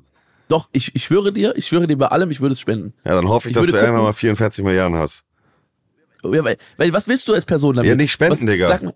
Doch, 0.49 0.69
ich, 0.73 0.95
ich 0.95 1.05
schwöre 1.05 1.33
dir, 1.33 1.57
ich 1.57 1.67
schwöre 1.67 1.87
dir 1.87 1.97
bei 1.97 2.07
allem, 2.09 2.31
ich 2.31 2.41
würde 2.41 2.53
es 2.53 2.61
spenden. 2.61 2.93
Ja, 3.05 3.15
dann 3.15 3.29
hoffe 3.29 3.49
ich, 3.49 3.53
Ich 3.53 3.55
dass 3.57 3.67
du 3.67 3.73
würde 3.73 3.79
irgendwann 3.79 4.01
gucken. 4.01 4.09
mal 4.09 4.13
44 4.13 4.65
Milliarden 4.65 4.99
hast. 4.99 5.25
Ja, 6.25 6.45
weil, 6.45 6.57
weil 6.77 6.93
was 6.93 7.09
willst 7.09 7.27
du 7.29 7.35
als 7.35 7.45
Person 7.45 7.75
damit? 7.77 7.89
Ja, 7.89 7.95
nicht 7.97 8.13
spenden, 8.13 8.33
was, 8.33 8.41
Digga. 8.53 8.69
Sag 8.69 8.83
mal. 8.83 8.95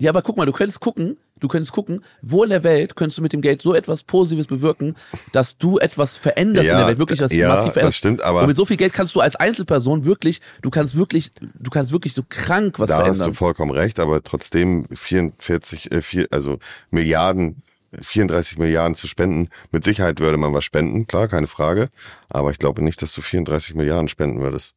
Ja, 0.00 0.10
aber 0.10 0.22
guck 0.22 0.36
mal, 0.36 0.46
du 0.46 0.52
könntest 0.52 0.78
gucken, 0.78 1.16
du 1.40 1.48
könntest 1.48 1.72
gucken, 1.72 2.04
wo 2.22 2.44
in 2.44 2.50
der 2.50 2.62
Welt 2.62 2.94
könntest 2.94 3.18
du 3.18 3.22
mit 3.22 3.32
dem 3.32 3.40
Geld 3.40 3.60
so 3.62 3.74
etwas 3.74 4.04
Positives 4.04 4.46
bewirken, 4.46 4.94
dass 5.32 5.58
du 5.58 5.78
etwas 5.78 6.16
veränderst 6.16 6.68
Ja, 6.68 6.74
in 6.74 6.78
der 6.78 6.86
Welt, 6.86 6.98
wirklich 7.00 7.20
was 7.20 7.32
ja, 7.32 7.48
massiv 7.48 7.64
das 7.64 7.72
veränderst. 7.72 7.98
stimmt, 7.98 8.22
aber- 8.22 8.42
Und 8.42 8.46
mit 8.46 8.54
so 8.56 8.64
viel 8.64 8.76
Geld 8.76 8.92
kannst 8.92 9.16
du 9.16 9.20
als 9.20 9.34
Einzelperson 9.34 10.04
wirklich, 10.04 10.40
du 10.62 10.70
kannst 10.70 10.96
wirklich, 10.96 11.32
du 11.40 11.68
kannst 11.70 11.90
wirklich 11.90 12.14
so 12.14 12.22
krank 12.28 12.78
was 12.78 12.90
Da 12.90 12.98
hast 12.98 13.06
du 13.08 13.14
verändern. 13.16 13.34
vollkommen 13.34 13.72
recht, 13.72 13.98
aber 13.98 14.22
trotzdem 14.22 14.86
44, 14.94 15.90
äh, 15.90 16.00
vier, 16.00 16.28
also 16.30 16.60
Milliarden, 16.92 17.56
34 17.92 18.58
Milliarden 18.58 18.94
zu 18.94 19.06
spenden, 19.06 19.48
mit 19.72 19.84
Sicherheit 19.84 20.20
würde 20.20 20.36
man 20.36 20.52
was 20.52 20.64
spenden, 20.64 21.06
klar, 21.06 21.28
keine 21.28 21.46
Frage. 21.46 21.88
Aber 22.28 22.50
ich 22.50 22.58
glaube 22.58 22.82
nicht, 22.82 23.00
dass 23.02 23.14
du 23.14 23.20
34 23.20 23.74
Milliarden 23.74 24.08
spenden 24.08 24.40
würdest. 24.40 24.74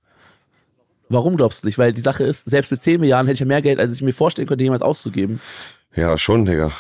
Warum 1.09 1.35
glaubst 1.35 1.63
du 1.63 1.67
nicht? 1.67 1.77
Weil 1.77 1.91
die 1.91 2.01
Sache 2.01 2.23
ist, 2.23 2.49
selbst 2.49 2.71
mit 2.71 2.79
10 2.79 3.01
Milliarden 3.01 3.27
hätte 3.27 3.35
ich 3.35 3.39
ja 3.41 3.45
mehr 3.45 3.61
Geld, 3.61 3.79
als 3.79 3.91
ich 3.91 4.01
mir 4.01 4.13
vorstellen 4.13 4.47
könnte, 4.47 4.63
jemals 4.63 4.81
auszugeben. 4.81 5.41
Ja, 5.93 6.17
schon, 6.17 6.45
Digga. 6.45 6.71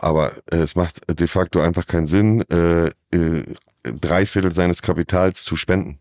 Aber 0.00 0.32
äh, 0.52 0.58
es 0.58 0.76
macht 0.76 1.00
de 1.10 1.26
facto 1.26 1.60
einfach 1.60 1.86
keinen 1.86 2.06
Sinn, 2.06 2.42
äh, 2.50 2.86
äh, 2.86 3.42
drei 3.82 4.26
Viertel 4.26 4.52
seines 4.52 4.82
Kapitals 4.82 5.42
zu 5.42 5.56
spenden. 5.56 5.98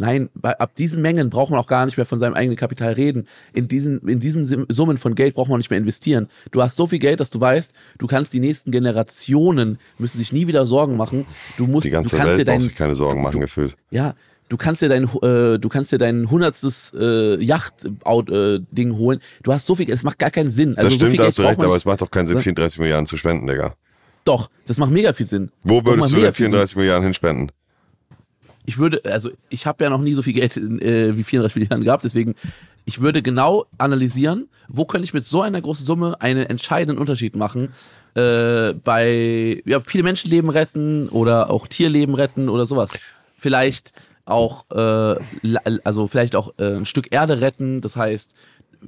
Nein, 0.00 0.30
ab 0.42 0.74
diesen 0.76 1.02
Mengen 1.02 1.28
braucht 1.28 1.50
man 1.50 1.58
auch 1.58 1.66
gar 1.66 1.84
nicht 1.84 1.96
mehr 1.96 2.06
von 2.06 2.18
seinem 2.20 2.34
eigenen 2.34 2.56
Kapital 2.56 2.92
reden. 2.92 3.26
In 3.52 3.66
diesen, 3.66 4.00
in 4.08 4.20
diesen 4.20 4.66
Summen 4.68 4.96
von 4.96 5.14
Geld 5.16 5.34
braucht 5.34 5.50
man 5.50 5.58
nicht 5.58 5.70
mehr 5.70 5.78
investieren. 5.78 6.28
Du 6.52 6.62
hast 6.62 6.76
so 6.76 6.86
viel 6.86 7.00
Geld, 7.00 7.18
dass 7.20 7.30
du 7.30 7.40
weißt, 7.40 7.72
du 7.98 8.06
kannst 8.06 8.32
die 8.32 8.38
nächsten 8.40 8.70
Generationen 8.70 9.78
müssen 9.98 10.18
sich 10.18 10.32
nie 10.32 10.46
wieder 10.46 10.66
Sorgen 10.66 10.96
machen. 10.96 11.26
Du 11.56 11.66
musst, 11.66 11.86
Die 11.86 11.90
ganze 11.90 12.10
du 12.10 12.16
kannst 12.16 12.30
Welt 12.36 12.40
dir 12.40 12.44
dein, 12.44 12.62
sich 12.62 12.74
keine 12.76 12.94
Sorgen 12.94 13.22
machen, 13.22 13.40
gefühlt. 13.40 13.76
ja, 13.90 14.14
du 14.48 14.56
kannst 14.56 14.82
dir 14.82 14.88
dein, 14.88 15.04
äh, 15.04 15.58
du 15.58 15.68
kannst 15.68 15.90
dir 15.92 15.98
dein 15.98 16.30
hundertstes 16.30 16.92
äh, 16.98 17.42
Yacht-Ding 17.42 18.96
holen. 18.96 19.20
Du 19.42 19.52
hast 19.52 19.66
so 19.66 19.74
viel, 19.74 19.90
es 19.90 20.04
macht 20.04 20.18
gar 20.18 20.30
keinen 20.30 20.50
Sinn. 20.50 20.76
Also 20.76 20.82
das 20.82 20.90
so 20.92 20.96
stimmt, 20.98 21.10
viel 21.10 21.18
da 21.18 21.26
hast 21.26 21.38
du 21.38 21.42
recht, 21.42 21.60
aber 21.60 21.76
es 21.76 21.84
macht 21.84 22.00
doch 22.02 22.10
keinen 22.10 22.26
Sinn, 22.28 22.36
Ja. 22.36 22.42
34 22.42 22.78
Milliarden 22.78 23.06
zu 23.06 23.16
spenden, 23.16 23.46
Digga. 23.46 23.74
Doch, 24.24 24.50
das 24.66 24.78
macht 24.78 24.90
mega 24.90 25.12
viel 25.12 25.26
Sinn. 25.26 25.50
Wo 25.64 25.84
würdest 25.84 26.12
du 26.12 26.16
denn 26.16 26.32
viel 26.32 26.46
Sinn. 26.46 26.52
34 26.52 26.76
Milliarden 26.76 27.04
hinspenden? 27.04 27.50
Ich 28.68 28.76
würde, 28.76 29.00
also 29.06 29.30
ich 29.48 29.64
habe 29.64 29.82
ja 29.82 29.88
noch 29.88 30.02
nie 30.02 30.12
so 30.12 30.20
viel 30.20 30.34
Geld 30.34 30.54
äh, 30.58 31.16
wie 31.16 31.24
34 31.24 31.56
Milliarden 31.56 31.84
gehabt, 31.84 32.04
deswegen 32.04 32.34
ich 32.84 33.00
würde 33.00 33.22
genau 33.22 33.64
analysieren, 33.78 34.46
wo 34.68 34.84
könnte 34.84 35.06
ich 35.06 35.14
mit 35.14 35.24
so 35.24 35.40
einer 35.40 35.62
großen 35.62 35.86
Summe 35.86 36.20
einen 36.20 36.44
entscheidenden 36.44 36.98
Unterschied 36.98 37.34
machen 37.34 37.70
äh, 38.14 38.74
bei 38.74 39.62
ja, 39.64 39.80
viele 39.80 40.04
Menschenleben 40.04 40.50
retten 40.50 41.08
oder 41.08 41.48
auch 41.48 41.66
Tierleben 41.66 42.14
retten 42.14 42.50
oder 42.50 42.66
sowas. 42.66 42.90
Vielleicht 43.38 43.92
auch 44.26 44.66
äh, 44.70 45.16
also 45.84 46.06
vielleicht 46.06 46.36
auch 46.36 46.52
äh, 46.58 46.76
ein 46.76 46.84
Stück 46.84 47.10
Erde 47.10 47.40
retten, 47.40 47.80
das 47.80 47.96
heißt 47.96 48.34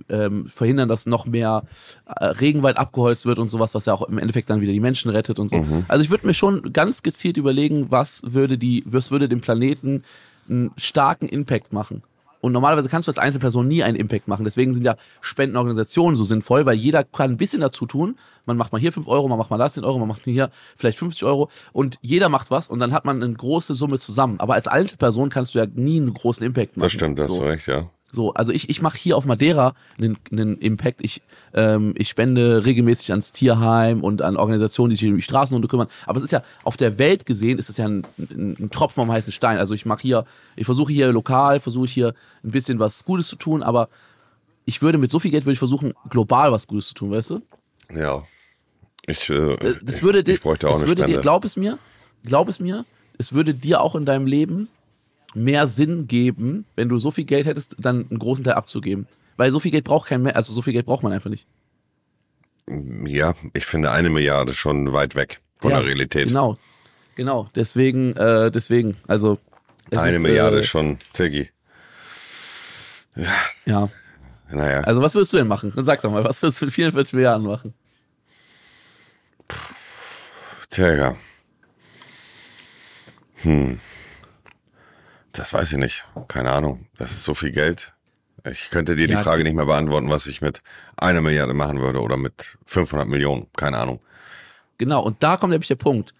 ähm, 0.08 0.46
verhindern, 0.46 0.88
dass 0.88 1.06
noch 1.06 1.26
mehr 1.26 1.64
äh, 2.06 2.24
Regenwald 2.24 2.76
abgeholzt 2.76 3.26
wird 3.26 3.38
und 3.38 3.48
sowas, 3.48 3.74
was 3.74 3.86
ja 3.86 3.94
auch 3.94 4.02
im 4.02 4.18
Endeffekt 4.18 4.50
dann 4.50 4.60
wieder 4.60 4.72
die 4.72 4.80
Menschen 4.80 5.10
rettet 5.10 5.38
und 5.38 5.48
so. 5.48 5.64
Also 5.88 6.02
ich 6.02 6.10
würde 6.10 6.26
mir 6.26 6.34
schon 6.34 6.72
ganz 6.72 7.02
gezielt 7.02 7.36
überlegen, 7.36 7.90
was 7.90 8.22
würde 8.24 8.58
die, 8.58 8.84
was 8.86 9.10
würde 9.10 9.28
dem 9.28 9.40
Planeten 9.40 10.04
einen 10.48 10.72
starken 10.76 11.28
Impact 11.28 11.72
machen. 11.72 12.02
Und 12.40 12.52
normalerweise 12.52 12.88
kannst 12.88 13.06
du 13.06 13.10
als 13.10 13.18
Einzelperson 13.18 13.68
nie 13.68 13.82
einen 13.82 13.96
Impact 13.96 14.26
machen. 14.26 14.44
Deswegen 14.44 14.72
sind 14.72 14.84
ja 14.84 14.96
Spendenorganisationen 15.20 16.16
so 16.16 16.24
sinnvoll, 16.24 16.64
weil 16.64 16.76
jeder 16.76 17.04
kann 17.04 17.32
ein 17.32 17.36
bisschen 17.36 17.60
dazu 17.60 17.84
tun. 17.84 18.16
Man 18.46 18.56
macht 18.56 18.72
mal 18.72 18.80
hier 18.80 18.92
5 18.92 19.06
Euro, 19.08 19.28
man 19.28 19.38
macht 19.38 19.50
mal 19.50 19.58
da 19.58 19.70
10 19.70 19.84
Euro, 19.84 19.98
man 19.98 20.08
macht 20.08 20.22
hier 20.24 20.50
vielleicht 20.74 20.98
50 20.98 21.24
Euro 21.24 21.50
und 21.72 21.98
jeder 22.00 22.28
macht 22.28 22.50
was 22.50 22.68
und 22.68 22.80
dann 22.80 22.92
hat 22.92 23.04
man 23.04 23.22
eine 23.22 23.34
große 23.34 23.74
Summe 23.74 23.98
zusammen. 23.98 24.40
Aber 24.40 24.54
als 24.54 24.66
Einzelperson 24.66 25.28
kannst 25.28 25.54
du 25.54 25.58
ja 25.58 25.66
nie 25.66 26.00
einen 26.00 26.14
großen 26.14 26.44
Impact 26.46 26.76
machen. 26.76 26.84
Das 26.86 26.92
stimmt, 26.92 27.18
da 27.18 27.24
hast 27.24 27.32
so. 27.32 27.40
du 27.40 27.46
recht, 27.46 27.66
ja. 27.66 27.90
So, 28.12 28.34
also 28.34 28.52
ich, 28.52 28.68
ich 28.68 28.82
mache 28.82 28.98
hier 28.98 29.16
auf 29.16 29.24
Madeira 29.24 29.74
einen, 30.00 30.18
einen 30.32 30.58
Impact. 30.58 31.00
Ich, 31.02 31.22
ähm, 31.54 31.94
ich 31.96 32.08
spende 32.08 32.64
regelmäßig 32.64 33.10
ans 33.12 33.32
Tierheim 33.32 34.02
und 34.02 34.20
an 34.22 34.36
Organisationen, 34.36 34.90
die 34.90 34.96
sich 34.96 35.08
um 35.08 35.16
die 35.16 35.22
Straßenhunde 35.22 35.68
kümmern. 35.68 35.86
Aber 36.06 36.18
es 36.18 36.24
ist 36.24 36.32
ja 36.32 36.42
auf 36.64 36.76
der 36.76 36.98
Welt 36.98 37.24
gesehen, 37.24 37.58
ist 37.58 37.70
es 37.70 37.76
ja 37.76 37.86
ein, 37.86 38.04
ein, 38.18 38.56
ein 38.58 38.70
Tropfen 38.70 39.02
am 39.02 39.12
heißen 39.12 39.32
Stein. 39.32 39.58
Also 39.58 39.74
ich 39.74 39.86
mache 39.86 40.02
hier, 40.02 40.24
ich 40.56 40.66
versuche 40.66 40.92
hier 40.92 41.12
lokal, 41.12 41.60
versuche 41.60 41.84
ich 41.84 41.92
hier 41.92 42.14
ein 42.42 42.50
bisschen 42.50 42.78
was 42.78 43.04
Gutes 43.04 43.28
zu 43.28 43.36
tun, 43.36 43.62
aber 43.62 43.88
ich 44.64 44.82
würde 44.82 44.98
mit 44.98 45.10
so 45.10 45.18
viel 45.18 45.30
Geld 45.30 45.44
würde 45.44 45.52
ich 45.54 45.58
versuchen, 45.58 45.94
global 46.08 46.52
was 46.52 46.66
Gutes 46.66 46.88
zu 46.88 46.94
tun, 46.94 47.10
weißt 47.12 47.30
du? 47.30 47.42
Ja. 47.94 48.24
Ich, 49.06 49.28
äh, 49.30 49.56
Das 49.82 50.02
würde 50.02 50.20
ich, 50.20 50.24
dir, 50.24 50.34
ich 50.34 50.42
bräuchte 50.42 50.66
auch 50.68 50.72
das 50.72 50.80
eine 50.80 50.88
würde 50.88 51.02
Spende. 51.02 51.18
dir, 51.18 51.22
glaub 51.22 51.44
es 51.44 51.56
mir, 51.56 51.78
glaub 52.24 52.48
es 52.48 52.60
mir, 52.60 52.84
es 53.18 53.32
würde 53.32 53.54
dir 53.54 53.80
auch 53.80 53.94
in 53.94 54.04
deinem 54.04 54.26
Leben 54.26 54.68
mehr 55.34 55.66
Sinn 55.66 56.06
geben, 56.06 56.64
wenn 56.76 56.88
du 56.88 56.98
so 56.98 57.10
viel 57.10 57.24
Geld 57.24 57.46
hättest, 57.46 57.76
dann 57.78 58.06
einen 58.10 58.18
großen 58.18 58.44
Teil 58.44 58.54
abzugeben. 58.54 59.06
Weil 59.36 59.50
so 59.52 59.60
viel 59.60 59.70
Geld 59.70 59.84
braucht 59.84 60.08
kein 60.08 60.22
mehr, 60.22 60.36
also 60.36 60.52
so 60.52 60.62
viel 60.62 60.72
Geld 60.72 60.86
braucht 60.86 61.02
man 61.02 61.12
einfach 61.12 61.30
nicht. 61.30 61.46
ja, 63.06 63.34
ich 63.54 63.64
finde 63.64 63.90
eine 63.90 64.10
Milliarde 64.10 64.54
schon 64.54 64.92
weit 64.92 65.14
weg 65.14 65.40
von 65.58 65.70
ja, 65.70 65.78
der 65.78 65.86
Realität. 65.86 66.28
Genau, 66.28 66.58
genau. 67.14 67.48
Deswegen, 67.54 68.16
äh, 68.16 68.50
deswegen, 68.50 68.96
also 69.06 69.38
es 69.90 69.98
eine 69.98 70.16
ist, 70.16 70.20
Milliarde 70.20 70.60
äh, 70.60 70.64
schon, 70.64 70.98
Tiggy. 71.12 71.50
Ja. 73.66 73.88
Naja, 74.52 74.80
Also 74.80 75.00
was 75.00 75.14
würdest 75.14 75.32
du 75.32 75.36
denn 75.36 75.46
machen? 75.46 75.72
Dann 75.76 75.84
sag 75.84 76.00
doch 76.00 76.10
mal, 76.10 76.24
was 76.24 76.42
würdest 76.42 76.60
du 76.60 76.64
mit 76.66 76.74
44 76.74 77.14
Milliarden 77.14 77.46
machen? 77.46 77.72
Tja. 80.70 81.16
Hm. 83.42 83.80
Das 85.32 85.52
weiß 85.52 85.72
ich 85.72 85.78
nicht. 85.78 86.04
Keine 86.28 86.50
Ahnung. 86.52 86.86
Das 86.98 87.12
ist 87.12 87.24
so 87.24 87.34
viel 87.34 87.52
Geld. 87.52 87.94
Ich 88.48 88.70
könnte 88.70 88.96
dir 88.96 89.06
die 89.06 89.12
Ja. 89.12 89.22
Frage 89.22 89.42
nicht 89.44 89.54
mehr 89.54 89.66
beantworten, 89.66 90.08
was 90.10 90.26
ich 90.26 90.40
mit 90.40 90.62
einer 90.96 91.20
Milliarde 91.20 91.52
machen 91.54 91.80
würde 91.80 92.00
oder 92.00 92.16
mit 92.16 92.56
500 92.66 93.06
Millionen. 93.06 93.46
Keine 93.56 93.76
Ahnung. 93.78 94.00
Genau, 94.78 95.02
und 95.02 95.22
da 95.22 95.36
kommt 95.36 95.50
nämlich 95.50 95.68
der 95.68 95.74
Punkt. 95.76 96.14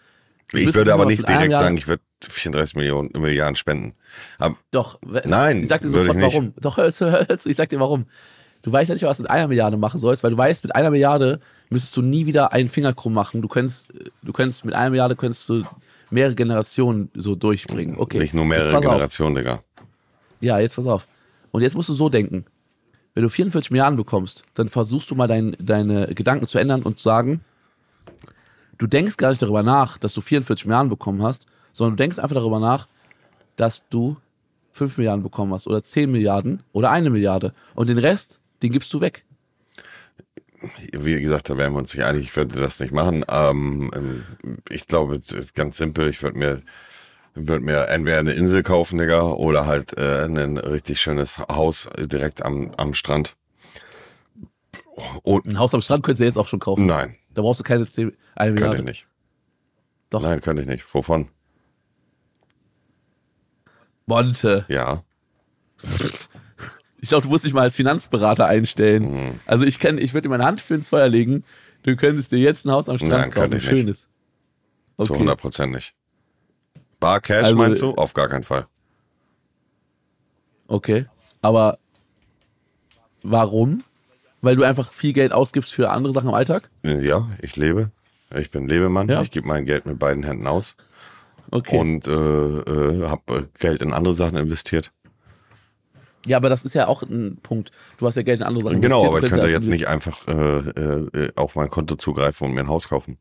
Du 0.51 0.59
Ich 0.59 0.75
würde 0.75 0.93
aber 0.93 1.07
nicht 1.07 1.27
direkt 1.27 1.53
sagen, 1.53 1.77
ich 1.77 1.87
würde 1.87 2.03
34 2.29 2.77
Millionen 2.77 3.11
Milliarden 3.15 3.57
spenden. 3.57 3.95
Aber 4.39 4.57
Doch, 4.71 4.99
Nein, 5.25 5.63
ich 5.63 5.69
sag 5.69 5.81
dir 5.81 5.91
sofort 5.91 6.21
warum. 6.21 6.53
Doch, 6.61 6.77
hör, 6.77 6.91
hör, 6.91 7.27
hör 7.29 7.39
zu, 7.39 7.49
ich 7.49 7.57
sag 7.57 7.69
dir 7.71 7.81
warum. 7.81 8.07
Du 8.63 8.71
weißt 8.71 8.91
ja 8.91 8.95
nicht, 8.95 9.05
was 9.05 9.17
du 9.17 9.23
mit 9.23 9.31
einer 9.31 9.49
Milliarde 9.49 9.79
machen 9.79 9.99
sollst, 9.99 10.23
weil 10.23 10.33
du 10.33 10.37
weißt, 10.37 10.63
mit 10.65 10.75
einer 10.75 10.91
Milliarde 10.91 11.41
müsstest 11.71 11.97
du 11.97 12.03
nie 12.03 12.27
wieder 12.27 12.53
einen 12.53 12.69
Finger 12.69 12.93
krumm 12.93 13.15
machen. 13.15 13.41
Du 13.41 13.49
könntest, 13.49 13.89
du 14.23 14.33
könntest 14.33 14.65
mit 14.67 14.75
einer 14.75 14.91
Milliarde 14.91 15.17
könntest 15.17 15.49
du 15.49 15.65
mehrere 16.11 16.35
Generationen 16.35 17.11
so 17.15 17.35
durchbringen. 17.35 17.97
Okay. 17.97 18.19
nicht 18.19 18.35
nur 18.35 18.45
mehrere. 18.45 18.81
Generationen, 18.81 19.37
Digga. 19.37 19.63
Ja, 20.41 20.59
jetzt 20.59 20.77
pass 20.77 20.87
auf. 20.87 21.07
Und 21.53 21.63
jetzt 21.63 21.75
musst 21.75 21.89
du 21.89 21.95
so 21.95 22.09
denken. 22.09 22.45
Wenn 23.15 23.23
du 23.23 23.29
44 23.29 23.71
Milliarden 23.71 23.97
bekommst, 23.97 24.43
dann 24.55 24.69
versuchst 24.69 25.11
du 25.11 25.15
mal 25.15 25.27
dein, 25.27 25.57
deine 25.59 26.15
Gedanken 26.15 26.47
zu 26.47 26.59
ändern 26.59 26.83
und 26.83 26.99
zu 26.99 27.05
sagen, 27.05 27.41
du 28.79 28.87
denkst 28.87 29.17
gar 29.17 29.31
nicht 29.31 29.43
darüber 29.43 29.63
nach, 29.63 29.99
dass 29.99 30.15
du 30.15 30.21
44 30.21 30.67
Milliarden 30.67 30.91
bekommen 30.91 31.23
hast, 31.23 31.47
sondern 31.73 31.97
du 31.97 32.03
denkst 32.03 32.19
einfach 32.19 32.37
darüber 32.37 32.61
nach, 32.61 32.87
dass 33.57 33.83
du 33.91 34.17
5 34.73 34.99
Milliarden 34.99 35.23
bekommen 35.23 35.53
hast 35.53 35.67
oder 35.67 35.83
10 35.83 36.11
Milliarden 36.11 36.63
oder 36.73 36.91
eine 36.91 37.11
Milliarde. 37.11 37.53
Und 37.75 37.89
den 37.89 37.99
Rest, 37.99 38.41
den 38.63 38.71
gibst 38.71 38.95
du 38.95 39.01
weg. 39.01 39.25
Wie 40.93 41.21
gesagt, 41.21 41.49
da 41.49 41.57
wären 41.57 41.73
wir 41.73 41.79
uns 41.79 41.95
nicht 41.95 42.05
einig. 42.05 42.23
Ich 42.25 42.37
würde 42.37 42.59
das 42.61 42.81
nicht 42.81 42.93
machen. 42.93 43.25
Ähm, 43.29 43.91
ähm, 43.95 44.25
ich 44.69 44.87
glaube, 44.87 45.21
ganz 45.55 45.77
simpel, 45.79 46.09
ich 46.09 46.23
würde 46.23 46.39
mir 46.39 46.63
würde 47.35 47.65
mir 47.65 47.87
entweder 47.89 48.19
eine 48.19 48.33
Insel 48.33 48.63
kaufen, 48.63 48.99
Digga, 48.99 49.23
oder 49.23 49.65
halt 49.67 49.97
äh, 49.97 50.25
ein 50.25 50.59
richtig 50.59 51.01
schönes 51.01 51.39
Haus 51.39 51.89
direkt 51.97 52.45
am, 52.45 52.73
am 52.77 52.93
Strand. 52.93 53.37
Und 55.23 55.47
Ein 55.47 55.59
Haus 55.59 55.73
am 55.73 55.81
Strand 55.81 56.05
könntest 56.05 56.21
du 56.21 56.25
jetzt 56.25 56.37
auch 56.37 56.49
schon 56.49 56.59
kaufen. 56.59 56.87
nein, 56.87 57.17
Da 57.33 57.43
brauchst 57.43 57.61
du 57.61 57.65
keine 57.65 57.89
10, 57.89 58.17
eine 58.35 58.51
könnte 58.51 58.55
Milliarde. 58.55 58.79
ich 58.81 58.85
nicht. 58.85 59.07
Doch. 60.11 60.23
Nein, 60.23 60.41
könnte 60.41 60.63
ich 60.63 60.69
nicht. 60.69 60.93
Wovon? 60.93 61.29
Monte. 64.07 64.67
Ja. 64.69 65.05
Ich 67.01 67.09
glaube, 67.09 67.23
du 67.23 67.29
musst 67.31 67.45
dich 67.45 67.53
mal 67.55 67.63
als 67.63 67.77
Finanzberater 67.77 68.47
einstellen. 68.47 69.13
Mhm. 69.13 69.41
Also 69.47 69.65
ich 69.65 69.79
kann, 69.79 69.99
ich 69.99 70.13
würde 70.13 70.23
dir 70.23 70.31
meine 70.31 70.45
Hand 70.45 70.61
für 70.61 70.75
ins 70.75 70.91
Feuer 70.91 71.09
legen. 71.09 71.45
Du 71.83 71.97
könntest 71.97 72.31
dir 72.33 72.39
jetzt 72.39 72.67
ein 72.67 72.71
Haus 72.73 72.89
am 72.89 72.99
Strand 72.99 73.13
Nein, 73.13 73.31
kaufen, 73.31 73.55
ein 73.55 73.61
schönes. 73.61 74.03
Zu 74.97 75.05
Okay. 75.05 75.15
100 75.15 75.41
Prozent 75.41 75.73
nicht. 75.73 75.95
Bar 76.99 77.21
Cash 77.23 77.45
Also, 77.45 77.57
meinst 77.57 77.81
du? 77.81 77.95
Auf 77.95 78.13
gar 78.13 78.29
keinen 78.29 78.45
Fall. 78.45 78.67
Okay. 80.69 81.07
Aber 81.43 81.79
warum? 83.23 83.83
Weil 84.43 84.57
du 84.57 84.63
einfach 84.65 84.93
viel 84.93 85.13
Geld 85.13 85.33
ausgibst 85.33 85.73
für 85.73 85.91
andere 85.91 86.13
Sachen 86.13 86.29
im 86.29 86.35
Alltag? 86.35 86.71
Äh, 86.85 87.01
Ja, 87.07 87.29
ich 87.41 87.57
lebe. 87.57 87.91
Ich 88.35 88.51
bin 88.51 88.69
Lebemann. 88.69 89.09
Ja. 89.09 89.23
Ich 89.23 89.31
gebe 89.31 89.47
mein 89.49 89.65
Geld 89.65 89.87
mit 89.87 89.99
beiden 89.99 90.23
Händen 90.23 90.47
aus 90.47 90.77
Okay. 91.51 91.79
und 91.79 92.07
äh, 92.07 92.11
äh, 92.13 93.09
habe 93.09 93.49
Geld 93.59 93.83
in 93.83 93.93
andere 93.93 94.15
Sachen 94.15 94.37
investiert. 94.37 94.93
Ja, 96.27 96.37
aber 96.37 96.49
das 96.49 96.65
ist 96.65 96.75
ja 96.75 96.87
auch 96.87 97.03
ein 97.03 97.39
Punkt. 97.43 97.71
Du 97.99 98.07
hast 98.07 98.17
ja 98.17 98.23
Geld 98.23 98.41
in 98.41 98.47
andere 98.47 98.65
Sachen 98.65 98.81
Genau, 98.83 99.07
aber 99.07 99.23
ich 99.23 99.31
könnte 99.31 99.47
ja 99.47 99.53
jetzt 99.53 99.69
nicht 99.69 99.89
einfach 99.89 100.27
äh, 100.29 100.33
äh, 100.33 101.33
auf 101.37 101.57
mein 101.57 101.71
Konto 101.71 101.97
zugreifen 101.97 102.49
und 102.49 102.55
mir 102.55 102.61
ein 102.61 102.69
Haus 102.69 102.89
kaufen. 102.89 103.19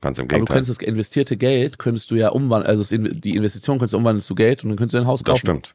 Ganz 0.00 0.18
im 0.18 0.24
Aber 0.24 0.28
du 0.28 0.34
Gegenteil. 0.36 0.56
könntest 0.56 0.80
das 0.80 0.86
investierte 0.86 1.36
Geld, 1.36 1.78
könntest 1.78 2.10
du 2.10 2.14
ja 2.14 2.28
umwandeln, 2.28 2.70
also 2.70 2.82
das 2.82 3.20
die 3.20 3.34
Investition 3.34 3.78
könntest 3.78 3.94
du 3.94 3.98
umwandeln 3.98 4.20
zu 4.20 4.34
Geld 4.34 4.62
und 4.62 4.70
dann 4.70 4.76
könntest 4.78 4.94
du 4.94 4.98
ein 4.98 5.06
Haus 5.06 5.22
das 5.22 5.32
kaufen. 5.32 5.40
stimmt. 5.40 5.74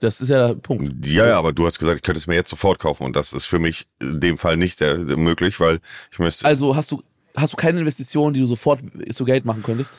Das 0.00 0.20
ist 0.20 0.28
ja 0.28 0.48
der 0.48 0.54
Punkt. 0.56 1.06
Ja, 1.06 1.26
ja, 1.26 1.38
aber 1.38 1.52
du 1.52 1.64
hast 1.64 1.78
gesagt, 1.78 1.96
ich 1.96 2.02
könnte 2.02 2.18
es 2.18 2.26
mir 2.26 2.34
jetzt 2.34 2.50
sofort 2.50 2.78
kaufen 2.78 3.04
und 3.04 3.16
das 3.16 3.32
ist 3.32 3.46
für 3.46 3.58
mich 3.58 3.86
in 4.02 4.20
dem 4.20 4.36
Fall 4.36 4.56
nicht 4.58 4.80
der, 4.80 4.98
der 4.98 5.16
möglich, 5.16 5.60
weil 5.60 5.80
ich 6.12 6.18
müsste. 6.18 6.44
Also 6.44 6.76
hast 6.76 6.90
du, 6.92 7.02
hast 7.34 7.54
du 7.54 7.56
keine 7.56 7.80
Investition, 7.80 8.34
die 8.34 8.40
du 8.40 8.46
sofort 8.46 8.80
zu 9.10 9.24
Geld 9.24 9.46
machen 9.46 9.62
könntest? 9.62 9.98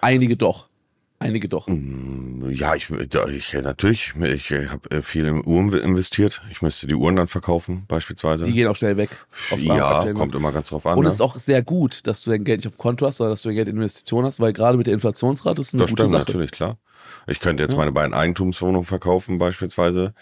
Einige 0.00 0.36
doch. 0.36 0.69
Einige 1.22 1.50
doch. 1.50 1.68
ja, 1.68 2.74
ich, 2.74 2.88
ja, 2.88 3.28
ich 3.28 3.52
natürlich, 3.52 4.14
ich 4.18 4.50
habe 4.70 5.02
viel 5.02 5.26
in 5.26 5.46
Uhren 5.46 5.70
investiert. 5.74 6.40
Ich 6.50 6.62
müsste 6.62 6.86
die 6.86 6.94
Uhren 6.94 7.14
dann 7.16 7.28
verkaufen, 7.28 7.84
beispielsweise. 7.88 8.46
Die 8.46 8.54
gehen 8.54 8.66
auch 8.68 8.74
schnell 8.74 8.96
weg. 8.96 9.10
ja, 9.58 10.10
kommt 10.14 10.34
immer 10.34 10.50
ganz 10.50 10.70
drauf 10.70 10.86
an. 10.86 10.96
Und 10.96 11.02
ne? 11.04 11.08
es 11.08 11.16
ist 11.16 11.20
auch 11.20 11.36
sehr 11.36 11.62
gut, 11.62 12.06
dass 12.06 12.22
du 12.22 12.30
dein 12.30 12.42
Geld 12.42 12.60
nicht 12.60 12.68
auf 12.72 12.78
Konto 12.78 13.06
hast, 13.06 13.18
sondern 13.18 13.34
dass 13.34 13.42
du 13.42 13.50
dein 13.50 13.56
Geld 13.56 13.68
in 13.68 13.76
Investition 13.76 14.24
hast, 14.24 14.40
weil 14.40 14.54
gerade 14.54 14.78
mit 14.78 14.86
der 14.86 14.94
Inflationsrate 14.94 15.60
ist 15.60 15.68
es 15.68 15.74
eine 15.74 15.82
Das 15.82 15.90
gute 15.90 16.02
stimmt 16.04 16.12
Sache. 16.18 16.30
natürlich, 16.30 16.52
klar. 16.52 16.78
Ich 17.26 17.40
könnte 17.40 17.62
jetzt 17.62 17.76
meine 17.76 17.92
beiden 17.92 18.14
Eigentumswohnungen 18.14 18.84
verkaufen 18.86 19.36
beispielsweise. 19.36 20.14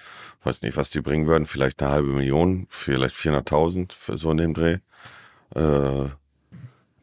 Weiß 0.42 0.62
nicht, 0.62 0.76
was 0.76 0.90
die 0.90 1.00
bringen 1.00 1.28
würden. 1.28 1.46
Vielleicht 1.46 1.80
eine 1.80 1.92
halbe 1.92 2.08
Million, 2.08 2.66
vielleicht 2.70 3.14
400.000 3.14 3.92
für 3.92 4.18
so 4.18 4.32
in 4.32 4.36
dem 4.38 4.52
Dreh. 4.54 4.78
Äh, 5.54 6.08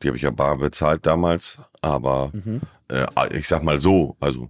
die 0.03 0.07
habe 0.07 0.17
ich 0.17 0.23
ja 0.23 0.31
bar 0.31 0.57
bezahlt 0.57 1.05
damals. 1.05 1.59
Aber 1.81 2.31
Mhm. 2.33 2.59
Äh, 2.89 3.05
ich 3.37 3.47
sag 3.47 3.63
mal 3.63 3.79
so, 3.79 4.15
also 4.19 4.49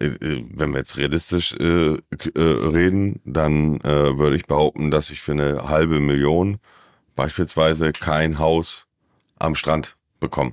äh, 0.00 0.06
äh, 0.06 0.44
wenn 0.50 0.72
wir 0.72 0.78
jetzt 0.78 0.96
realistisch 0.96 1.54
äh, 1.54 1.94
äh, 1.94 1.98
reden, 2.36 3.20
dann 3.24 3.80
äh, 3.80 4.18
würde 4.18 4.36
ich 4.36 4.46
behaupten, 4.46 4.90
dass 4.90 5.10
ich 5.10 5.20
für 5.20 5.32
eine 5.32 5.68
halbe 5.68 6.00
Million 6.00 6.58
beispielsweise 7.14 7.92
kein 7.92 8.38
Haus 8.38 8.86
am 9.38 9.54
Strand 9.54 9.96
bekomme. 10.20 10.52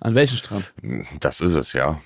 An 0.00 0.14
welchen 0.14 0.36
Strand? 0.36 0.72
Das 1.20 1.40
ist 1.40 1.54
es, 1.54 1.72
ja. 1.72 2.00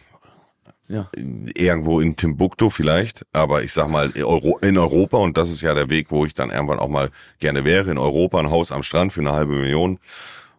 Ja. 0.88 1.10
irgendwo 1.16 1.98
in 1.98 2.14
Timbuktu 2.14 2.70
vielleicht, 2.70 3.26
aber 3.32 3.64
ich 3.64 3.72
sag 3.72 3.90
mal 3.90 4.08
in 4.10 4.78
Europa 4.78 5.16
und 5.16 5.36
das 5.36 5.50
ist 5.50 5.60
ja 5.60 5.74
der 5.74 5.90
Weg, 5.90 6.12
wo 6.12 6.24
ich 6.24 6.32
dann 6.32 6.50
irgendwann 6.50 6.78
auch 6.78 6.88
mal 6.88 7.10
gerne 7.40 7.64
wäre, 7.64 7.90
in 7.90 7.98
Europa 7.98 8.38
ein 8.38 8.52
Haus 8.52 8.70
am 8.70 8.84
Strand 8.84 9.12
für 9.12 9.20
eine 9.20 9.32
halbe 9.32 9.54
Million. 9.54 9.98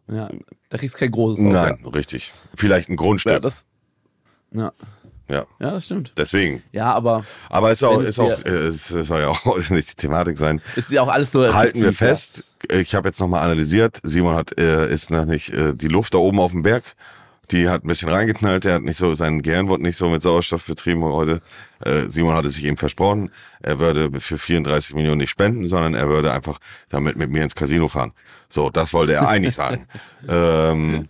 Ja. 0.10 0.30
Da 0.70 0.78
kriegst 0.78 0.96
du 0.96 1.00
kein 1.00 1.12
großes 1.12 1.44
Haus. 1.44 1.54
Nein, 1.54 1.86
richtig. 1.94 2.32
Vielleicht 2.56 2.90
ein 2.90 2.94
Ja, 2.94 2.98
Grundstück. 2.98 3.42
das, 3.42 3.66
ja. 4.52 4.72
Ja, 5.30 5.46
ja, 5.60 5.72
das 5.72 5.84
stimmt. 5.84 6.14
deswegen. 6.16 6.64
Ja, 6.72 6.94
aber 6.94 7.26
Aber 7.50 7.70
es, 7.72 7.80
ist 7.82 7.84
auch, 7.84 8.00
ist 8.02 8.18
auch, 8.18 8.46
äh, 8.46 8.50
es 8.68 8.88
soll 8.88 9.20
ja 9.20 9.28
auch 9.28 9.46
nicht 9.70 9.92
die 9.92 9.96
Thematik 9.96 10.38
sein. 10.38 10.62
ist 10.78 10.90
ja 10.90 11.02
auch 11.02 11.10
alles 11.10 11.34
nur. 11.34 11.54
Halten 11.54 11.82
wir 11.82 11.88
fiktiv, 11.92 12.00
ja. 12.02 12.08
fest. 12.08 12.44
Ich 12.72 12.96
habe 12.96 13.10
jetzt 13.10 13.20
nochmal 13.20 13.44
analysiert. 13.44 14.00
Simon 14.04 14.36
hat 14.36 14.58
äh, 14.58 14.88
ist 14.90 15.12
noch 15.12 15.26
nicht 15.26 15.50
äh, 15.50 15.74
die 15.74 15.90
Luft 15.90 16.14
da 16.14 16.20
oben 16.20 16.40
auf 16.40 16.52
dem 16.54 16.64
Berg. 16.64 16.84
Die 17.52 17.70
hat 17.70 17.86
ein 17.86 17.88
bisschen 17.88 18.10
reingeknallt. 18.10 18.66
Er 18.66 18.76
hat 18.76 18.84
nicht 18.84 18.98
so 18.98 19.16
sein 19.16 19.42
Gehirn 19.42 19.70
wurde 19.70 19.84
nicht 19.84 19.96
so 19.96 20.10
mit 20.10 20.22
Sauerstoff 20.22 20.66
betrieben 20.66 21.04
heute. 21.04 21.42
Äh, 21.80 22.08
Simon 22.08 22.36
hatte 22.36 22.50
sich 22.50 22.66
eben 22.66 22.78
versprochen, 22.78 23.32
er 23.62 23.80
würde 23.80 24.20
für 24.20 24.38
34 24.38 24.96
Millionen 24.96 25.20
nicht 25.20 25.30
spenden, 25.30 25.66
sondern 25.66 25.94
er 25.94 26.10
würde 26.10 26.34
einfach 26.34 26.60
damit 26.90 27.16
mit 27.16 27.30
mir 27.30 27.44
ins 27.44 27.56
Casino 27.56 27.88
fahren. 27.88 28.12
So, 28.50 28.70
das 28.70 28.94
wollte 28.94 29.14
er 29.14 29.28
eigentlich 29.28 29.56
sagen. 29.56 29.88
ähm, 30.28 31.08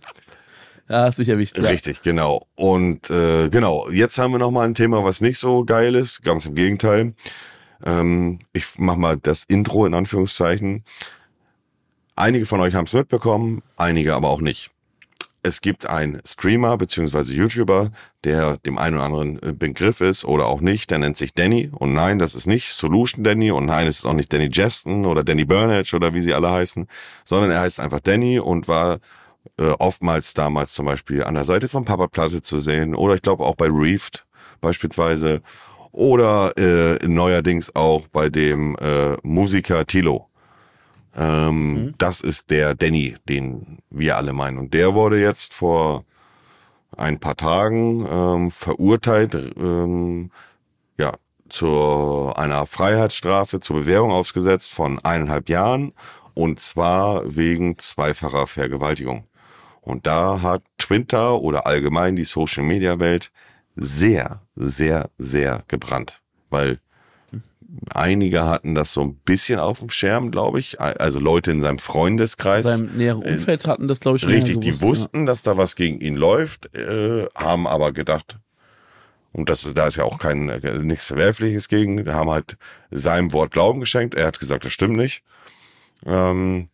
Ja, 0.88 1.06
das 1.06 1.16
ist 1.16 1.18
mich 1.18 1.28
erwischt. 1.28 1.58
Ja. 1.58 1.64
Richtig, 1.64 2.02
genau. 2.02 2.46
Und 2.54 3.10
äh, 3.10 3.48
genau, 3.48 3.90
jetzt 3.90 4.16
haben 4.18 4.32
wir 4.32 4.38
noch 4.38 4.52
mal 4.52 4.66
ein 4.66 4.74
Thema, 4.74 5.02
was 5.04 5.20
nicht 5.20 5.38
so 5.38 5.64
geil 5.64 5.94
ist. 5.94 6.22
Ganz 6.22 6.46
im 6.46 6.54
Gegenteil. 6.54 7.14
Ähm, 7.84 8.38
ich 8.52 8.64
mach 8.78 8.96
mal 8.96 9.16
das 9.16 9.44
Intro 9.44 9.86
in 9.86 9.94
Anführungszeichen. 9.94 10.84
Einige 12.16 12.46
von 12.46 12.60
euch 12.60 12.74
haben 12.74 12.86
es 12.86 12.92
mitbekommen, 12.94 13.62
einige 13.76 14.14
aber 14.14 14.28
auch 14.28 14.40
nicht. 14.40 14.70
Es 15.42 15.60
gibt 15.60 15.86
einen 15.86 16.20
Streamer 16.26 16.76
beziehungsweise 16.76 17.32
YouTuber, 17.32 17.90
der 18.24 18.56
dem 18.58 18.76
einen 18.76 18.96
oder 18.96 19.04
anderen 19.04 19.42
äh, 19.42 19.52
Begriff 19.52 20.00
ist 20.00 20.24
oder 20.24 20.46
auch 20.46 20.60
nicht. 20.60 20.90
Der 20.90 20.98
nennt 20.98 21.16
sich 21.16 21.32
Danny. 21.32 21.70
Und 21.72 21.94
nein, 21.94 22.18
das 22.18 22.34
ist 22.34 22.46
nicht 22.46 22.72
Solution 22.72 23.24
Danny. 23.24 23.50
Und 23.50 23.66
nein, 23.66 23.86
es 23.86 23.98
ist 23.98 24.06
auch 24.06 24.14
nicht 24.14 24.32
Danny 24.32 24.48
Jeston 24.52 25.06
oder 25.06 25.22
Danny 25.24 25.44
Burnage 25.44 25.94
oder 25.94 26.12
wie 26.12 26.22
sie 26.22 26.34
alle 26.34 26.50
heißen, 26.50 26.86
sondern 27.24 27.50
er 27.50 27.60
heißt 27.60 27.80
einfach 27.80 28.00
Danny 28.00 28.38
und 28.40 28.68
war 28.68 28.98
äh, 29.58 29.70
oftmals 29.78 30.34
damals 30.34 30.72
zum 30.72 30.86
Beispiel 30.86 31.24
an 31.24 31.34
der 31.34 31.44
Seite 31.44 31.68
von 31.68 31.84
Papa 31.84 32.08
Platte 32.08 32.42
zu 32.42 32.60
sehen 32.60 32.94
oder 32.94 33.14
ich 33.14 33.22
glaube 33.22 33.44
auch 33.44 33.54
bei 33.54 33.68
Reefed 33.70 34.26
beispielsweise 34.60 35.40
oder 35.92 36.56
äh, 36.58 37.06
neuerdings 37.06 37.74
auch 37.74 38.08
bei 38.08 38.28
dem 38.28 38.76
äh, 38.76 39.16
Musiker 39.22 39.86
Tilo. 39.86 40.27
Ähm, 41.18 41.72
mhm. 41.72 41.94
Das 41.98 42.20
ist 42.20 42.50
der 42.50 42.74
Danny, 42.74 43.16
den 43.28 43.78
wir 43.90 44.16
alle 44.16 44.32
meinen. 44.32 44.58
Und 44.58 44.72
der 44.72 44.94
wurde 44.94 45.20
jetzt 45.20 45.52
vor 45.52 46.04
ein 46.96 47.18
paar 47.18 47.36
Tagen 47.36 48.06
ähm, 48.08 48.50
verurteilt, 48.50 49.34
ähm, 49.34 50.30
ja, 50.96 51.12
zu 51.48 52.32
einer 52.36 52.66
Freiheitsstrafe, 52.66 53.60
zur 53.60 53.80
Bewährung 53.80 54.12
ausgesetzt 54.12 54.72
von 54.72 54.98
eineinhalb 55.00 55.48
Jahren 55.48 55.92
und 56.34 56.60
zwar 56.60 57.34
wegen 57.34 57.78
zweifacher 57.78 58.46
Vergewaltigung. 58.46 59.24
Und 59.80 60.06
da 60.06 60.40
hat 60.42 60.62
Twitter 60.78 61.40
oder 61.40 61.66
allgemein 61.66 62.14
die 62.14 62.24
Social 62.24 62.62
Media 62.62 63.00
Welt 63.00 63.32
sehr, 63.74 64.42
sehr, 64.54 65.10
sehr 65.18 65.64
gebrannt, 65.66 66.20
weil 66.50 66.78
einige 67.92 68.44
hatten 68.46 68.74
das 68.74 68.92
so 68.92 69.02
ein 69.02 69.16
bisschen 69.16 69.58
auf 69.58 69.80
dem 69.80 69.90
Schirm, 69.90 70.30
glaube 70.30 70.60
ich. 70.60 70.80
Also 70.80 71.18
Leute 71.18 71.50
in 71.50 71.60
seinem 71.60 71.78
Freundeskreis. 71.78 72.64
In 72.64 72.70
seinem 72.70 72.96
näheren 72.96 73.22
äh, 73.22 73.32
Umfeld 73.32 73.66
hatten 73.66 73.88
das, 73.88 74.00
glaube 74.00 74.16
ich, 74.16 74.22
schon 74.22 74.32
Richtig, 74.32 74.60
gewusst, 74.60 74.82
die 74.82 74.86
wussten, 74.86 75.20
ja. 75.20 75.26
dass 75.26 75.42
da 75.42 75.56
was 75.56 75.76
gegen 75.76 76.00
ihn 76.00 76.16
läuft, 76.16 76.74
äh, 76.74 77.26
haben 77.34 77.66
aber 77.66 77.92
gedacht, 77.92 78.38
und 79.32 79.50
das, 79.50 79.68
da 79.74 79.86
ist 79.86 79.96
ja 79.96 80.04
auch 80.04 80.18
kein 80.18 80.48
äh, 80.48 80.78
nichts 80.78 81.04
Verwerfliches 81.04 81.68
gegen, 81.68 82.10
haben 82.12 82.30
halt 82.30 82.56
seinem 82.90 83.32
Wort 83.32 83.52
Glauben 83.52 83.80
geschenkt. 83.80 84.14
Er 84.14 84.26
hat 84.26 84.40
gesagt, 84.40 84.64
das 84.64 84.72
stimmt 84.72 84.96
nicht. 84.96 85.22
Ähm, 86.06 86.68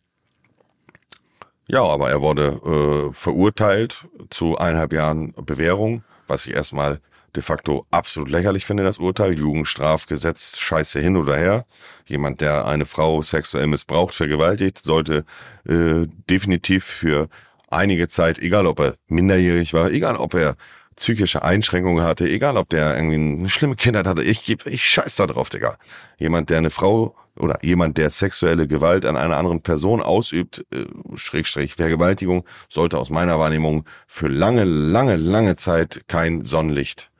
ja, 1.67 1.83
aber 1.83 2.09
er 2.09 2.21
wurde 2.21 3.09
äh, 3.09 3.13
verurteilt 3.13 4.07
zu 4.29 4.57
eineinhalb 4.57 4.93
Jahren 4.93 5.33
Bewährung, 5.33 6.03
was 6.27 6.45
ich 6.45 6.53
erstmal 6.53 7.01
de 7.35 7.43
facto 7.43 7.85
absolut 7.91 8.29
lächerlich 8.29 8.65
finde, 8.65 8.83
das 8.83 8.97
Urteil. 8.97 9.37
Jugendstrafgesetz, 9.37 10.57
scheiße 10.59 10.99
hin 10.99 11.17
oder 11.17 11.37
her. 11.37 11.65
Jemand, 12.05 12.41
der 12.41 12.65
eine 12.65 12.85
Frau 12.85 13.21
sexuell 13.21 13.67
missbraucht, 13.67 14.13
vergewaltigt, 14.13 14.79
sollte 14.79 15.25
äh, 15.67 16.07
definitiv 16.29 16.85
für 16.85 17.27
einige 17.69 18.07
Zeit, 18.07 18.39
egal 18.39 18.67
ob 18.67 18.79
er 18.79 18.95
minderjährig 19.07 19.73
war, 19.73 19.91
egal 19.91 20.15
ob 20.15 20.33
er 20.33 20.55
psychische 20.95 21.43
Einschränkungen 21.43 22.03
hatte, 22.03 22.29
egal 22.29 22.57
ob 22.57 22.69
der 22.69 22.95
irgendwie 22.95 23.15
eine 23.15 23.49
schlimme 23.49 23.75
Kindheit 23.75 24.07
hatte, 24.07 24.23
ich 24.23 24.45
gebe, 24.45 24.69
ich 24.69 24.87
scheiß 24.87 25.17
da 25.17 25.27
drauf, 25.27 25.49
Digga. 25.49 25.77
Jemand, 26.17 26.49
der 26.49 26.59
eine 26.59 26.69
Frau 26.69 27.15
oder 27.35 27.57
jemand, 27.61 27.97
der 27.97 28.09
sexuelle 28.11 28.65
Gewalt 28.67 29.05
an 29.05 29.17
einer 29.17 29.35
anderen 29.35 29.61
Person 29.61 30.01
ausübt, 30.01 30.65
äh, 30.73 30.85
Schrägstrich 31.15 31.75
Vergewaltigung, 31.75 32.45
sollte 32.69 32.97
aus 32.97 33.09
meiner 33.09 33.39
Wahrnehmung 33.39 33.85
für 34.07 34.27
lange, 34.27 34.63
lange, 34.63 35.17
lange 35.17 35.57
Zeit 35.57 36.03
kein 36.07 36.43
Sonnenlicht 36.43 37.11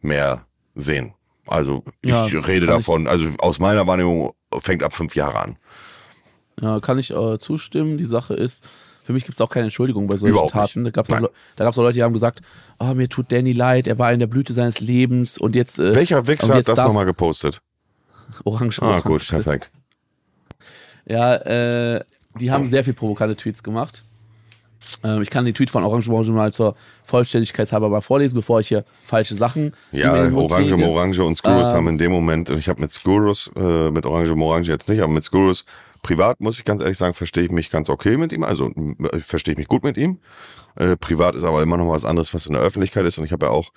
mehr 0.00 0.46
sehen. 0.74 1.14
Also 1.46 1.84
ich 2.02 2.10
ja, 2.10 2.24
rede 2.24 2.66
davon, 2.66 3.02
ich, 3.02 3.08
also 3.08 3.26
aus 3.38 3.58
meiner 3.58 3.86
Wahrnehmung 3.86 4.34
fängt 4.58 4.82
ab 4.82 4.92
fünf 4.92 5.16
Jahre 5.16 5.40
an. 5.40 5.56
Ja, 6.60 6.78
kann 6.80 6.98
ich 6.98 7.10
äh, 7.10 7.38
zustimmen. 7.38 7.98
Die 7.98 8.04
Sache 8.04 8.34
ist, 8.34 8.68
für 9.02 9.12
mich 9.12 9.24
gibt 9.24 9.34
es 9.34 9.40
auch 9.40 9.50
keine 9.50 9.64
Entschuldigung 9.64 10.06
bei 10.06 10.16
solchen 10.16 10.34
Überhaupt 10.34 10.52
Taten. 10.52 10.82
Nicht. 10.82 10.96
Da 10.96 11.02
gab 11.02 11.08
es 11.08 11.78
auch, 11.78 11.78
auch, 11.78 11.84
Leute, 11.84 11.94
die 11.94 12.02
haben 12.02 12.12
gesagt, 12.12 12.40
oh, 12.78 12.94
mir 12.94 13.08
tut 13.08 13.32
Danny 13.32 13.52
leid, 13.52 13.88
er 13.88 13.98
war 13.98 14.12
in 14.12 14.20
der 14.20 14.26
Blüte 14.26 14.52
seines 14.52 14.80
Lebens 14.80 15.38
und 15.38 15.56
jetzt. 15.56 15.78
Äh, 15.78 15.94
Welcher 15.94 16.26
Wichser 16.26 16.54
hat 16.54 16.68
das, 16.68 16.76
das 16.76 16.84
nochmal 16.84 17.06
gepostet? 17.06 17.62
Orange. 18.44 18.80
Ah, 18.82 18.88
Orange. 18.88 19.04
gut, 19.04 19.26
perfekt. 19.26 19.70
Ja, 21.06 21.34
äh, 21.36 22.04
die 22.38 22.52
haben 22.52 22.68
sehr 22.68 22.84
viel 22.84 22.94
provokante 22.94 23.36
Tweets 23.36 23.62
gemacht. 23.62 24.04
Ähm, 25.04 25.22
ich 25.22 25.30
kann 25.30 25.44
den 25.44 25.54
Tweet 25.54 25.70
von 25.70 25.84
Orange 25.84 26.08
Orange 26.08 26.30
mal 26.32 26.52
zur 26.52 26.74
Vollständigkeit 27.04 27.70
halber 27.72 27.88
mal 27.88 28.00
vorlesen, 28.00 28.34
bevor 28.34 28.60
ich 28.60 28.68
hier 28.68 28.84
falsche 29.04 29.34
Sachen. 29.34 29.72
Ja, 29.92 30.12
Orange 30.32 30.74
Orange 30.74 31.20
und 31.20 31.36
Skurrus 31.36 31.68
äh, 31.68 31.72
haben 31.72 31.88
in 31.88 31.98
dem 31.98 32.12
Moment, 32.12 32.50
ich 32.50 32.68
habe 32.68 32.80
mit 32.80 32.92
Skurrus, 32.92 33.50
äh, 33.56 33.90
mit 33.90 34.06
Orange 34.06 34.32
Orange 34.32 34.68
jetzt 34.68 34.88
nicht, 34.88 35.00
aber 35.00 35.12
mit 35.12 35.24
Skurrus 35.24 35.64
privat 36.02 36.40
muss 36.40 36.58
ich 36.58 36.64
ganz 36.64 36.80
ehrlich 36.80 36.98
sagen, 36.98 37.14
verstehe 37.14 37.44
ich 37.44 37.50
mich 37.50 37.70
ganz 37.70 37.88
okay 37.90 38.16
mit 38.16 38.32
ihm, 38.32 38.42
also 38.42 38.68
äh, 38.68 39.20
verstehe 39.20 39.52
ich 39.52 39.58
mich 39.58 39.68
gut 39.68 39.84
mit 39.84 39.96
ihm. 39.96 40.18
Äh, 40.76 40.96
privat 40.96 41.34
ist 41.34 41.44
aber 41.44 41.62
immer 41.62 41.76
noch 41.76 41.90
was 41.90 42.04
anderes, 42.04 42.32
was 42.32 42.46
in 42.46 42.54
der 42.54 42.62
Öffentlichkeit 42.62 43.04
ist 43.04 43.18
und 43.18 43.24
ich 43.24 43.32
habe 43.32 43.46
ja 43.46 43.52
auch 43.52 43.72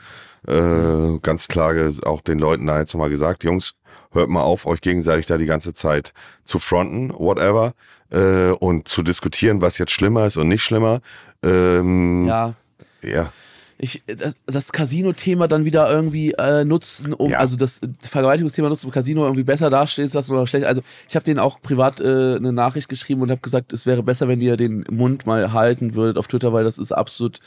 äh, 0.47 1.19
ganz 1.21 1.47
klar 1.47 1.73
auch 2.05 2.21
den 2.21 2.39
Leuten 2.39 2.67
da 2.67 2.79
jetzt 2.79 2.93
nochmal 2.93 3.09
gesagt, 3.09 3.43
Jungs, 3.43 3.75
hört 4.11 4.29
mal 4.29 4.43
auf, 4.43 4.65
euch 4.65 4.81
gegenseitig 4.81 5.25
da 5.25 5.37
die 5.37 5.45
ganze 5.45 5.73
Zeit 5.73 6.13
zu 6.43 6.59
fronten, 6.59 7.11
whatever 7.13 7.73
äh, 8.13 8.51
und 8.51 8.87
zu 8.87 9.03
diskutieren, 9.03 9.61
was 9.61 9.77
jetzt 9.77 9.91
schlimmer 9.91 10.25
ist 10.25 10.37
und 10.37 10.47
nicht 10.47 10.63
schlimmer. 10.63 11.01
Ähm, 11.43 12.25
ja. 12.25 12.53
Ja. 13.01 13.31
Ich, 13.79 14.01
das, 14.45 14.71
Casino-Thema 14.71 15.49
dann 15.49 15.65
wieder 15.65 15.91
irgendwie 15.91 16.31
äh, 16.33 16.63
nutzen, 16.63 17.13
um, 17.13 17.31
ja. 17.31 17.39
also 17.39 17.57
das 17.57 17.81
Vergewaltigungsthema 17.99 18.69
nutzen, 18.69 18.85
um 18.85 18.93
Casino 18.93 19.23
irgendwie 19.23 19.43
besser 19.43 19.69
dastehen 19.69 20.07
zu 20.07 20.17
lassen 20.17 20.33
oder 20.33 20.47
schlecht. 20.47 20.65
Also 20.65 20.81
ich 21.09 21.15
habe 21.15 21.25
denen 21.25 21.39
auch 21.39 21.59
privat 21.61 21.99
äh, 21.99 22.35
eine 22.35 22.53
Nachricht 22.53 22.87
geschrieben 22.87 23.21
und 23.23 23.31
habe 23.31 23.41
gesagt, 23.41 23.73
es 23.73 23.85
wäre 23.85 24.01
besser, 24.01 24.29
wenn 24.29 24.39
ihr 24.39 24.55
den 24.55 24.85
Mund 24.89 25.25
mal 25.25 25.51
halten 25.51 25.95
würdet 25.95 26.17
auf 26.17 26.27
Twitter, 26.27 26.53
weil 26.53 26.63
das 26.63 26.77
ist 26.77 26.93
absolut 26.93 27.39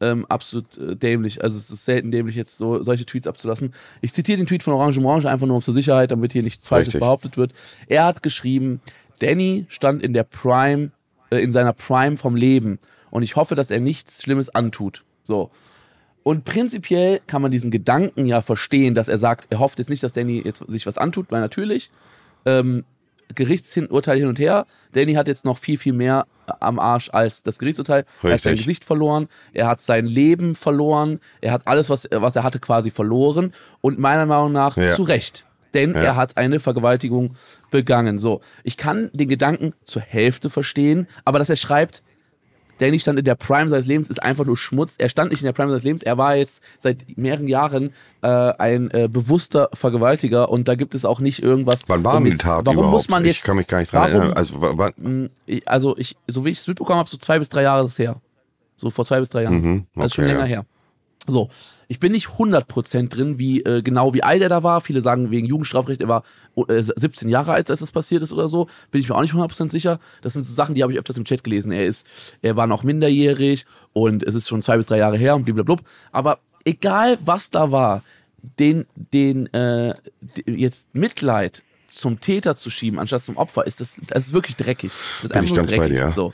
ähm, 0.00 0.26
absolut 0.28 0.78
äh, 0.78 0.96
dämlich. 0.96 1.42
Also 1.42 1.58
es 1.58 1.70
ist 1.70 1.84
selten 1.84 2.10
dämlich, 2.10 2.36
jetzt 2.36 2.56
so 2.56 2.82
solche 2.82 3.04
Tweets 3.04 3.26
abzulassen. 3.26 3.74
Ich 4.00 4.12
zitiere 4.12 4.38
den 4.38 4.46
Tweet 4.46 4.62
von 4.62 4.72
Orange 4.72 4.98
Orange 4.98 5.26
einfach 5.26 5.46
nur 5.46 5.60
zur 5.60 5.74
Sicherheit, 5.74 6.10
damit 6.10 6.32
hier 6.32 6.42
nichts 6.42 6.68
Falsches 6.68 6.98
behauptet 6.98 7.36
wird. 7.36 7.52
Er 7.86 8.04
hat 8.04 8.22
geschrieben, 8.22 8.80
Danny 9.20 9.66
stand 9.68 10.02
in 10.02 10.12
der 10.12 10.24
Prime, 10.24 10.90
äh, 11.30 11.38
in 11.38 11.52
seiner 11.52 11.72
Prime 11.72 12.16
vom 12.16 12.36
Leben. 12.36 12.78
Und 13.10 13.22
ich 13.22 13.36
hoffe, 13.36 13.54
dass 13.54 13.70
er 13.70 13.80
nichts 13.80 14.22
Schlimmes 14.22 14.48
antut. 14.50 15.04
So. 15.22 15.50
Und 16.22 16.44
prinzipiell 16.44 17.20
kann 17.26 17.42
man 17.42 17.50
diesen 17.50 17.70
Gedanken 17.70 18.26
ja 18.26 18.42
verstehen, 18.42 18.94
dass 18.94 19.08
er 19.08 19.18
sagt, 19.18 19.46
er 19.50 19.58
hofft 19.58 19.78
jetzt 19.78 19.90
nicht, 19.90 20.02
dass 20.02 20.12
Danny 20.12 20.42
jetzt 20.44 20.62
sich 20.68 20.86
was 20.86 20.98
antut, 20.98 21.30
weil 21.30 21.40
natürlich 21.40 21.90
ähm, 22.44 22.84
Gerichtsurteil 23.34 24.18
hin 24.18 24.28
und 24.28 24.38
her. 24.38 24.66
Danny 24.92 25.14
hat 25.14 25.28
jetzt 25.28 25.44
noch 25.44 25.58
viel, 25.58 25.78
viel 25.78 25.92
mehr 25.92 26.26
am 26.58 26.78
Arsch 26.78 27.10
als 27.12 27.42
das 27.42 27.58
Gerichtsurteil. 27.58 28.00
Richtig. 28.00 28.22
Er 28.22 28.32
hat 28.32 28.42
sein 28.42 28.56
Gesicht 28.56 28.84
verloren, 28.84 29.28
er 29.52 29.68
hat 29.68 29.80
sein 29.80 30.06
Leben 30.06 30.54
verloren, 30.54 31.20
er 31.40 31.52
hat 31.52 31.66
alles, 31.66 31.90
was, 31.90 32.08
was 32.10 32.36
er 32.36 32.42
hatte, 32.42 32.58
quasi 32.58 32.90
verloren. 32.90 33.52
Und 33.80 33.98
meiner 33.98 34.26
Meinung 34.26 34.52
nach 34.52 34.76
ja. 34.76 34.94
zu 34.94 35.02
Recht 35.02 35.46
denn 35.74 35.94
ja. 35.94 36.00
er 36.00 36.16
hat 36.16 36.36
eine 36.36 36.60
Vergewaltigung 36.60 37.34
begangen. 37.70 38.18
So, 38.18 38.40
ich 38.64 38.76
kann 38.76 39.10
den 39.12 39.28
Gedanken 39.28 39.74
zur 39.84 40.02
Hälfte 40.02 40.50
verstehen, 40.50 41.06
aber 41.24 41.38
dass 41.38 41.50
er 41.50 41.56
schreibt, 41.56 42.02
Danny 42.80 42.98
stand 42.98 43.18
in 43.18 43.26
der 43.26 43.34
Prime 43.34 43.68
seines 43.68 43.86
Lebens, 43.86 44.08
ist 44.08 44.22
einfach 44.22 44.46
nur 44.46 44.56
Schmutz. 44.56 44.94
Er 44.96 45.10
stand 45.10 45.30
nicht 45.30 45.42
in 45.42 45.46
der 45.46 45.52
Prime 45.52 45.68
seines 45.68 45.84
Lebens, 45.84 46.02
er 46.02 46.16
war 46.16 46.36
jetzt 46.36 46.62
seit 46.78 47.18
mehreren 47.18 47.46
Jahren 47.46 47.92
äh, 48.22 48.28
ein 48.28 48.90
äh, 48.90 49.08
bewusster 49.08 49.68
Vergewaltiger 49.74 50.48
und 50.48 50.66
da 50.66 50.74
gibt 50.74 50.94
es 50.94 51.04
auch 51.04 51.20
nicht 51.20 51.42
irgendwas. 51.42 51.82
Wann 51.88 52.02
war 52.04 52.20
die 52.22 52.32
Tat 52.34 52.64
Warum 52.64 52.78
überhaupt? 52.78 52.92
muss 52.92 53.08
man 53.08 53.24
jetzt? 53.24 53.36
Ich 53.36 53.42
kann 53.42 53.56
mich 53.56 53.66
gar 53.66 53.80
nicht 53.80 53.92
dran 53.92 54.02
warum, 54.02 54.14
erinnern. 54.14 54.36
Also, 54.36 54.54
wann? 54.58 55.30
also 55.66 55.96
ich, 55.98 56.16
so 56.26 56.44
wie 56.44 56.50
ich 56.50 56.60
es 56.60 56.66
mitbekommen 56.66 56.98
habe, 56.98 57.08
so 57.08 57.18
zwei 57.18 57.38
bis 57.38 57.50
drei 57.50 57.62
Jahre 57.62 57.84
ist 57.84 57.92
es 57.92 57.98
her. 57.98 58.20
So 58.76 58.90
vor 58.90 59.04
zwei 59.04 59.20
bis 59.20 59.28
drei 59.28 59.42
Jahren. 59.42 59.60
Mhm, 59.60 59.74
okay, 59.74 59.86
das 59.96 60.06
ist 60.06 60.14
schon 60.14 60.24
länger 60.24 60.40
ja. 60.40 60.46
her. 60.46 60.66
So, 61.26 61.50
ich 61.88 62.00
bin 62.00 62.12
nicht 62.12 62.28
100% 62.28 63.08
drin, 63.08 63.38
wie 63.38 63.62
äh, 63.62 63.82
genau 63.82 64.14
wie 64.14 64.22
alt 64.22 64.40
er 64.42 64.48
da 64.48 64.62
war. 64.62 64.80
Viele 64.80 65.00
sagen 65.00 65.30
wegen 65.30 65.46
Jugendstrafrecht, 65.46 66.00
er 66.00 66.08
war 66.08 66.22
äh, 66.68 66.82
17 66.82 67.28
Jahre 67.28 67.52
alt, 67.52 67.70
als 67.70 67.80
das 67.80 67.92
passiert 67.92 68.22
ist 68.22 68.32
oder 68.32 68.48
so. 68.48 68.68
Bin 68.90 69.00
ich 69.00 69.08
mir 69.08 69.16
auch 69.16 69.22
nicht 69.22 69.34
100% 69.34 69.70
sicher. 69.70 70.00
Das 70.22 70.32
sind 70.32 70.44
so 70.44 70.54
Sachen, 70.54 70.74
die 70.74 70.82
habe 70.82 70.92
ich 70.92 70.98
öfters 70.98 71.18
im 71.18 71.24
Chat 71.24 71.44
gelesen. 71.44 71.72
Er 71.72 71.84
ist, 71.84 72.06
er 72.42 72.56
war 72.56 72.66
noch 72.66 72.84
minderjährig 72.84 73.66
und 73.92 74.22
es 74.22 74.34
ist 74.34 74.48
schon 74.48 74.62
zwei 74.62 74.76
bis 74.76 74.86
drei 74.86 74.98
Jahre 74.98 75.16
her 75.16 75.36
und 75.36 75.44
blablabla. 75.44 75.84
Aber 76.12 76.38
egal 76.64 77.18
was 77.24 77.50
da 77.50 77.70
war, 77.70 78.02
den, 78.58 78.86
den 78.94 79.52
äh, 79.52 79.94
jetzt 80.46 80.94
Mitleid 80.94 81.62
zum 81.88 82.20
Täter 82.20 82.56
zu 82.56 82.70
schieben, 82.70 82.98
anstatt 82.98 83.22
zum 83.22 83.36
Opfer, 83.36 83.66
ist 83.66 83.80
das, 83.80 83.98
das 84.06 84.26
ist 84.26 84.32
wirklich 84.32 84.56
dreckig. 84.56 84.92
Das 84.92 85.24
ist 85.24 85.32
Bin 85.32 85.38
einfach 85.38 85.56
nur 85.56 85.66
dreckig. 85.66 85.88
Dir, 85.88 85.98
ja. 85.98 86.12
so. 86.12 86.32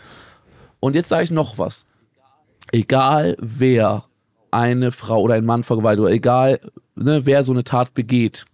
Und 0.81 0.95
jetzt 0.95 1.09
sage 1.09 1.25
ich 1.25 1.31
noch 1.31 1.59
was. 1.59 1.87
Egal 2.73 3.37
wer 3.41 4.05
eine 4.57 4.91
Frau 4.91 5.21
oder 5.21 5.35
ein 5.35 5.45
Mann 5.45 5.65
vergewaltigt 5.65 6.03
oder 6.03 6.13
egal, 6.15 6.61
ne, 6.95 7.27
wer 7.27 7.45
so 7.45 7.53
eine 7.53 7.63
Tat 7.63 7.93
begeht. 7.93 8.47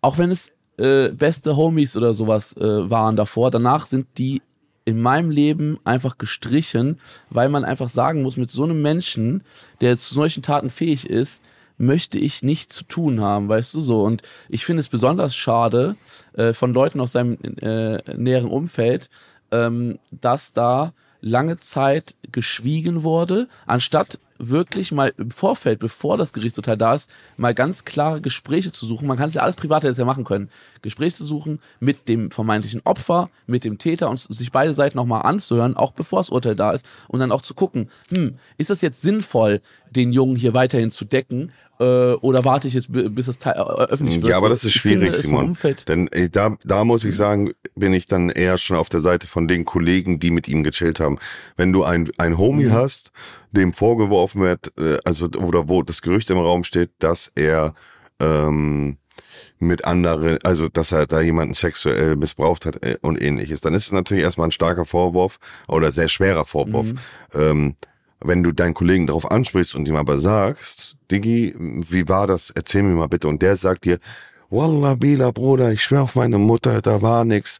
Auch 0.00 0.18
wenn 0.18 0.30
es 0.30 0.52
äh, 0.76 1.08
beste 1.08 1.56
Homies 1.56 1.96
oder 1.96 2.14
sowas 2.14 2.56
äh, 2.56 2.88
waren 2.88 3.16
davor, 3.16 3.50
danach 3.50 3.86
sind 3.86 4.06
die 4.18 4.40
in 4.84 5.00
meinem 5.00 5.30
Leben 5.30 5.80
einfach 5.82 6.16
gestrichen, 6.16 7.00
weil 7.28 7.48
man 7.48 7.64
einfach 7.64 7.88
sagen 7.88 8.22
muss, 8.22 8.36
mit 8.36 8.50
so 8.50 8.62
einem 8.62 8.80
Menschen, 8.80 9.42
der 9.80 9.98
zu 9.98 10.14
solchen 10.14 10.44
Taten 10.44 10.70
fähig 10.70 11.10
ist, 11.10 11.42
möchte 11.76 12.18
ich 12.18 12.42
nicht 12.44 12.72
zu 12.72 12.84
tun 12.84 13.20
haben, 13.20 13.48
weißt 13.48 13.74
du 13.74 13.80
so. 13.80 14.02
Und 14.02 14.22
ich 14.48 14.64
finde 14.64 14.80
es 14.80 14.88
besonders 14.88 15.34
schade 15.34 15.96
äh, 16.34 16.52
von 16.52 16.72
Leuten 16.72 17.00
aus 17.00 17.12
seinem 17.12 17.36
äh, 17.60 17.98
näheren 18.16 18.50
Umfeld, 18.50 19.10
ähm, 19.50 19.98
dass 20.12 20.52
da 20.52 20.92
lange 21.20 21.58
Zeit 21.58 22.14
geschwiegen 22.30 23.02
wurde, 23.02 23.48
anstatt 23.66 24.20
wirklich 24.38 24.92
mal 24.92 25.12
im 25.16 25.30
Vorfeld, 25.30 25.78
bevor 25.78 26.16
das 26.16 26.32
Gerichtsurteil 26.32 26.76
da 26.76 26.94
ist, 26.94 27.10
mal 27.36 27.54
ganz 27.54 27.84
klare 27.84 28.20
Gespräche 28.20 28.72
zu 28.72 28.86
suchen. 28.86 29.06
Man 29.06 29.16
kann 29.16 29.28
es 29.28 29.34
ja 29.34 29.42
alles 29.42 29.56
privat 29.56 29.84
jetzt 29.84 29.98
ja 29.98 30.04
machen 30.04 30.24
können. 30.24 30.48
Gespräche 30.82 31.16
zu 31.16 31.24
suchen 31.24 31.60
mit 31.80 32.08
dem 32.08 32.30
vermeintlichen 32.30 32.82
Opfer, 32.84 33.30
mit 33.46 33.64
dem 33.64 33.78
Täter 33.78 34.08
und 34.10 34.18
sich 34.18 34.52
beide 34.52 34.74
Seiten 34.74 34.96
nochmal 34.96 35.22
anzuhören, 35.22 35.76
auch 35.76 35.92
bevor 35.92 36.20
das 36.20 36.30
Urteil 36.30 36.56
da 36.56 36.72
ist 36.72 36.86
und 37.08 37.20
dann 37.20 37.32
auch 37.32 37.42
zu 37.42 37.54
gucken, 37.54 37.88
hm, 38.10 38.36
ist 38.56 38.70
das 38.70 38.80
jetzt 38.80 39.02
sinnvoll, 39.02 39.60
den 39.90 40.12
Jungen 40.12 40.36
hier 40.36 40.54
weiterhin 40.54 40.90
zu 40.90 41.04
decken 41.04 41.52
oder 41.84 42.44
warte 42.44 42.68
ich 42.68 42.74
jetzt, 42.74 42.88
bis 42.90 43.26
das 43.26 43.38
Teil, 43.38 43.54
äh, 43.54 43.82
öffentlich 43.84 44.20
wird? 44.20 44.30
Ja, 44.30 44.36
aber 44.36 44.48
das 44.48 44.64
ist 44.64 44.72
schwierig, 44.72 45.14
Simon. 45.14 45.56
Denn 45.86 46.08
äh, 46.08 46.28
da, 46.28 46.56
da 46.64 46.84
muss 46.84 47.04
ich 47.04 47.16
sagen, 47.16 47.52
bin 47.76 47.92
ich 47.92 48.06
dann 48.06 48.30
eher 48.30 48.58
schon 48.58 48.76
auf 48.76 48.88
der 48.88 49.00
Seite 49.00 49.26
von 49.26 49.46
den 49.46 49.64
Kollegen, 49.64 50.18
die 50.18 50.30
mit 50.30 50.48
ihm 50.48 50.62
gechillt 50.62 51.00
haben. 51.00 51.18
Wenn 51.56 51.72
du 51.72 51.84
ein, 51.84 52.10
ein 52.18 52.36
Homie 52.38 52.66
mhm. 52.66 52.72
hast, 52.72 53.12
dem 53.52 53.72
vorgeworfen 53.72 54.42
wird, 54.42 54.72
äh, 54.78 54.98
also 55.04 55.26
oder 55.26 55.68
wo 55.68 55.82
das 55.82 56.02
Gerücht 56.02 56.30
im 56.30 56.38
Raum 56.38 56.64
steht, 56.64 56.90
dass 56.98 57.30
er 57.34 57.74
ähm, 58.20 58.98
mit 59.58 59.84
anderen, 59.84 60.38
also 60.44 60.68
dass 60.68 60.92
er 60.92 61.06
da 61.06 61.20
jemanden 61.20 61.54
sexuell 61.54 62.16
missbraucht 62.16 62.66
hat 62.66 62.84
äh, 62.84 62.96
und 63.02 63.20
ähnliches, 63.20 63.60
dann 63.60 63.74
ist 63.74 63.86
es 63.86 63.92
natürlich 63.92 64.24
erstmal 64.24 64.48
ein 64.48 64.52
starker 64.52 64.84
Vorwurf 64.84 65.38
oder 65.66 65.92
sehr 65.92 66.08
schwerer 66.08 66.44
Vorwurf. 66.44 66.92
Mhm. 66.92 66.98
Ähm, 67.34 67.76
wenn 68.20 68.42
du 68.42 68.52
deinen 68.52 68.74
Kollegen 68.74 69.06
darauf 69.06 69.30
ansprichst 69.30 69.74
und 69.74 69.86
ihm 69.88 69.96
aber 69.96 70.18
sagst, 70.18 70.96
Diggi, 71.10 71.54
wie 71.58 72.08
war 72.08 72.26
das? 72.26 72.50
Erzähl 72.50 72.82
mir 72.82 72.94
mal 72.94 73.08
bitte. 73.08 73.28
Und 73.28 73.42
der 73.42 73.56
sagt 73.56 73.84
dir, 73.84 73.98
Wallah, 74.50 74.94
Bila, 74.94 75.30
Bruder, 75.30 75.72
ich 75.72 75.82
schwör 75.82 76.02
auf 76.02 76.16
meine 76.16 76.38
Mutter, 76.38 76.80
da 76.80 77.02
war 77.02 77.24
nix. 77.24 77.58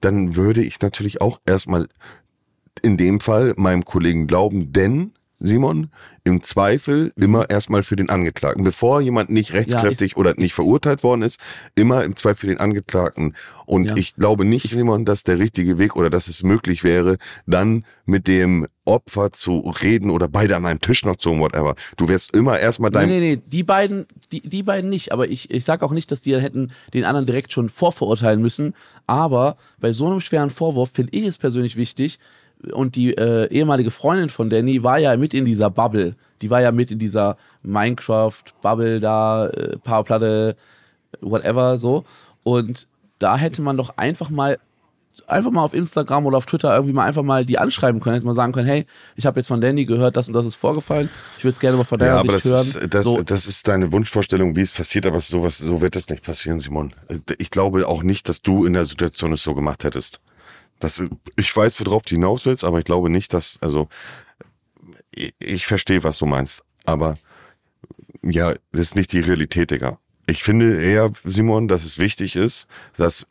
Dann 0.00 0.36
würde 0.36 0.62
ich 0.62 0.80
natürlich 0.80 1.20
auch 1.20 1.40
erstmal 1.46 1.88
in 2.82 2.96
dem 2.96 3.20
Fall 3.20 3.54
meinem 3.56 3.84
Kollegen 3.84 4.26
glauben, 4.26 4.72
denn 4.72 5.12
Simon, 5.40 5.90
im 6.22 6.42
Zweifel 6.42 7.12
immer 7.16 7.48
erstmal 7.48 7.82
für 7.82 7.96
den 7.96 8.10
Angeklagten. 8.10 8.62
Bevor 8.62 9.00
jemand 9.00 9.30
nicht 9.30 9.52
rechtskräftig 9.52 10.12
ja, 10.12 10.16
oder 10.18 10.34
nicht 10.36 10.52
verurteilt 10.52 11.02
worden 11.02 11.22
ist, 11.22 11.40
immer 11.74 12.04
im 12.04 12.14
Zweifel 12.14 12.40
für 12.40 12.46
den 12.46 12.58
Angeklagten. 12.58 13.34
Und 13.64 13.86
ja. 13.86 13.96
ich 13.96 14.14
glaube 14.14 14.44
nicht, 14.44 14.70
Simon, 14.70 15.04
dass 15.04 15.24
der 15.24 15.38
richtige 15.38 15.78
Weg 15.78 15.96
oder 15.96 16.10
dass 16.10 16.28
es 16.28 16.42
möglich 16.42 16.84
wäre, 16.84 17.16
dann 17.46 17.84
mit 18.04 18.28
dem 18.28 18.66
Opfer 18.84 19.32
zu 19.32 19.60
reden 19.82 20.10
oder 20.10 20.28
beide 20.28 20.56
an 20.56 20.66
einem 20.66 20.80
Tisch 20.80 21.04
noch 21.04 21.16
zu 21.16 21.38
whatever. 21.38 21.74
Du 21.96 22.08
wirst 22.08 22.36
immer 22.36 22.58
erstmal 22.58 22.90
dein. 22.90 23.08
Nee, 23.08 23.20
nee, 23.20 23.36
nee, 23.36 23.42
die 23.44 23.62
beiden, 23.62 24.06
die, 24.32 24.40
die 24.40 24.62
beiden 24.62 24.90
nicht. 24.90 25.12
Aber 25.12 25.28
ich, 25.28 25.50
ich 25.50 25.64
sag 25.64 25.82
auch 25.82 25.92
nicht, 25.92 26.10
dass 26.10 26.20
die 26.20 26.38
hätten 26.38 26.72
den 26.92 27.04
anderen 27.04 27.26
direkt 27.26 27.52
schon 27.52 27.68
vorverurteilen 27.68 28.42
müssen. 28.42 28.74
Aber 29.06 29.56
bei 29.78 29.92
so 29.92 30.06
einem 30.06 30.20
schweren 30.20 30.50
Vorwurf 30.50 30.90
finde 30.90 31.16
ich 31.16 31.24
es 31.24 31.38
persönlich 31.38 31.76
wichtig, 31.76 32.18
und 32.72 32.96
die 32.96 33.16
äh, 33.16 33.48
ehemalige 33.50 33.90
Freundin 33.90 34.28
von 34.28 34.50
Danny 34.50 34.82
war 34.82 34.98
ja 34.98 35.16
mit 35.16 35.34
in 35.34 35.44
dieser 35.44 35.70
Bubble. 35.70 36.14
Die 36.42 36.50
war 36.50 36.60
ja 36.60 36.72
mit 36.72 36.90
in 36.90 36.98
dieser 36.98 37.36
Minecraft-Bubble 37.62 39.00
da, 39.00 39.46
äh, 39.46 39.78
Powerplatte, 39.78 40.56
whatever, 41.20 41.76
so. 41.76 42.04
Und 42.42 42.86
da 43.18 43.36
hätte 43.36 43.62
man 43.62 43.76
doch 43.76 43.96
einfach 43.96 44.30
mal 44.30 44.58
einfach 45.26 45.50
mal 45.50 45.62
auf 45.62 45.74
Instagram 45.74 46.26
oder 46.26 46.38
auf 46.38 46.46
Twitter 46.46 46.74
irgendwie 46.74 46.92
mal 46.92 47.04
einfach 47.04 47.22
mal 47.22 47.44
die 47.44 47.58
anschreiben 47.58 48.00
können, 48.00 48.14
hätte 48.14 48.26
man 48.26 48.34
sagen 48.34 48.52
können, 48.52 48.66
hey, 48.66 48.86
ich 49.16 49.26
habe 49.26 49.38
jetzt 49.38 49.46
von 49.46 49.60
Danny 49.60 49.84
gehört, 49.84 50.16
das 50.16 50.28
und 50.28 50.34
das 50.34 50.44
ist 50.44 50.56
vorgefallen. 50.56 51.08
Ich 51.38 51.44
würde 51.44 51.52
es 51.52 51.60
gerne 51.60 51.76
mal 51.76 51.84
von 51.84 51.98
deiner 51.98 52.16
ja, 52.16 52.22
Sicht 52.22 52.34
das 52.34 52.44
hören. 52.44 52.66
Ist, 52.66 52.94
das, 52.94 53.04
so. 53.04 53.22
das 53.22 53.46
ist 53.46 53.68
deine 53.68 53.92
Wunschvorstellung, 53.92 54.56
wie 54.56 54.62
es 54.62 54.72
passiert, 54.72 55.06
aber 55.06 55.20
sowas, 55.20 55.58
so 55.58 55.80
wird 55.80 55.94
es 55.94 56.08
nicht 56.08 56.24
passieren, 56.24 56.60
Simon. 56.60 56.92
Ich 57.38 57.50
glaube 57.50 57.86
auch 57.86 58.02
nicht, 58.02 58.28
dass 58.28 58.42
du 58.42 58.64
in 58.64 58.72
der 58.72 58.86
Situation 58.86 59.32
es 59.32 59.42
so 59.42 59.54
gemacht 59.54 59.84
hättest. 59.84 60.20
Das, 60.80 61.02
ich 61.36 61.54
weiß, 61.54 61.84
worauf 61.84 62.02
du 62.02 62.14
hinaus 62.14 62.46
willst, 62.46 62.64
aber 62.64 62.78
ich 62.78 62.84
glaube 62.84 63.10
nicht, 63.10 63.32
dass, 63.32 63.58
also, 63.60 63.88
ich, 65.14 65.34
ich 65.38 65.66
verstehe, 65.66 66.02
was 66.02 66.18
du 66.18 66.26
meinst, 66.26 66.62
aber 66.84 67.16
ja, 68.22 68.54
das 68.72 68.80
ist 68.80 68.96
nicht 68.96 69.12
die 69.12 69.20
Realität, 69.20 69.70
Digga. 69.70 69.98
Ich 70.26 70.42
finde 70.42 70.82
eher, 70.82 71.12
Simon, 71.24 71.68
dass 71.68 71.84
es 71.84 71.98
wichtig 71.98 72.36
ist, 72.36 72.66
dass 72.96 73.26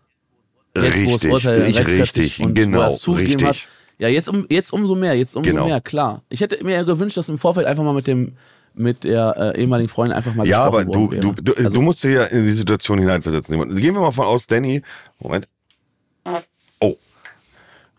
jetzt, 0.76 0.96
richtig, 0.96 1.46
ich, 1.46 1.88
richtig, 1.88 2.38
genau, 2.54 2.88
richtig. 3.08 3.48
Hat, 3.48 3.68
ja, 3.98 4.08
jetzt 4.08 4.30
um 4.30 4.46
jetzt 4.50 4.72
umso 4.72 4.96
mehr, 4.96 5.16
jetzt 5.16 5.36
umso 5.36 5.50
genau. 5.50 5.66
mehr, 5.66 5.82
klar. 5.82 6.24
Ich 6.30 6.42
hätte 6.42 6.64
mir 6.64 6.74
ja 6.74 6.84
gewünscht, 6.84 7.18
dass 7.18 7.30
im 7.30 7.38
Vorfeld 7.38 7.68
einfach 7.68 7.84
mal 7.84 7.94
mit 7.94 8.08
dem 8.08 8.34
mit 8.74 9.04
der 9.04 9.36
äh, 9.56 9.62
ehemaligen 9.62 9.90
Freundin 9.90 10.16
einfach 10.16 10.34
mal 10.36 10.48
Ja, 10.48 10.64
aber 10.64 10.86
du, 10.86 11.08
du, 11.08 11.34
du, 11.34 11.54
also, 11.54 11.70
du 11.70 11.82
musst 11.82 12.04
dir 12.04 12.12
ja 12.12 12.24
in 12.26 12.46
die 12.46 12.52
Situation 12.52 13.00
hineinversetzen. 13.00 13.76
Gehen 13.76 13.94
wir 13.94 14.02
mal 14.02 14.12
von 14.12 14.26
aus, 14.26 14.48
Danny. 14.48 14.82
Moment. 15.20 15.48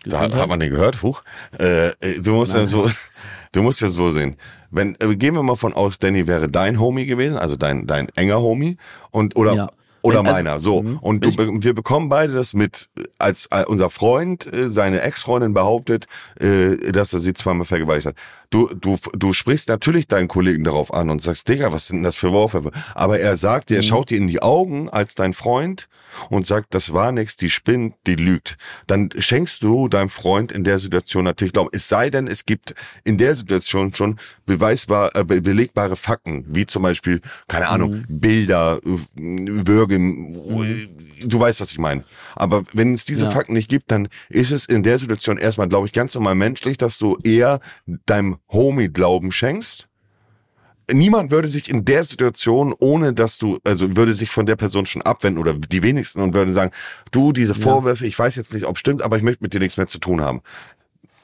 Da 0.05 0.21
hat, 0.21 0.35
hat 0.35 0.49
man 0.49 0.61
den 0.61 0.71
gehört, 0.71 0.97
Fuch. 0.97 1.23
Äh, 1.59 1.89
äh, 1.89 2.21
du 2.21 2.33
musst 2.33 2.53
Nein. 2.53 2.63
ja 2.63 2.69
so, 2.69 2.91
du 3.53 3.63
musst 3.63 3.81
ja 3.81 3.89
so 3.89 4.11
sehen. 4.11 4.37
Wenn 4.71 4.97
äh, 5.01 5.15
gehen 5.17 5.35
wir 5.35 5.43
mal 5.43 5.57
von 5.57 5.73
aus, 5.75 5.99
Danny 5.99 6.27
wäre 6.27 6.49
dein 6.49 6.81
Homie 6.81 7.07
gewesen, 7.07 7.37
also 7.37 7.57
dein 7.57 7.87
dein 7.87 8.09
enger 8.17 8.41
Homie 8.41 8.77
und 9.11 9.37
oder 9.37 9.53
ja. 9.55 9.71
oder 10.03 10.21
also, 10.21 10.31
meiner. 10.33 10.59
So 10.59 10.83
mh, 10.83 10.99
und 11.03 11.25
du, 11.25 11.63
wir 11.63 11.75
bekommen 11.75 12.09
beide 12.09 12.33
das 12.33 12.55
mit, 12.55 12.89
als 13.19 13.47
äh, 13.51 13.65
unser 13.67 13.91
Freund 13.91 14.47
äh, 14.53 14.71
seine 14.71 15.03
Ex-Freundin 15.03 15.53
behauptet, 15.53 16.07
äh, 16.39 16.77
dass 16.93 17.13
er 17.13 17.21
sie 17.21 17.35
zweimal 17.35 17.67
vergewaltigt 17.67 18.07
hat. 18.07 18.17
Du, 18.51 18.69
du, 18.75 18.99
du 19.13 19.33
sprichst 19.33 19.69
natürlich 19.69 20.09
deinen 20.09 20.27
Kollegen 20.27 20.65
darauf 20.65 20.93
an 20.93 21.09
und 21.09 21.23
sagst, 21.23 21.49
Digga, 21.49 21.71
was 21.71 21.87
sind 21.87 21.99
denn 21.99 22.03
das 22.03 22.17
für 22.17 22.31
Vorwürfe? 22.31 22.73
Aber 22.97 23.21
er 23.21 23.37
sagt 23.37 23.71
dir, 23.71 23.77
er 23.77 23.83
mhm. 23.83 23.87
schaut 23.87 24.11
dir 24.11 24.19
in 24.19 24.27
die 24.27 24.43
Augen 24.43 24.89
als 24.89 25.15
dein 25.15 25.35
Freund 25.35 25.89
und 26.31 26.47
sagt, 26.47 26.75
das 26.75 26.93
war 26.93 27.13
nix, 27.13 27.37
die 27.37 27.49
spinnt, 27.49 27.95
die 28.09 28.17
lügt. 28.17 28.59
Dann 28.89 29.11
schenkst 29.17 29.63
du 29.63 29.87
deinem 29.87 30.09
Freund 30.09 30.51
in 30.51 30.65
der 30.65 30.81
Situation 30.81 31.23
natürlich 31.23 31.53
Glauben. 31.53 31.71
Es 31.73 31.89
sei 31.89 32.11
denn, 32.11 32.27
es 32.27 32.45
gibt 32.45 32.75
in 33.05 33.19
der 33.19 33.37
Situation 33.37 33.95
schon 33.95 34.19
beweisbar, 34.47 35.15
äh, 35.15 35.23
belegbare 35.23 35.95
Fakten, 35.95 36.45
wie 36.49 36.67
zum 36.67 36.83
Beispiel, 36.83 37.21
keine 37.47 37.69
Ahnung, 37.69 37.93
mhm. 37.93 38.05
Bilder, 38.09 38.81
Würge, 38.83 39.97
mhm. 40.01 40.89
du 41.25 41.39
weißt, 41.39 41.61
was 41.61 41.71
ich 41.71 41.79
meine. 41.79 42.03
Aber 42.35 42.65
wenn 42.73 42.95
es 42.95 43.05
diese 43.05 43.27
ja. 43.27 43.31
Fakten 43.31 43.53
nicht 43.53 43.69
gibt, 43.69 43.93
dann 43.93 44.09
ist 44.29 44.51
es 44.51 44.67
in 44.67 44.83
der 44.83 44.99
Situation 44.99 45.39
erstmal, 45.39 45.69
glaube 45.69 45.87
ich, 45.87 45.93
ganz 45.93 46.17
normal 46.17 46.35
menschlich, 46.35 46.79
dass 46.79 46.99
du 46.99 47.17
eher 47.23 47.61
deinem 48.07 48.40
Homie 48.49 48.89
Glauben 48.89 49.33
schenkst. 49.33 49.89
Niemand 50.93 51.31
würde 51.31 51.49
sich 51.49 51.71
in 51.71 51.85
der 51.85 52.03
Situation, 52.03 52.75
ohne 52.79 53.13
dass 53.13 53.39
du, 53.39 53.59
also 53.63 53.97
würde 53.97 54.13
sich 54.13 54.31
von 54.31 54.47
der 54.47 54.57
Person 54.57 54.87
schon 54.87 55.03
abwenden 55.03 55.39
oder 55.39 55.55
die 55.55 55.83
wenigsten 55.85 56.21
und 56.21 56.35
würden 56.35 56.53
sagen, 56.53 56.73
du, 57.13 57.33
diese 57.33 57.55
Vorwürfe, 57.55 58.05
ja. 58.05 58.09
ich 58.09 58.19
weiß 58.19 58.35
jetzt 58.35 58.53
nicht, 58.53 58.67
ob 58.67 58.77
stimmt, 58.77 59.03
aber 59.03 59.17
ich 59.17 59.23
möchte 59.23 59.45
mit 59.45 59.55
dir 59.55 59.61
nichts 59.61 59.77
mehr 59.77 59.87
zu 59.87 60.01
tun 60.01 60.21
haben. 60.21 60.43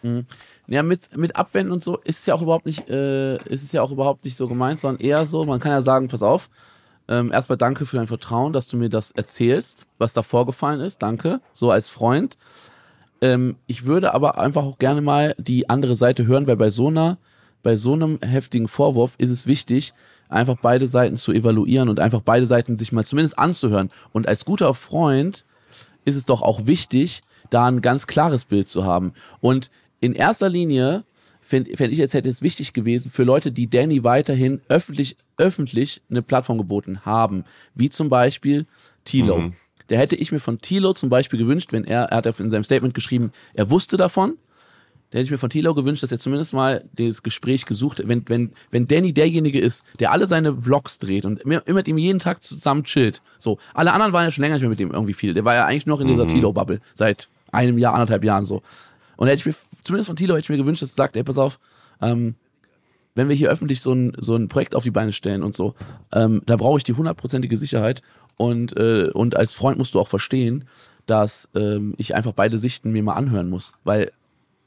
Mhm. 0.02 0.26
Ja, 0.68 0.82
mit, 0.82 1.16
mit 1.16 1.36
Abwenden 1.36 1.72
und 1.72 1.82
so 1.82 1.98
ist 1.98 2.20
es 2.20 2.26
ja 2.26 2.34
auch 2.34 2.42
überhaupt 2.42 2.66
nicht, 2.66 2.88
äh, 2.88 3.36
ist 3.44 3.62
es 3.62 3.72
ja 3.72 3.82
auch 3.82 3.90
überhaupt 3.90 4.24
nicht 4.24 4.36
so 4.36 4.48
gemeint, 4.48 4.80
sondern 4.80 5.04
eher 5.04 5.26
so, 5.26 5.44
man 5.44 5.60
kann 5.60 5.72
ja 5.72 5.82
sagen, 5.82 6.08
pass 6.08 6.22
auf, 6.22 6.48
ähm, 7.08 7.32
erstmal 7.32 7.56
danke 7.56 7.86
für 7.86 7.96
dein 7.96 8.08
Vertrauen, 8.08 8.52
dass 8.52 8.66
du 8.66 8.76
mir 8.76 8.88
das 8.88 9.12
erzählst, 9.12 9.86
was 9.98 10.12
da 10.12 10.22
vorgefallen 10.22 10.80
ist. 10.80 11.02
Danke, 11.02 11.40
so 11.52 11.70
als 11.70 11.88
Freund. 11.88 12.36
Ähm, 13.26 13.56
ich 13.66 13.86
würde 13.86 14.14
aber 14.14 14.38
einfach 14.38 14.62
auch 14.62 14.78
gerne 14.78 15.00
mal 15.00 15.34
die 15.36 15.68
andere 15.68 15.96
Seite 15.96 16.26
hören, 16.26 16.46
weil 16.46 16.56
bei 16.56 16.70
so 16.70 16.88
einer, 16.88 17.18
bei 17.64 17.74
so 17.74 17.92
einem 17.92 18.20
heftigen 18.22 18.68
Vorwurf 18.68 19.16
ist 19.18 19.30
es 19.30 19.48
wichtig, 19.48 19.94
einfach 20.28 20.58
beide 20.62 20.86
Seiten 20.86 21.16
zu 21.16 21.32
evaluieren 21.32 21.88
und 21.88 21.98
einfach 21.98 22.20
beide 22.20 22.46
Seiten 22.46 22.78
sich 22.78 22.92
mal 22.92 23.04
zumindest 23.04 23.36
anzuhören. 23.36 23.88
Und 24.12 24.28
als 24.28 24.44
guter 24.44 24.74
Freund 24.74 25.44
ist 26.04 26.14
es 26.14 26.24
doch 26.24 26.42
auch 26.42 26.66
wichtig, 26.66 27.22
da 27.50 27.66
ein 27.66 27.80
ganz 27.80 28.06
klares 28.06 28.44
Bild 28.44 28.68
zu 28.68 28.84
haben. 28.84 29.12
Und 29.40 29.70
in 30.00 30.14
erster 30.14 30.48
Linie 30.48 31.04
fände 31.40 31.76
fänd 31.76 31.92
ich 31.92 31.98
jetzt 31.98 32.14
hätte 32.14 32.28
es 32.28 32.42
wichtig 32.42 32.72
gewesen 32.72 33.10
für 33.10 33.24
Leute, 33.24 33.50
die 33.50 33.68
Danny 33.68 34.04
weiterhin 34.04 34.60
öffentlich, 34.68 35.16
öffentlich 35.36 36.00
eine 36.10 36.22
Plattform 36.22 36.58
geboten 36.58 37.04
haben, 37.04 37.44
wie 37.74 37.90
zum 37.90 38.08
Beispiel 38.08 38.66
Tilo. 39.04 39.38
Mhm. 39.38 39.54
Der 39.88 39.98
hätte 39.98 40.16
ich 40.16 40.32
mir 40.32 40.40
von 40.40 40.60
Tilo 40.60 40.92
zum 40.92 41.08
Beispiel 41.08 41.38
gewünscht, 41.38 41.72
wenn 41.72 41.84
er, 41.84 42.04
er 42.04 42.16
hat 42.18 42.40
in 42.40 42.50
seinem 42.50 42.64
Statement 42.64 42.94
geschrieben, 42.94 43.32
er 43.54 43.70
wusste 43.70 43.96
davon. 43.96 44.36
Da 45.10 45.18
hätte 45.18 45.26
ich 45.26 45.30
mir 45.30 45.38
von 45.38 45.50
Tilo 45.50 45.72
gewünscht, 45.74 46.02
dass 46.02 46.10
er 46.10 46.18
zumindest 46.18 46.52
mal 46.52 46.84
das 46.94 47.22
Gespräch 47.22 47.64
gesucht, 47.64 48.02
wenn, 48.04 48.28
wenn, 48.28 48.52
wenn 48.70 48.88
Danny 48.88 49.12
derjenige 49.12 49.60
ist, 49.60 49.84
der 50.00 50.10
alle 50.10 50.26
seine 50.26 50.62
Vlogs 50.62 50.98
dreht 50.98 51.24
und 51.24 51.40
immer 51.42 51.62
mit 51.66 51.86
ihm 51.86 51.96
jeden 51.96 52.18
Tag 52.18 52.42
zusammen 52.42 52.82
chillt. 52.82 53.22
So, 53.38 53.58
alle 53.72 53.92
anderen 53.92 54.12
waren 54.12 54.24
ja 54.24 54.30
schon 54.32 54.42
länger 54.42 54.54
nicht 54.54 54.62
mehr 54.62 54.70
mit 54.70 54.80
ihm 54.80 54.90
irgendwie 54.90 55.12
viel. 55.12 55.32
Der 55.32 55.44
war 55.44 55.54
ja 55.54 55.64
eigentlich 55.66 55.86
noch 55.86 56.00
in 56.00 56.08
dieser 56.08 56.24
mhm. 56.24 56.30
Tilo-Bubble 56.30 56.80
seit 56.92 57.28
einem 57.52 57.78
Jahr, 57.78 57.94
anderthalb 57.94 58.24
Jahren 58.24 58.44
so. 58.44 58.62
Und 59.16 59.26
da 59.26 59.32
hätte 59.32 59.40
ich 59.40 59.46
mir, 59.46 59.54
zumindest 59.84 60.08
von 60.08 60.16
Tilo 60.16 60.34
hätte 60.34 60.44
ich 60.44 60.48
mir 60.48 60.56
gewünscht, 60.56 60.82
dass 60.82 60.92
er 60.92 60.96
sagt, 60.96 61.16
ey, 61.16 61.22
pass 61.22 61.38
auf, 61.38 61.60
ähm, 62.02 62.34
wenn 63.14 63.28
wir 63.28 63.36
hier 63.36 63.48
öffentlich 63.48 63.80
so 63.80 63.92
ein, 63.92 64.12
so 64.18 64.36
ein 64.36 64.48
Projekt 64.48 64.74
auf 64.74 64.82
die 64.82 64.90
Beine 64.90 65.12
stellen 65.12 65.42
und 65.42 65.54
so, 65.54 65.74
ähm, 66.12 66.42
da 66.46 66.56
brauche 66.56 66.78
ich 66.78 66.84
die 66.84 66.92
hundertprozentige 66.92 67.56
Sicherheit 67.56 68.02
und, 68.38 68.76
äh, 68.76 69.10
und 69.12 69.36
als 69.36 69.54
Freund 69.54 69.78
musst 69.78 69.94
du 69.94 70.00
auch 70.00 70.08
verstehen, 70.08 70.64
dass 71.06 71.48
ähm, 71.54 71.94
ich 71.98 72.14
einfach 72.14 72.32
beide 72.32 72.58
Sichten 72.58 72.92
mir 72.92 73.02
mal 73.02 73.14
anhören 73.14 73.48
muss, 73.48 73.72
weil 73.84 74.12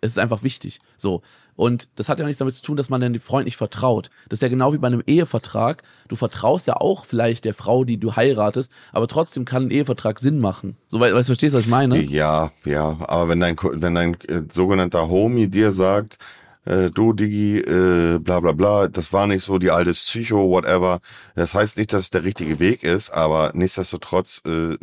es 0.02 0.12
ist 0.14 0.20
einfach 0.20 0.44
wichtig. 0.44 0.80
So. 0.98 1.22
Und 1.56 1.90
das 1.96 2.08
hat 2.08 2.20
ja 2.20 2.26
nichts 2.26 2.40
damit 2.40 2.56
zu 2.56 2.62
tun, 2.62 2.78
dass 2.78 2.90
man 2.90 3.02
dem 3.02 3.20
Freund 3.20 3.46
nicht 3.46 3.58
vertraut. 3.58 4.10
Das 4.30 4.38
ist 4.38 4.42
ja 4.42 4.48
genau 4.48 4.72
wie 4.72 4.78
bei 4.78 4.88
einem 4.88 5.04
Ehevertrag. 5.06 5.84
Du 6.08 6.16
vertraust 6.16 6.68
ja 6.68 6.78
auch 6.78 7.06
vielleicht 7.06 7.44
der 7.44 7.54
Frau, 7.54 7.84
die 7.84 7.98
du 7.98 8.16
heiratest, 8.16 8.72
aber 8.94 9.08
trotzdem 9.08 9.44
kann 9.44 9.64
ein 9.64 9.72
Ehevertrag 9.72 10.20
Sinn 10.20 10.40
machen. 10.40 10.78
So, 10.88 11.02
weißt 11.02 11.14
du, 11.14 11.24
verstehst, 11.24 11.56
was 11.56 11.64
ich 11.64 11.68
meine? 11.68 12.02
Ja, 12.02 12.52
ja. 12.64 12.98
Aber 13.02 13.28
wenn 13.28 13.42
dein, 13.42 13.58
wenn 13.62 13.96
dein 13.96 14.14
äh, 14.22 14.44
sogenannter 14.50 15.10
Homie 15.10 15.50
dir 15.50 15.74
sagt, 15.74 16.18
äh, 16.66 16.90
du 16.92 17.14
Digi, 17.14 17.60
äh, 17.60 18.20
bla 18.20 18.40
bla 18.40 18.52
bla, 18.52 18.88
das 18.88 19.12
war 19.14 19.28
nicht 19.28 19.44
so 19.44 19.58
die 19.58 19.72
alte 19.72 19.92
Psycho, 19.92 20.50
whatever. 20.50 21.00
Das 21.36 21.54
heißt 21.54 21.78
nicht, 21.78 21.94
dass 21.94 22.04
es 22.04 22.10
der 22.10 22.24
richtige 22.24 22.60
Weg 22.60 22.84
ist, 22.84 23.10
aber 23.10 23.52
nichtsdestotrotz, 23.54 24.42
äh, 24.46 24.78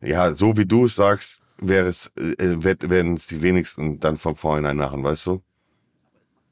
ja, 0.00 0.34
so 0.34 0.56
wie 0.56 0.66
du 0.66 0.84
es 0.84 0.94
sagst, 0.94 1.42
wäre 1.58 1.88
es, 1.88 2.12
äh, 2.16 2.56
werden 2.62 3.14
es 3.14 3.26
die 3.26 3.42
wenigsten 3.42 4.00
dann 4.00 4.16
von 4.16 4.36
vornherein 4.36 4.76
machen, 4.76 5.04
weißt 5.04 5.26
du? 5.26 5.42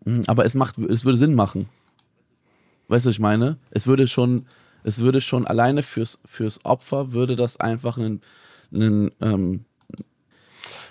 Mhm, 0.04 0.24
aber 0.26 0.44
es 0.44 0.54
macht, 0.54 0.78
es 0.78 1.04
würde 1.04 1.18
Sinn 1.18 1.34
machen. 1.34 1.68
Weißt 2.88 3.04
du, 3.04 3.08
was 3.08 3.14
ich 3.16 3.20
meine? 3.20 3.58
Es 3.70 3.86
würde 3.86 4.06
schon, 4.06 4.46
es 4.82 5.00
würde 5.00 5.20
schon 5.20 5.46
alleine 5.46 5.82
fürs, 5.82 6.18
fürs 6.24 6.64
Opfer 6.64 7.12
würde 7.12 7.36
das 7.36 7.58
einfach 7.58 7.98
einen, 7.98 8.22
einen 8.72 9.10
ähm, 9.20 9.64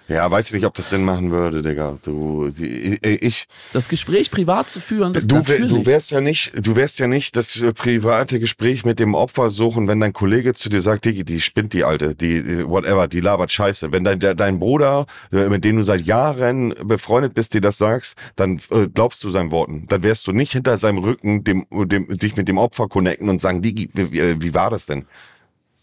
ja, 0.08 0.32
weiß 0.32 0.48
ich 0.48 0.54
nicht, 0.54 0.66
ob 0.66 0.74
das 0.74 0.90
Sinn 0.90 1.04
machen 1.04 1.32
würde, 1.32 1.62
Digga. 1.62 1.98
Du, 2.04 2.50
die, 2.50 2.98
ich. 3.04 3.48
Das 3.74 3.90
Gespräch 3.90 4.32
privat 4.32 4.70
zu 4.70 4.80
führen, 4.80 5.14
das 5.14 5.28
du, 5.28 5.36
natürlich. 5.36 5.68
du 5.68 5.86
wärst 5.86 6.12
ja 6.12 6.22
nicht, 6.22 6.54
du 6.56 6.78
wärst 6.78 7.00
ja 7.00 7.08
nicht 7.08 7.36
das 7.36 7.62
private 7.76 8.40
Gespräch 8.40 8.86
mit 8.86 9.00
dem 9.00 9.16
Opfer 9.16 9.50
suchen, 9.50 9.88
wenn 9.90 10.00
dein 10.00 10.14
Kollege 10.14 10.54
zu 10.54 10.70
dir 10.70 10.82
sagt, 10.82 11.04
Digi, 11.06 11.26
die 11.26 11.42
spinnt 11.42 11.74
die 11.74 11.84
Alte, 11.84 12.16
die, 12.16 12.66
whatever, 12.66 13.10
die 13.10 13.20
labert 13.20 13.52
Scheiße. 13.52 13.92
Wenn 13.92 14.06
dein, 14.06 14.20
dein 14.20 14.60
Bruder, 14.60 15.08
äh, 15.34 15.50
mit 15.50 15.66
dem 15.66 15.78
du 15.78 15.84
seit 15.84 16.06
Jahren 16.06 16.74
befreundet 16.86 17.34
bist, 17.34 17.54
dir 17.54 17.62
das 17.62 17.78
sagst, 17.78 18.16
dann 18.38 18.62
äh, 18.72 18.88
glaubst 18.88 19.24
du 19.26 19.30
seinen 19.30 19.52
Worten. 19.52 19.88
Dann 19.90 20.04
wärst 20.04 20.26
du 20.28 20.32
nicht 20.32 20.54
hinter 20.54 20.78
seinem 20.78 21.00
Rücken 21.00 21.44
dem, 21.44 21.66
dem, 21.70 22.08
dich 22.18 22.38
mit 22.38 22.48
dem 22.48 22.58
Opfer 22.58 22.88
connecten 22.88 23.28
und 23.28 23.42
sagen, 23.42 23.62
Digi, 23.62 23.90
wie, 23.94 24.42
wie 24.42 24.54
war 24.54 24.70
das 24.70 24.86
denn? 24.86 25.06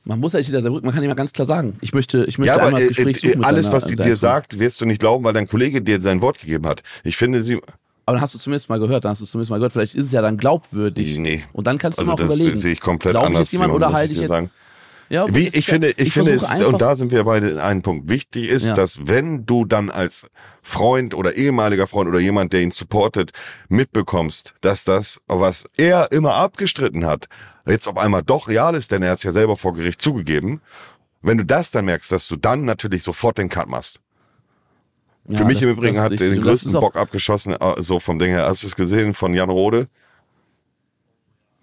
Man 0.05 0.21
muss 0.21 0.35
eigentlich 0.35 0.49
wieder 0.53 0.71
man 0.71 0.95
kann 0.95 1.03
immer 1.03 1.15
ganz 1.15 1.33
klar 1.33 1.47
sagen, 1.47 1.79
ich 1.81 1.95
möchte, 1.95 2.25
ich 2.27 2.37
möchte 2.37 2.57
ja, 2.57 2.63
einmal 2.63 2.73
das 2.73 2.83
äh, 2.83 2.89
Gespräch 2.89 3.21
suchen. 3.21 3.43
Alles, 3.43 3.67
deiner, 3.67 3.77
was 3.77 3.87
sie 3.87 3.97
dir 3.97 4.15
sagt, 4.15 4.59
wirst 4.59 4.81
du 4.81 4.85
nicht 4.85 5.01
glauben, 5.01 5.25
weil 5.25 5.33
dein 5.33 5.49
Kollege 5.49 5.81
dir 5.81 6.01
sein 6.01 6.21
Wort 6.21 6.39
gegeben 6.41 6.67
hat. 6.67 6.83
Ich 7.05 7.17
finde 7.17 7.43
sie. 7.43 7.55
Aber 8.07 8.17
dann 8.17 8.21
hast 8.21 8.35
du 8.35 8.39
zumindest 8.39 8.69
mal 8.69 8.79
gehört, 8.79 9.07
dann 9.07 9.13
hast 9.13 9.23
du 9.23 9.25
zumindest 9.25 9.51
mal 9.51 9.57
gehört, 9.57 9.73
vielleicht 9.73 9.95
ist 9.95 10.07
es 10.07 10.13
ja 10.13 10.21
dann 10.21 10.37
glaubwürdig. 10.37 11.19
Nee. 11.19 11.43
Und 11.55 11.67
dann 11.67 11.79
kannst 11.79 11.99
du 11.99 12.03
also 12.03 12.13
mal 12.13 12.21
auch 12.21 12.25
überlegen. 12.27 12.51
Das 12.51 12.61
sehe 12.61 12.73
ich 12.73 12.81
komplett 12.81 13.13
Glaube 13.13 13.33
ich 13.33 13.39
jetzt 13.39 13.53
jemand 13.53 13.73
oder 13.73 13.95
halte 13.95 14.13
ich 14.13 14.19
jetzt. 14.19 14.29
Sagen. 14.29 14.51
Ja, 15.09 15.27
Wie, 15.35 15.49
ich 15.49 15.67
finde, 15.67 15.91
ich, 15.91 15.99
ich 15.99 16.13
finde 16.13 16.33
es, 16.33 16.45
und 16.45 16.81
da 16.81 16.97
sind 16.97 17.13
wir 17.13 17.25
beide 17.25 17.51
in 17.51 17.59
einem 17.59 17.83
Punkt. 17.83 18.09
Wichtig 18.09 18.49
ist, 18.49 18.67
ja. 18.67 18.75
dass 18.75 19.07
wenn 19.07 19.45
du 19.45 19.65
dann 19.65 19.91
als 19.91 20.31
Freund 20.63 21.15
oder 21.15 21.35
ehemaliger 21.35 21.87
Freund 21.87 22.09
oder 22.09 22.21
jemand, 22.21 22.53
der 22.53 22.63
ihn 22.63 22.71
supportet, 22.71 23.33
mitbekommst, 23.69 24.55
dass 24.61 24.85
das, 24.85 25.21
was 25.27 25.67
er 25.77 26.11
immer 26.13 26.35
abgestritten 26.35 27.05
hat, 27.05 27.29
jetzt 27.67 27.87
auf 27.87 27.99
einmal 27.99 28.23
doch 28.23 28.49
real 28.49 28.75
ist, 28.75 28.93
denn 28.93 29.03
er 29.03 29.13
hat 29.13 29.19
es 29.19 29.25
ja 29.25 29.33
selber 29.33 29.57
vor 29.57 29.75
Gericht 29.75 30.01
zugegeben. 30.01 30.61
Wenn 31.23 31.39
du 31.39 31.45
das 31.45 31.71
dann 31.71 31.85
merkst, 31.87 32.11
dass 32.13 32.29
du 32.29 32.37
dann 32.37 32.65
natürlich 32.65 33.03
sofort 33.03 33.39
den 33.39 33.49
Cut 33.49 33.69
machst. 33.69 34.01
Ja, 35.27 35.39
Für 35.39 35.45
mich 35.45 35.61
das, 35.61 35.65
im 35.65 35.71
Übrigen 35.71 36.01
hat 36.01 36.19
den 36.19 36.41
größten 36.41 36.73
Bock 36.73 36.97
abgeschossen, 36.97 37.55
äh, 37.55 37.83
so 37.83 37.99
vom 37.99 38.19
Ding 38.19 38.31
her. 38.31 38.47
Hast 38.47 38.63
du 38.63 38.67
es 38.67 38.77
gesehen 38.77 39.15
von 39.15 39.33
Jan 39.33 39.49
Rode? 39.49 39.89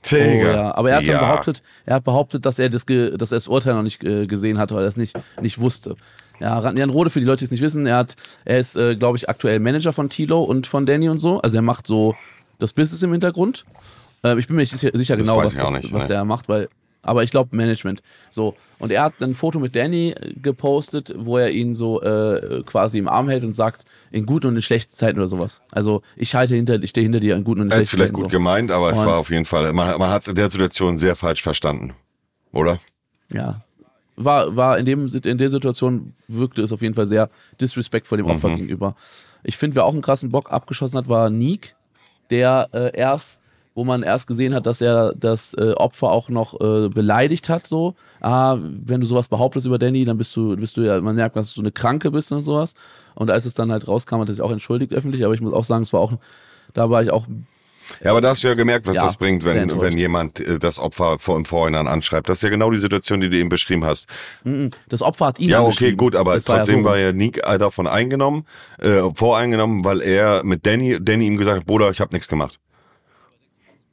Digga. 0.03 0.19
Oh, 0.19 0.53
ja. 0.53 0.75
Aber 0.75 0.89
er 0.89 0.97
hat 0.97 1.03
ja. 1.03 1.13
dann 1.13 1.21
behauptet, 1.21 1.61
er 1.85 1.95
hat 1.95 2.03
behauptet, 2.03 2.45
dass 2.45 2.59
er 2.59 2.69
das, 2.69 2.85
dass 2.85 3.31
er 3.31 3.35
das 3.35 3.47
Urteil 3.47 3.75
noch 3.75 3.83
nicht 3.83 4.03
äh, 4.03 4.25
gesehen 4.25 4.57
hat, 4.57 4.71
weil 4.71 4.83
er 4.83 4.89
es 4.89 4.97
nicht, 4.97 5.17
nicht 5.41 5.59
wusste. 5.59 5.95
Ja, 6.39 6.59
Jan 6.71 6.89
Rode, 6.89 7.11
für 7.11 7.19
die 7.19 7.25
Leute, 7.25 7.39
die 7.39 7.45
es 7.45 7.51
nicht 7.51 7.61
wissen, 7.61 7.85
er 7.85 7.97
hat, 7.97 8.15
er 8.45 8.57
ist, 8.57 8.75
äh, 8.75 8.95
glaube 8.95 9.17
ich, 9.17 9.29
aktuell 9.29 9.59
Manager 9.59 9.93
von 9.93 10.09
Tilo 10.09 10.41
und 10.41 10.65
von 10.65 10.87
Danny 10.87 11.07
und 11.07 11.19
so. 11.19 11.39
Also 11.41 11.57
er 11.57 11.61
macht 11.61 11.85
so 11.85 12.15
das 12.57 12.73
Business 12.73 13.03
im 13.03 13.11
Hintergrund. 13.11 13.63
Äh, 14.23 14.39
ich 14.39 14.47
bin 14.47 14.55
mir 14.55 14.63
nicht 14.63 14.71
sicher, 14.71 14.89
sicher 14.97 15.17
genau, 15.17 15.37
was, 15.37 15.53
das, 15.53 15.63
was 15.71 16.03
ne? 16.03 16.07
der 16.07 16.25
macht, 16.25 16.49
weil 16.49 16.67
aber 17.01 17.23
ich 17.23 17.31
glaube 17.31 17.55
Management. 17.55 18.01
So. 18.29 18.55
Und 18.79 18.91
er 18.91 19.03
hat 19.03 19.21
ein 19.21 19.33
Foto 19.33 19.59
mit 19.59 19.75
Danny 19.75 20.11
äh, 20.11 20.33
gepostet, 20.41 21.13
wo 21.17 21.37
er 21.37 21.51
ihn 21.51 21.73
so 21.73 22.01
äh, 22.01 22.63
quasi 22.65 22.97
im 22.97 23.07
Arm 23.07 23.29
hält 23.29 23.43
und 23.43 23.55
sagt, 23.55 23.85
in 24.11 24.25
guten 24.25 24.47
und 24.47 24.55
in 24.55 24.61
schlechten 24.61 24.93
Zeiten 24.93 25.19
oder 25.19 25.27
sowas. 25.27 25.61
Also 25.71 26.01
ich 26.15 26.35
halte 26.35 26.55
hinter, 26.55 26.81
ich 26.81 26.89
stehe 26.89 27.03
hinter 27.03 27.19
dir 27.19 27.35
in 27.35 27.43
guten 27.43 27.61
und 27.61 27.67
in 27.67 27.71
schlechten 27.71 27.97
Zeiten. 27.97 27.97
Vielleicht 27.97 28.13
gut 28.13 28.31
so. 28.31 28.37
gemeint, 28.37 28.71
aber 28.71 28.87
und 28.87 28.93
es 28.93 28.99
war 28.99 29.17
auf 29.17 29.29
jeden 29.29 29.45
Fall, 29.45 29.71
man, 29.73 29.97
man 29.97 30.09
hat 30.09 30.23
es 30.23 30.27
in 30.27 30.35
der 30.35 30.49
Situation 30.49 30.97
sehr 30.97 31.15
falsch 31.15 31.41
verstanden. 31.41 31.93
Oder? 32.51 32.79
Ja. 33.29 33.61
War, 34.15 34.55
war 34.55 34.77
in, 34.77 34.85
dem, 34.85 35.07
in 35.07 35.37
der 35.37 35.49
Situation 35.49 36.13
wirkte 36.27 36.61
es 36.61 36.71
auf 36.71 36.81
jeden 36.81 36.93
Fall 36.93 37.07
sehr 37.07 37.29
disrespectful 37.59 38.17
dem 38.17 38.27
Opfer 38.27 38.49
mhm. 38.49 38.57
gegenüber. 38.57 38.95
Ich 39.43 39.57
finde, 39.57 39.75
wer 39.75 39.85
auch 39.85 39.93
einen 39.93 40.01
krassen 40.01 40.29
Bock 40.29 40.51
abgeschossen 40.51 40.97
hat, 40.97 41.07
war 41.07 41.29
Neek, 41.29 41.75
der 42.29 42.69
äh, 42.73 42.95
erst 42.95 43.40
wo 43.73 43.85
man 43.85 44.03
erst 44.03 44.27
gesehen 44.27 44.53
hat, 44.53 44.65
dass 44.65 44.81
er 44.81 45.13
das 45.15 45.53
äh, 45.53 45.73
Opfer 45.73 46.11
auch 46.11 46.29
noch 46.29 46.59
äh, 46.59 46.89
beleidigt 46.89 47.49
hat, 47.49 47.67
so, 47.67 47.95
ah, 48.19 48.57
wenn 48.59 49.01
du 49.01 49.07
sowas 49.07 49.27
behauptest 49.27 49.65
über 49.65 49.79
Danny, 49.79 50.03
dann 50.03 50.17
bist 50.17 50.35
du, 50.35 50.57
bist 50.57 50.77
du 50.77 50.81
ja, 50.81 50.99
man 50.99 51.15
merkt, 51.15 51.35
dass 51.35 51.53
du 51.53 51.61
eine 51.61 51.71
Kranke 51.71 52.11
bist 52.11 52.31
und 52.31 52.43
sowas. 52.43 52.73
Und 53.15 53.29
als 53.29 53.45
es 53.45 53.53
dann 53.53 53.71
halt 53.71 53.87
rauskam, 53.87 54.19
hat 54.19 54.29
er 54.29 54.33
sich 54.33 54.41
auch 54.41 54.51
entschuldigt 54.51 54.93
öffentlich, 54.93 55.23
aber 55.23 55.33
ich 55.33 55.41
muss 55.41 55.53
auch 55.53 55.63
sagen, 55.63 55.83
es 55.83 55.93
war 55.93 56.01
auch, 56.01 56.13
da 56.73 56.89
war 56.89 57.01
ich 57.01 57.11
auch 57.11 57.27
ja, 58.03 58.11
aber 58.11 58.21
da 58.21 58.29
hast 58.29 58.43
du 58.43 58.47
ja 58.47 58.53
gemerkt, 58.53 58.87
was 58.87 58.95
ja, 58.95 59.03
das 59.03 59.17
bringt, 59.17 59.43
wenn, 59.43 59.81
wenn 59.81 59.97
jemand 59.97 60.39
äh, 60.39 60.59
das 60.59 60.79
Opfer 60.79 61.19
vor, 61.19 61.35
im 61.35 61.45
Vorhinein 61.45 61.87
anschreibt. 61.87 62.29
Das 62.29 62.37
ist 62.37 62.43
ja 62.43 62.49
genau 62.49 62.71
die 62.71 62.79
Situation, 62.79 63.19
die 63.19 63.29
du 63.29 63.37
eben 63.37 63.49
beschrieben 63.49 63.83
hast. 63.83 64.07
Das 64.87 65.01
Opfer 65.01 65.27
hat 65.27 65.39
ihn 65.39 65.49
Ja, 65.49 65.61
okay, 65.61 65.93
gut, 65.93 66.15
aber 66.15 66.35
das 66.35 66.45
trotzdem 66.45 66.83
war 66.83 66.97
ja, 66.97 67.07
so. 67.07 67.07
war 67.07 67.11
ja 67.11 67.13
Nick 67.13 67.41
davon 67.59 67.87
eingenommen, 67.87 68.45
äh, 68.79 69.01
voreingenommen, 69.13 69.83
weil 69.83 70.01
er 70.01 70.43
mit 70.43 70.65
Danny, 70.65 70.97
Danny 71.01 71.25
ihm 71.25 71.37
gesagt 71.37 71.59
hat, 71.59 71.65
Bruder, 71.65 71.89
ich 71.89 71.99
habe 71.99 72.13
nichts 72.13 72.27
gemacht. 72.27 72.59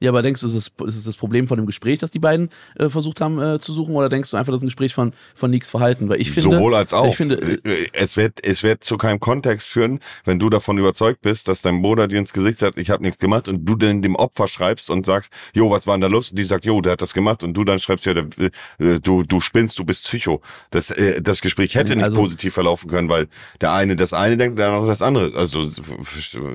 Ja, 0.00 0.10
aber 0.10 0.22
denkst 0.22 0.40
du, 0.40 0.46
ist 0.46 0.54
es, 0.54 0.72
ist 0.86 0.96
es 0.96 1.04
das 1.04 1.16
Problem 1.16 1.48
von 1.48 1.56
dem 1.56 1.66
Gespräch, 1.66 1.98
das 1.98 2.10
die 2.10 2.18
beiden 2.18 2.50
äh, 2.78 2.88
versucht 2.88 3.20
haben 3.20 3.40
äh, 3.40 3.58
zu 3.58 3.72
suchen, 3.72 3.94
oder 3.94 4.08
denkst 4.08 4.30
du 4.30 4.36
einfach, 4.36 4.52
das 4.52 4.60
ist 4.60 4.64
ein 4.64 4.68
Gespräch 4.68 4.94
von, 4.94 5.12
von 5.34 5.50
Nix 5.50 5.70
Verhalten? 5.70 6.08
Weil 6.08 6.20
ich 6.20 6.30
finde. 6.30 6.56
Sowohl 6.56 6.74
als 6.74 6.92
auch. 6.92 7.08
Ich 7.08 7.16
finde, 7.16 7.36
äh, 7.64 7.86
es 7.92 8.16
wird, 8.16 8.44
es 8.44 8.62
wird 8.62 8.84
zu 8.84 8.96
keinem 8.96 9.20
Kontext 9.20 9.66
führen, 9.66 10.00
wenn 10.24 10.38
du 10.38 10.50
davon 10.50 10.78
überzeugt 10.78 11.22
bist, 11.22 11.48
dass 11.48 11.62
dein 11.62 11.82
Bruder 11.82 12.06
dir 12.06 12.18
ins 12.18 12.32
Gesicht 12.32 12.58
sagt, 12.58 12.78
ich 12.78 12.90
habe 12.90 13.02
nichts 13.02 13.18
gemacht, 13.18 13.48
und 13.48 13.64
du 13.64 13.74
dann 13.74 14.02
dem 14.02 14.16
Opfer 14.16 14.48
schreibst 14.48 14.90
und 14.90 15.04
sagst, 15.04 15.32
jo, 15.52 15.70
was 15.70 15.86
war 15.86 15.94
denn 15.94 16.02
da 16.02 16.06
los? 16.06 16.30
Und 16.30 16.38
die 16.38 16.44
sagt, 16.44 16.64
jo, 16.64 16.80
der 16.80 16.92
hat 16.92 17.02
das 17.02 17.14
gemacht, 17.14 17.42
und 17.42 17.54
du 17.54 17.64
dann 17.64 17.78
schreibst, 17.78 18.06
ja, 18.06 18.14
der, 18.14 18.26
äh, 18.78 19.00
du, 19.00 19.22
du 19.22 19.40
spinnst, 19.40 19.78
du 19.78 19.84
bist 19.84 20.04
Psycho. 20.04 20.40
Das, 20.70 20.90
äh, 20.90 21.20
das 21.20 21.40
Gespräch 21.40 21.74
hätte 21.74 21.96
nicht 21.96 22.04
also, 22.04 22.18
positiv 22.18 22.54
verlaufen 22.54 22.88
können, 22.88 23.08
weil 23.08 23.26
der 23.60 23.72
eine 23.72 23.96
das 23.96 24.12
eine 24.12 24.36
denkt, 24.36 24.58
der 24.58 24.68
andere 24.68 24.86
das 24.86 25.02
andere. 25.02 25.36
Also, 25.36 25.66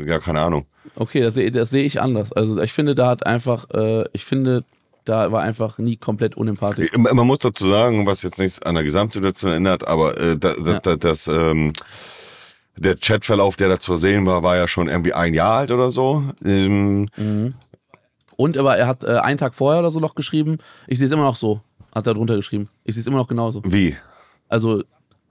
ja, 0.05 0.19
keine 0.19 0.41
Ahnung. 0.41 0.65
Okay, 0.95 1.21
das 1.21 1.36
sehe 1.36 1.51
das 1.51 1.69
seh 1.69 1.81
ich 1.81 2.01
anders. 2.01 2.31
Also 2.34 2.61
ich 2.61 2.73
finde, 2.73 2.95
da 2.95 3.07
hat 3.07 3.25
einfach, 3.25 3.69
äh, 3.71 4.05
ich 4.13 4.25
finde, 4.25 4.63
da 5.05 5.31
war 5.31 5.41
einfach 5.41 5.77
nie 5.77 5.97
komplett 5.97 6.36
unempathisch. 6.36 6.89
Man 6.97 7.27
muss 7.27 7.39
dazu 7.39 7.67
sagen, 7.67 8.05
was 8.05 8.21
jetzt 8.21 8.39
nichts 8.39 8.61
an 8.61 8.75
der 8.75 8.84
Gesamtsituation 8.84 9.51
ändert, 9.51 9.88
aber 9.88 10.17
äh, 10.17 10.38
da, 10.38 10.53
ja. 10.55 10.79
das, 10.79 10.99
das 10.99 11.27
ähm, 11.27 11.73
der 12.75 12.95
Chatverlauf, 12.95 13.55
der 13.55 13.69
da 13.69 13.79
zu 13.79 13.95
sehen 13.95 14.25
war, 14.25 14.43
war 14.43 14.55
ja 14.55 14.67
schon 14.67 14.88
irgendwie 14.88 15.13
ein 15.13 15.34
Jahr 15.34 15.59
alt 15.59 15.71
oder 15.71 15.91
so. 15.91 16.23
Ähm, 16.43 17.09
mhm. 17.17 17.53
Und 18.36 18.57
aber 18.57 18.77
er 18.77 18.88
hat 18.88 19.03
äh, 19.03 19.17
einen 19.17 19.38
Tag 19.38 19.53
vorher 19.55 19.79
oder 19.79 19.91
so 19.91 19.99
noch 19.99 20.15
geschrieben, 20.15 20.57
ich 20.88 20.97
sehe 20.97 21.07
es 21.07 21.11
immer 21.11 21.23
noch 21.23 21.36
so, 21.36 21.61
hat 21.93 22.07
er 22.07 22.13
drunter 22.13 22.36
geschrieben. 22.36 22.69
Ich 22.84 22.95
sehe 22.95 23.01
es 23.01 23.07
immer 23.07 23.17
noch 23.17 23.27
genauso. 23.27 23.61
Wie? 23.65 23.95
Also, 24.49 24.84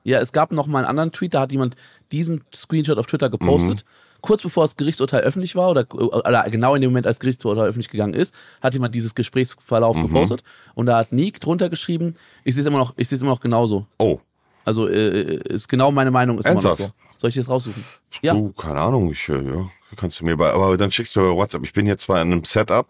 ja, 0.04 0.20
es 0.20 0.32
gab 0.32 0.52
noch 0.52 0.66
mal 0.66 0.80
einen 0.80 0.88
anderen 0.88 1.12
Tweet, 1.12 1.34
da 1.34 1.40
hat 1.40 1.52
jemand 1.52 1.76
diesen 2.12 2.44
Screenshot 2.54 2.98
auf 2.98 3.06
Twitter 3.06 3.30
gepostet. 3.30 3.84
Mhm 3.84 4.11
kurz 4.22 4.42
bevor 4.42 4.64
das 4.64 4.76
Gerichtsurteil 4.76 5.20
öffentlich 5.20 5.54
war 5.54 5.70
oder, 5.70 5.86
oder 5.92 6.44
genau 6.50 6.74
in 6.74 6.80
dem 6.80 6.90
Moment, 6.90 7.06
als 7.06 7.16
das 7.16 7.20
Gerichtsurteil 7.20 7.66
öffentlich 7.66 7.90
gegangen 7.90 8.14
ist, 8.14 8.34
hat 8.62 8.72
jemand 8.72 8.94
dieses 8.94 9.14
Gesprächsverlauf 9.14 9.96
mhm. 9.96 10.02
gepostet 10.02 10.42
und 10.74 10.86
da 10.86 10.96
hat 10.98 11.12
Nick 11.12 11.40
drunter 11.40 11.68
geschrieben, 11.68 12.16
ich 12.44 12.54
sehe 12.54 12.62
es 12.62 12.66
immer 12.66 12.78
noch, 12.78 12.94
ich 12.96 13.08
sehe 13.08 13.16
es 13.16 13.22
immer 13.22 13.32
noch 13.32 13.40
genauso. 13.40 13.86
Oh. 13.98 14.20
Also 14.64 14.88
äh, 14.88 15.36
ist 15.48 15.68
genau 15.68 15.90
meine 15.90 16.10
Meinung 16.10 16.38
ist 16.38 16.46
Ernsthaft? 16.46 16.80
immer 16.80 16.88
noch 16.88 16.94
so. 16.94 17.18
Soll 17.18 17.28
ich 17.30 17.36
jetzt 17.36 17.48
raussuchen? 17.48 17.84
Ja. 18.22 18.34
Du, 18.34 18.52
keine 18.52 18.80
Ahnung, 18.80 19.10
ich 19.10 19.28
äh, 19.28 19.34
ja, 19.34 19.68
kannst 19.96 20.20
du 20.20 20.24
mir 20.24 20.36
bei, 20.36 20.50
aber 20.52 20.76
dann 20.76 20.90
schickst 20.90 21.14
du 21.16 21.20
mir 21.20 21.30
bei 21.30 21.36
WhatsApp. 21.36 21.64
Ich 21.64 21.72
bin 21.72 21.86
jetzt 21.86 22.04
zwar 22.04 22.22
in 22.22 22.32
einem 22.32 22.44
Setup, 22.44 22.88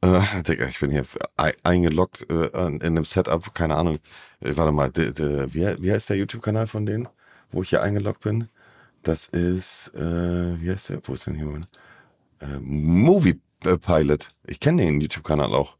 äh, 0.00 0.20
Digga, 0.48 0.66
ich 0.66 0.78
bin 0.80 0.90
hier 0.90 1.04
eingeloggt 1.62 2.28
äh, 2.30 2.66
in 2.66 2.82
einem 2.82 3.04
Setup, 3.04 3.54
keine 3.54 3.76
Ahnung. 3.76 3.98
Äh, 4.40 4.56
warte 4.56 4.72
mal, 4.72 4.90
de, 4.90 5.12
de, 5.12 5.52
wie, 5.52 5.82
wie 5.82 5.92
heißt 5.92 6.10
der 6.10 6.16
YouTube-Kanal 6.16 6.66
von 6.66 6.86
denen, 6.86 7.08
wo 7.50 7.62
ich 7.62 7.70
hier 7.70 7.82
eingeloggt 7.82 8.20
bin? 8.20 8.48
Das 9.08 9.26
ist, 9.28 9.90
äh, 9.94 10.60
wie 10.60 10.70
heißt 10.70 10.90
der? 10.90 11.00
Wo 11.02 11.14
ist 11.14 11.26
denn 11.26 11.34
hier 11.34 11.46
mein? 11.46 11.64
Äh, 12.40 12.58
Movie 12.60 13.40
Pilot. 13.60 14.28
Ich 14.44 14.60
kenne 14.60 14.82
den 14.82 15.00
YouTube-Kanal 15.00 15.54
auch. 15.54 15.78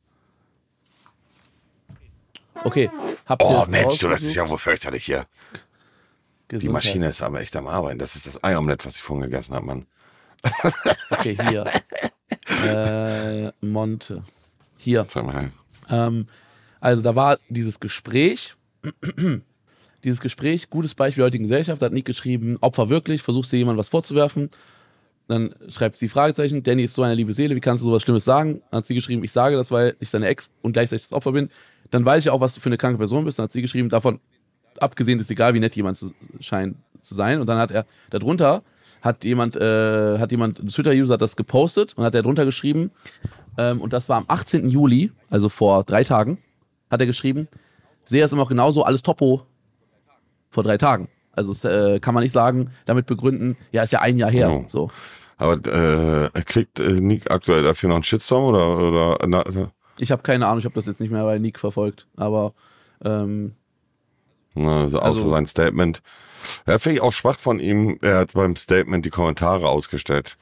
Okay. 2.65 2.91
Habt 3.27 3.43
oh 3.45 3.67
Mensch, 3.69 3.99
du, 3.99 4.09
das 4.09 4.23
ist 4.23 4.35
ja 4.35 4.49
wohl 4.49 4.57
fürchterlich 4.57 5.05
hier. 5.05 5.27
Gesundheit. 6.49 6.63
Die 6.63 6.73
Maschine 6.73 7.09
ist 7.09 7.21
aber 7.21 7.43
echt 7.43 7.55
am 7.55 7.67
Arbeiten. 7.67 7.99
Das 7.99 8.17
ist 8.17 8.27
das 8.27 8.43
Eiomelett, 8.43 8.87
was 8.87 8.97
ich 8.97 9.03
vorhin 9.03 9.25
gegessen 9.25 9.55
habe, 9.55 9.67
Mann. 9.67 9.87
okay, 11.11 11.37
hier. 11.51 11.65
äh, 12.65 13.53
Monte. 13.61 14.25
Hier. 14.79 15.07
Ähm, 15.91 16.29
also 16.81 17.03
da 17.03 17.15
war 17.15 17.39
dieses 17.51 17.79
Gespräch 17.79 18.57
dieses 20.05 20.21
Gespräch, 20.21 20.71
gutes 20.71 20.95
Beispiel 20.95 21.25
heutigen 21.25 21.45
Gesellschaft, 21.45 21.83
hat 21.83 21.93
Nick 21.93 22.05
geschrieben, 22.05 22.57
Opfer 22.61 22.91
wirklich, 22.91 23.23
versuchst 23.23 23.53
dir 23.53 23.59
jemand 23.59 23.79
was 23.79 23.89
vorzuwerfen. 23.89 24.51
Dann 25.27 25.55
schreibt 25.69 25.99
sie 25.99 26.09
Fragezeichen, 26.09 26.63
Danny 26.63 26.85
ist 26.85 26.95
so 26.95 27.03
eine 27.03 27.15
liebe 27.15 27.35
Seele, 27.35 27.55
wie 27.55 27.61
kannst 27.61 27.83
du 27.83 27.87
sowas 27.87 28.03
Schlimmes 28.03 28.25
sagen? 28.25 28.63
Dann 28.71 28.79
hat 28.79 28.87
sie 28.87 28.95
geschrieben, 28.95 29.23
ich 29.25 29.33
sage 29.33 29.57
das, 29.57 29.71
weil 29.71 29.97
ich 30.01 30.11
deine 30.11 30.27
Ex 30.27 30.49
und 30.63 30.73
gleichzeitig 30.73 31.07
das 31.07 31.13
Opfer 31.13 31.33
bin. 31.33 31.51
Dann 31.91 32.05
weiß 32.05 32.25
ich 32.25 32.31
auch, 32.31 32.41
was 32.41 32.55
du 32.55 32.61
für 32.61 32.69
eine 32.69 32.79
kranke 32.79 32.99
Person 32.99 33.25
bist. 33.25 33.39
Dann 33.39 33.45
hat 33.45 33.53
sie 33.53 33.61
geschrieben, 33.61 33.89
davon 33.89 34.21
abgesehen 34.81 35.19
ist 35.19 35.31
egal, 35.31 35.55
wie 35.55 35.61
nett 35.61 35.77
jemand 35.77 35.97
zu, 35.97 36.13
scheint 36.41 36.77
zu 37.01 37.15
sein. 37.15 37.41
Und 37.41 37.49
dann 37.49 37.59
hat 37.59 37.71
er 37.71 37.85
darunter 38.11 38.63
hat 39.01 39.25
jemand, 39.25 39.57
äh, 39.57 40.19
hat 40.19 40.33
jemand, 40.33 40.59
ein 40.59 40.69
Twitter-User 40.69 41.15
hat 41.15 41.23
das 41.23 41.37
gepostet 41.37 41.95
und 41.97 42.05
hat 42.05 42.15
er 42.15 42.23
drunter 42.23 42.45
geschrieben, 42.45 42.91
ähm, 43.57 43.81
und 43.81 43.93
das 43.93 44.09
war 44.09 44.17
am 44.17 44.25
18. 44.29 44.71
Juli, 44.71 45.13
also 45.31 45.49
vor 45.49 45.85
drei 45.85 46.05
Tagen, 46.05 46.39
hat 46.91 47.01
er 47.01 47.07
geschrieben, 47.07 47.49
sehe 48.05 48.25
es 48.25 48.33
immer 48.33 48.43
auch 48.43 48.49
genauso, 48.49 48.83
alles 48.85 49.03
Topo 49.03 49.43
vor 50.51 50.63
drei 50.65 50.79
Tagen. 50.79 51.09
Also 51.33 51.53
das, 51.53 51.65
äh, 51.65 52.01
kann 52.01 52.15
man 52.15 52.23
nicht 52.25 52.33
sagen, 52.33 52.71
damit 52.85 53.07
begründen, 53.07 53.57
ja, 53.71 53.83
ist 53.83 53.93
ja 53.93 54.01
ein 54.01 54.19
Jahr 54.19 54.31
her. 54.31 54.51
Oh. 54.51 54.65
So. 54.67 54.91
Aber 55.37 55.55
äh, 56.35 56.43
kriegt 56.43 56.81
äh, 56.81 57.01
Nick 57.01 57.31
aktuell 57.31 57.63
dafür 57.63 57.89
noch 57.89 57.97
einen 57.97 58.03
Shitstorm 58.05 58.45
oder 58.45 58.77
oder 58.79 59.19
na, 59.29 59.43
also, 59.43 59.71
Ich 60.01 60.11
habe 60.11 60.23
keine 60.23 60.47
Ahnung, 60.47 60.59
ich 60.59 60.65
habe 60.65 60.75
das 60.75 60.87
jetzt 60.87 61.01
nicht 61.01 61.11
mehr 61.13 61.23
bei 61.23 61.39
Nick 61.39 61.61
verfolgt, 61.61 62.09
aber 62.17 62.55
ähm, 63.05 63.55
na, 64.55 64.81
also 64.81 64.99
außer 64.99 65.07
Also- 65.07 65.29
sein 65.29 65.47
Statement. 65.47 66.03
Ja, 66.67 66.79
finde 66.79 66.97
ich 66.97 67.03
auch 67.03 67.13
schwach 67.13 67.39
von 67.39 67.61
ihm. 67.61 67.99
Er 68.01 68.19
hat 68.19 68.33
beim 68.33 68.57
Statement 68.57 69.05
die 69.05 69.11
Kommentare 69.11 69.69
ausgestellt. 69.69 70.37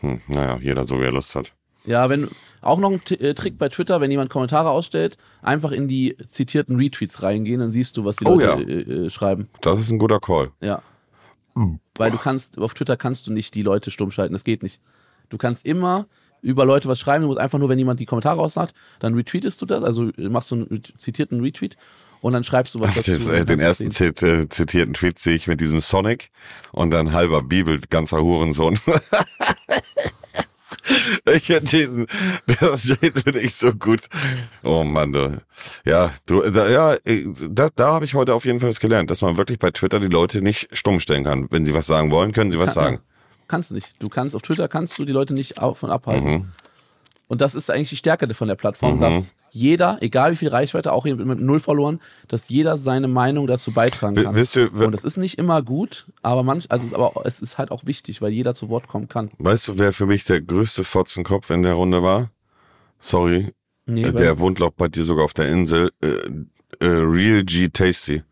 Hm, 0.00 0.20
naja, 0.26 0.58
jeder 0.60 0.84
so 0.84 0.98
wie 1.00 1.04
er 1.04 1.12
Lust 1.12 1.34
hat. 1.34 1.52
Ja, 1.84 2.08
wenn 2.08 2.28
auch 2.60 2.78
noch 2.78 2.92
ein 2.92 3.02
T 3.04 3.16
äh, 3.16 3.34
Trick 3.34 3.58
bei 3.58 3.68
Twitter, 3.68 4.00
wenn 4.00 4.10
jemand 4.10 4.30
Kommentare 4.30 4.70
ausstellt, 4.70 5.18
einfach 5.42 5.72
in 5.72 5.88
die 5.88 6.16
zitierten 6.26 6.76
Retweets 6.76 7.22
reingehen, 7.22 7.60
dann 7.60 7.72
siehst 7.72 7.96
du, 7.96 8.04
was 8.04 8.16
die 8.16 8.26
Oh 8.26 8.38
Leute 8.38 8.62
ja. 8.62 8.78
äh, 8.78 9.06
äh, 9.06 9.10
schreiben. 9.10 9.48
Das 9.60 9.80
ist 9.80 9.90
ein 9.90 9.98
guter 9.98 10.20
Call. 10.20 10.52
Ja. 10.60 10.80
Weil 11.96 12.10
du 12.10 12.16
kannst, 12.16 12.58
auf 12.58 12.72
Twitter 12.72 12.96
kannst 12.96 13.26
du 13.26 13.32
nicht 13.32 13.54
die 13.54 13.62
Leute 13.62 13.90
stumm 13.90 14.10
schalten, 14.10 14.32
das 14.32 14.44
geht 14.44 14.62
nicht. 14.62 14.80
Du 15.28 15.36
kannst 15.36 15.66
immer 15.66 16.06
über 16.40 16.64
Leute 16.64 16.88
was 16.88 16.98
schreiben, 16.98 17.22
du 17.22 17.28
musst 17.28 17.40
einfach 17.40 17.58
nur, 17.58 17.68
wenn 17.68 17.78
jemand 17.78 18.00
die 18.00 18.06
Kommentare 18.06 18.40
aussagt, 18.40 18.74
dann 19.00 19.14
retweetest 19.14 19.60
du 19.60 19.66
das, 19.66 19.84
also 19.84 20.10
machst 20.16 20.50
du 20.50 20.54
einen 20.54 20.82
zitierten 20.96 21.40
Retweet 21.40 21.76
und 22.20 22.32
dann 22.32 22.44
schreibst 22.44 22.74
du 22.74 22.80
was 22.80 22.94
dazu. 22.94 23.12
Das, 23.12 23.28
äh, 23.28 23.44
den 23.44 23.60
ersten 23.60 23.90
zit, 23.90 24.22
äh, 24.22 24.48
zitierten 24.48 24.94
Tweet 24.94 25.18
sehe 25.18 25.34
ich 25.34 25.46
mit 25.46 25.60
diesem 25.60 25.80
Sonic 25.80 26.30
und 26.72 26.90
dann 26.90 27.12
halber 27.12 27.42
Bibel, 27.42 27.80
ganzer 27.80 28.22
Hurensohn. 28.22 28.78
ich 31.32 31.48
hätte 31.48 31.66
diesen, 31.66 32.06
das 32.60 32.82
finde 32.82 33.40
ich 33.40 33.54
so 33.54 33.72
gut. 33.72 34.00
Oh 34.62 34.84
Mann, 34.84 35.12
du. 35.12 35.40
Ja, 35.84 36.12
du, 36.26 36.42
da, 36.50 36.68
ja, 36.68 36.94
äh, 37.04 37.26
da, 37.50 37.68
da 37.74 37.92
habe 37.94 38.04
ich 38.04 38.14
heute 38.14 38.34
auf 38.34 38.44
jeden 38.44 38.60
Fall 38.60 38.68
was 38.70 38.80
gelernt, 38.80 39.10
dass 39.10 39.22
man 39.22 39.36
wirklich 39.36 39.58
bei 39.58 39.70
Twitter 39.70 40.00
die 40.00 40.08
Leute 40.08 40.42
nicht 40.42 40.68
stumm 40.72 41.00
stellen 41.00 41.24
kann. 41.24 41.46
Wenn 41.50 41.64
sie 41.64 41.74
was 41.74 41.86
sagen 41.86 42.10
wollen, 42.10 42.32
können 42.32 42.50
sie 42.50 42.58
was 42.58 42.74
Ja, 42.74 42.82
sagen. 42.82 43.00
Kannst 43.48 43.70
du 43.70 43.74
nicht. 43.74 43.94
Du 44.02 44.08
kannst, 44.08 44.34
auf 44.34 44.42
Twitter 44.42 44.68
kannst 44.68 44.98
du 44.98 45.04
die 45.04 45.12
Leute 45.12 45.34
nicht 45.34 45.58
auf- 45.58 45.78
von 45.78 45.90
abhalten. 45.90 46.30
Mhm. 46.30 46.48
Und 47.32 47.40
das 47.40 47.54
ist 47.54 47.70
eigentlich 47.70 47.88
die 47.88 47.96
Stärke 47.96 48.32
von 48.34 48.46
der 48.46 48.56
Plattform, 48.56 49.00
dass 49.00 49.34
jeder, 49.50 49.96
egal 50.02 50.32
wie 50.32 50.36
viel 50.36 50.50
Reichweite, 50.50 50.92
auch 50.92 51.06
mit, 51.06 51.16
mit 51.18 51.40
null 51.40 51.60
Followern, 51.60 51.98
dass 52.28 52.50
jeder 52.50 52.76
seine 52.76 53.08
Meinung 53.08 53.46
dazu 53.46 53.72
beitragen 53.72 54.16
kann. 54.16 54.34
wisst 54.34 54.54
ihr, 54.54 54.70
Und 54.70 54.92
das 54.92 55.02
ist 55.02 55.16
nicht 55.16 55.38
immer 55.38 55.62
gut, 55.62 56.08
aber 56.20 56.42
manch, 56.42 56.70
also 56.70 56.84
es 56.84 56.92
ist 56.92 56.94
aber 56.94 57.24
es 57.24 57.40
ist 57.40 57.56
halt 57.56 57.70
auch 57.70 57.86
wichtig, 57.86 58.20
weil 58.20 58.32
jeder 58.32 58.54
zu 58.54 58.68
Wort 58.68 58.86
kommen 58.86 59.08
kann. 59.08 59.30
Weißt 59.38 59.66
du, 59.68 59.78
wer 59.78 59.94
für 59.94 60.04
mich 60.04 60.26
der 60.26 60.42
größte 60.42 60.84
Fotzenkopf 60.84 61.48
in 61.48 61.62
der 61.62 61.72
Runde 61.72 62.02
war? 62.02 62.28
Sorry, 62.98 63.54
Nee, 63.86 64.02
äh, 64.04 64.12
der 64.12 64.38
wohnt 64.38 64.60
bei 64.76 64.88
dir 64.88 65.02
sogar 65.04 65.24
auf 65.24 65.32
der 65.32 65.48
Insel. 65.48 65.90
Äh, 66.02 66.08
äh, 66.80 66.86
Real 66.86 67.44
G 67.44 67.70
Tasty. 67.70 68.22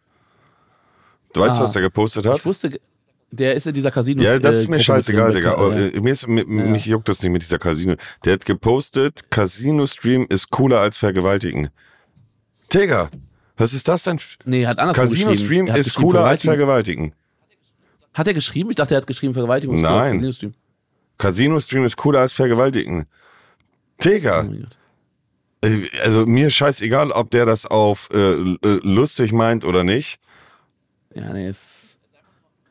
Du 1.32 1.40
weißt, 1.40 1.58
Ah. 1.58 1.62
was 1.62 1.72
der 1.72 1.80
gepostet 1.80 2.26
hat? 2.26 2.36
ich 2.36 2.44
wusste, 2.44 2.78
der 3.32 3.54
ist 3.54 3.66
in 3.66 3.74
dieser 3.74 3.90
Casino. 3.90 4.22
Ja, 4.22 4.38
das 4.38 4.56
ist 4.56 4.68
mir 4.68 4.80
scheißegal, 4.80 5.32
Digga. 5.32 5.54
drin, 5.54 5.92
Oh, 5.92 5.96
äh, 5.96 6.00
Mir 6.00 6.12
ist, 6.12 6.26
mi- 6.26 6.44
mich 6.44 6.86
juckt 6.86 7.08
das 7.08 7.22
nicht 7.22 7.30
mit 7.32 7.42
dieser 7.42 7.58
Casino. 7.58 7.94
Der 8.24 8.34
hat 8.34 8.44
gepostet, 8.44 9.30
Casino-Stream 9.30 10.26
ist 10.28 10.50
cooler 10.50 10.80
als 10.80 10.98
Vergewaltigen. 10.98 11.68
Digga, 12.72 13.10
was 13.56 13.72
ist 13.72 13.88
das 13.88 14.04
denn? 14.04 14.18
Nee, 14.44 14.66
hat 14.66 14.76
geschrieben. 14.78 14.94
Casino-Stream 15.28 15.66
ist 15.68 15.94
cooler 15.94 16.24
als 16.24 16.42
Vergewaltigen. 16.42 17.14
Hat 18.14 18.26
er 18.26 18.34
geschrieben? 18.34 18.70
Ich 18.70 18.76
dachte, 18.76 18.94
er 18.94 18.98
hat 18.98 19.06
geschrieben 19.06 19.34
Vergewaltigung. 19.34 19.76
ist 19.76 19.82
Nein. 19.82 20.12
Casino-Stream. 20.14 20.54
Casino-Stream 21.18 21.84
ist 21.84 21.96
cooler 21.96 22.20
als 22.20 22.32
Vergewaltigen. 22.32 23.06
Digga, 24.02 24.46
Oh 24.48 25.66
äh, 25.66 25.88
also 26.02 26.24
mir 26.26 26.48
scheißegal, 26.50 27.10
ob 27.12 27.30
der 27.30 27.44
das 27.44 27.66
auf 27.66 28.08
äh, 28.12 28.32
äh, 28.32 28.56
lustig 28.82 29.32
meint 29.32 29.64
oder 29.64 29.84
nicht. 29.84 30.18
Ja, 31.14 31.32
nee, 31.34 31.46
es, 31.48 31.79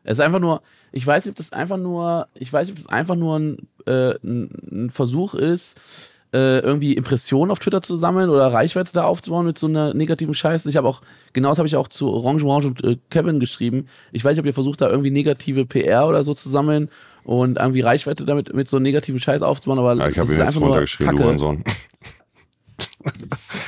es 0.10 0.18
ist 0.18 0.26
einfach 0.26 0.40
nur, 0.40 0.64
ich 0.92 1.06
weiß 1.06 1.24
nicht, 1.24 1.34
ob 1.34 1.36
das 1.36 1.54
einfach 1.54 1.78
nur, 1.78 2.28
ich 2.34 2.52
weiß 2.52 2.68
nicht, 2.68 2.80
ob 2.80 2.84
das 2.84 2.92
einfach 2.92 3.16
nur 3.16 3.38
ein, 3.38 3.68
äh, 3.86 4.16
ein, 4.24 4.90
Versuch 4.90 5.36
ist, 5.36 5.80
äh, 6.34 6.62
irgendwie 6.62 6.94
Impressionen 6.94 7.52
auf 7.52 7.60
Twitter 7.60 7.84
zu 7.84 7.96
sammeln 7.96 8.32
oder 8.32 8.52
Reichweite 8.52 8.92
da 8.92 9.04
aufzubauen 9.04 9.46
mit 9.46 9.60
so 9.60 9.68
einer 9.68 9.94
negativen 9.94 10.34
Scheiße. 10.34 10.68
Ich 10.68 10.78
habe 10.78 10.88
auch, 10.88 11.04
genau 11.32 11.50
das 11.50 11.60
habe 11.60 11.68
ich 11.68 11.76
auch 11.76 11.88
zu 11.88 12.12
Orange 12.12 12.44
Orange 12.44 12.66
und 12.66 12.84
äh, 12.84 12.98
Kevin 13.12 13.40
geschrieben. 13.40 13.86
Ich 14.12 14.26
weiß 14.26 14.32
nicht, 14.32 14.40
ob 14.40 14.48
ihr 14.48 14.54
versucht, 14.56 14.82
da 14.82 14.90
irgendwie 14.90 15.12
negative 15.12 15.68
PR 15.68 16.08
oder 16.08 16.24
so 16.24 16.34
zu 16.34 16.50
sammeln 16.50 16.90
und 17.24 17.60
irgendwie 17.60 17.82
Reichweite 17.82 18.26
damit 18.26 18.52
mit 18.52 18.68
so 18.68 18.80
negativen 18.80 19.20
Scheiß 19.20 19.44
aufzubauen, 19.44 19.78
aber 19.78 19.94
Ja, 19.94 20.10
ich 20.10 20.18
habe 20.18 20.32
ist 20.32 20.40
jetzt 20.40 20.60
runtergeschrieben, 20.60 21.18
du. 21.18 21.64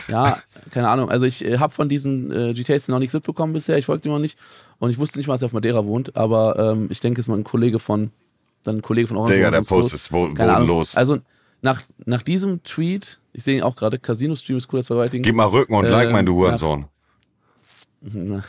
Ja, 0.08 0.39
keine 0.72 0.89
Ahnung. 0.89 1.10
Also 1.10 1.26
ich 1.26 1.46
äh, 1.46 1.58
habe 1.60 1.74
von 1.74 1.88
diesen 1.88 2.32
äh, 2.32 2.54
GTAs 2.54 2.88
noch 2.88 3.00
nichts 3.00 3.14
mitbekommen 3.14 3.54
bisher. 3.54 3.78
Ich 3.78 3.86
folgte 3.86 4.10
ihm 4.10 4.14
noch 4.14 4.20
nicht. 4.20 4.38
Und 4.82 4.90
ich 4.90 4.98
wusste 4.98 5.20
nicht 5.20 5.28
mal, 5.28 5.36
dass 5.36 5.44
er 5.44 5.46
auf 5.46 5.54
Madeira 5.54 5.86
wohnt. 5.86 6.16
Aber 6.16 6.58
ähm, 6.74 6.88
ich 6.90 7.00
denke, 7.00 7.20
es 7.22 7.26
ist 7.26 7.30
mal 7.30 7.38
ein 7.38 7.44
Kollege 7.44 7.78
von, 7.78 8.10
dann 8.64 8.78
ein 8.78 8.82
Kollege 8.82 9.08
von 9.08 9.18
Orange. 9.18 9.36
Digga, 9.36 9.52
der. 9.52 9.62
Post 9.62 9.94
ist 9.94 10.10
bodenlos. 10.10 10.96
Also 10.98 11.20
nach, 11.62 11.84
nach 12.06 12.24
diesem 12.24 12.64
Tweet, 12.64 13.20
ich 13.32 13.44
sehe 13.44 13.58
ihn 13.58 13.64
auch 13.64 13.76
gerade, 13.76 14.00
Casino-Stream 14.00 14.58
ist 14.58 14.74
cool, 14.74 14.80
das 14.80 14.88
Verwaltigen. 14.88 15.22
Gib 15.24 15.36
mal 15.36 15.46
Rücken 15.46 15.76
und 15.76 15.86
like 15.86 16.08
Ähm, 16.08 16.12
mein, 16.14 16.26
du. 16.26 16.34
Hurensohn. 16.36 16.86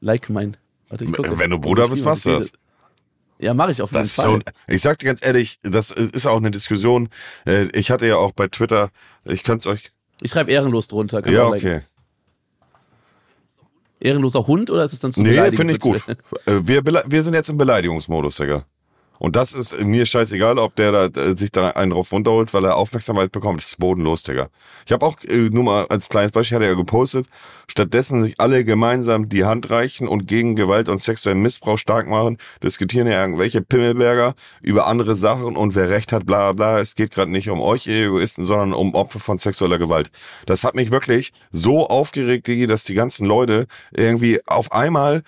like 0.00 0.28
mein. 0.30 0.56
Warte, 0.88 1.04
ich 1.04 1.12
gucke. 1.12 1.38
Wenn 1.38 1.50
du 1.50 1.58
Bruder 1.58 1.88
bist, 1.88 2.04
machst 2.04 2.26
du 2.26 2.30
das. 2.30 2.52
Ja, 3.40 3.54
mache 3.54 3.70
ich 3.70 3.80
auf 3.80 3.92
jeden 3.92 4.02
Das 4.02 4.12
Fall. 4.14 4.24
so, 4.26 4.40
ich 4.66 4.82
sag 4.82 4.98
dir 4.98 5.06
ganz 5.06 5.24
ehrlich, 5.24 5.60
das 5.62 5.90
ist 5.92 6.26
auch 6.26 6.38
eine 6.38 6.50
Diskussion. 6.50 7.08
Äh, 7.46 7.66
Ich 7.78 7.90
hatte 7.90 8.06
ja 8.06 8.16
auch 8.16 8.32
bei 8.32 8.48
Twitter, 8.48 8.90
ich 9.24 9.44
kann 9.44 9.58
es 9.58 9.66
euch. 9.66 9.92
ich 10.20 10.30
schreibe 10.32 10.50
ehrenlos 10.50 10.88
drunter. 10.88 11.26
Ja, 11.28 11.46
okay. 11.46 11.82
Ehrenloser 14.00 14.46
Hund 14.46 14.70
oder 14.70 14.84
ist 14.84 14.92
es 14.92 15.00
dann 15.00 15.12
zu 15.12 15.22
Nee, 15.22 15.50
finde 15.52 15.74
ich 15.74 15.80
gut. 15.80 16.02
Äh, 16.46 16.60
Wir, 16.64 16.82
wir 16.84 17.22
sind 17.22 17.34
jetzt 17.34 17.48
im 17.50 17.58
Beleidigungsmodus, 17.58 18.36
Digga. 18.36 18.64
Und 19.18 19.36
das 19.36 19.52
ist 19.52 19.80
mir 19.80 20.06
scheißegal, 20.06 20.58
ob 20.58 20.76
der 20.76 20.92
da 20.92 21.20
äh, 21.20 21.36
sich 21.36 21.50
da 21.50 21.70
einen 21.70 21.90
drauf 21.90 22.12
runterholt, 22.12 22.54
weil 22.54 22.64
er 22.64 22.76
Aufmerksamkeit 22.76 23.32
bekommt. 23.32 23.60
Das 23.60 23.68
ist 23.68 23.78
bodenlos, 23.78 24.22
Digga. 24.22 24.48
Ich 24.86 24.92
habe 24.92 25.04
auch 25.04 25.16
äh, 25.24 25.50
nur 25.50 25.64
mal 25.64 25.86
als 25.86 26.08
kleines 26.08 26.32
Beispiel 26.32 26.56
hat 26.56 26.62
er 26.62 26.70
ja 26.70 26.74
gepostet, 26.74 27.26
stattdessen 27.66 28.22
sich 28.22 28.38
alle 28.38 28.64
gemeinsam 28.64 29.28
die 29.28 29.44
Hand 29.44 29.70
reichen 29.70 30.08
und 30.08 30.26
gegen 30.26 30.56
Gewalt 30.56 30.88
und 30.88 31.00
sexuellen 31.00 31.42
Missbrauch 31.42 31.78
stark 31.78 32.08
machen, 32.08 32.38
diskutieren 32.62 33.06
ja 33.06 33.20
irgendwelche 33.20 33.60
Pimmelberger 33.60 34.34
über 34.62 34.86
andere 34.86 35.14
Sachen 35.14 35.56
und 35.56 35.74
wer 35.74 35.90
recht 35.90 36.12
hat, 36.12 36.26
bla 36.26 36.52
bla. 36.52 36.78
Es 36.78 36.94
geht 36.94 37.10
gerade 37.10 37.30
nicht 37.30 37.50
um 37.50 37.60
euch, 37.60 37.86
Egoisten, 37.86 38.44
sondern 38.44 38.72
um 38.72 38.94
Opfer 38.94 39.18
von 39.18 39.38
sexueller 39.38 39.78
Gewalt. 39.78 40.10
Das 40.46 40.64
hat 40.64 40.74
mich 40.74 40.90
wirklich 40.90 41.32
so 41.50 41.88
aufgeregt, 41.88 42.46
Digi, 42.46 42.66
dass 42.66 42.84
die 42.84 42.94
ganzen 42.94 43.26
Leute 43.26 43.66
irgendwie 43.92 44.40
auf 44.46 44.72
einmal 44.72 45.22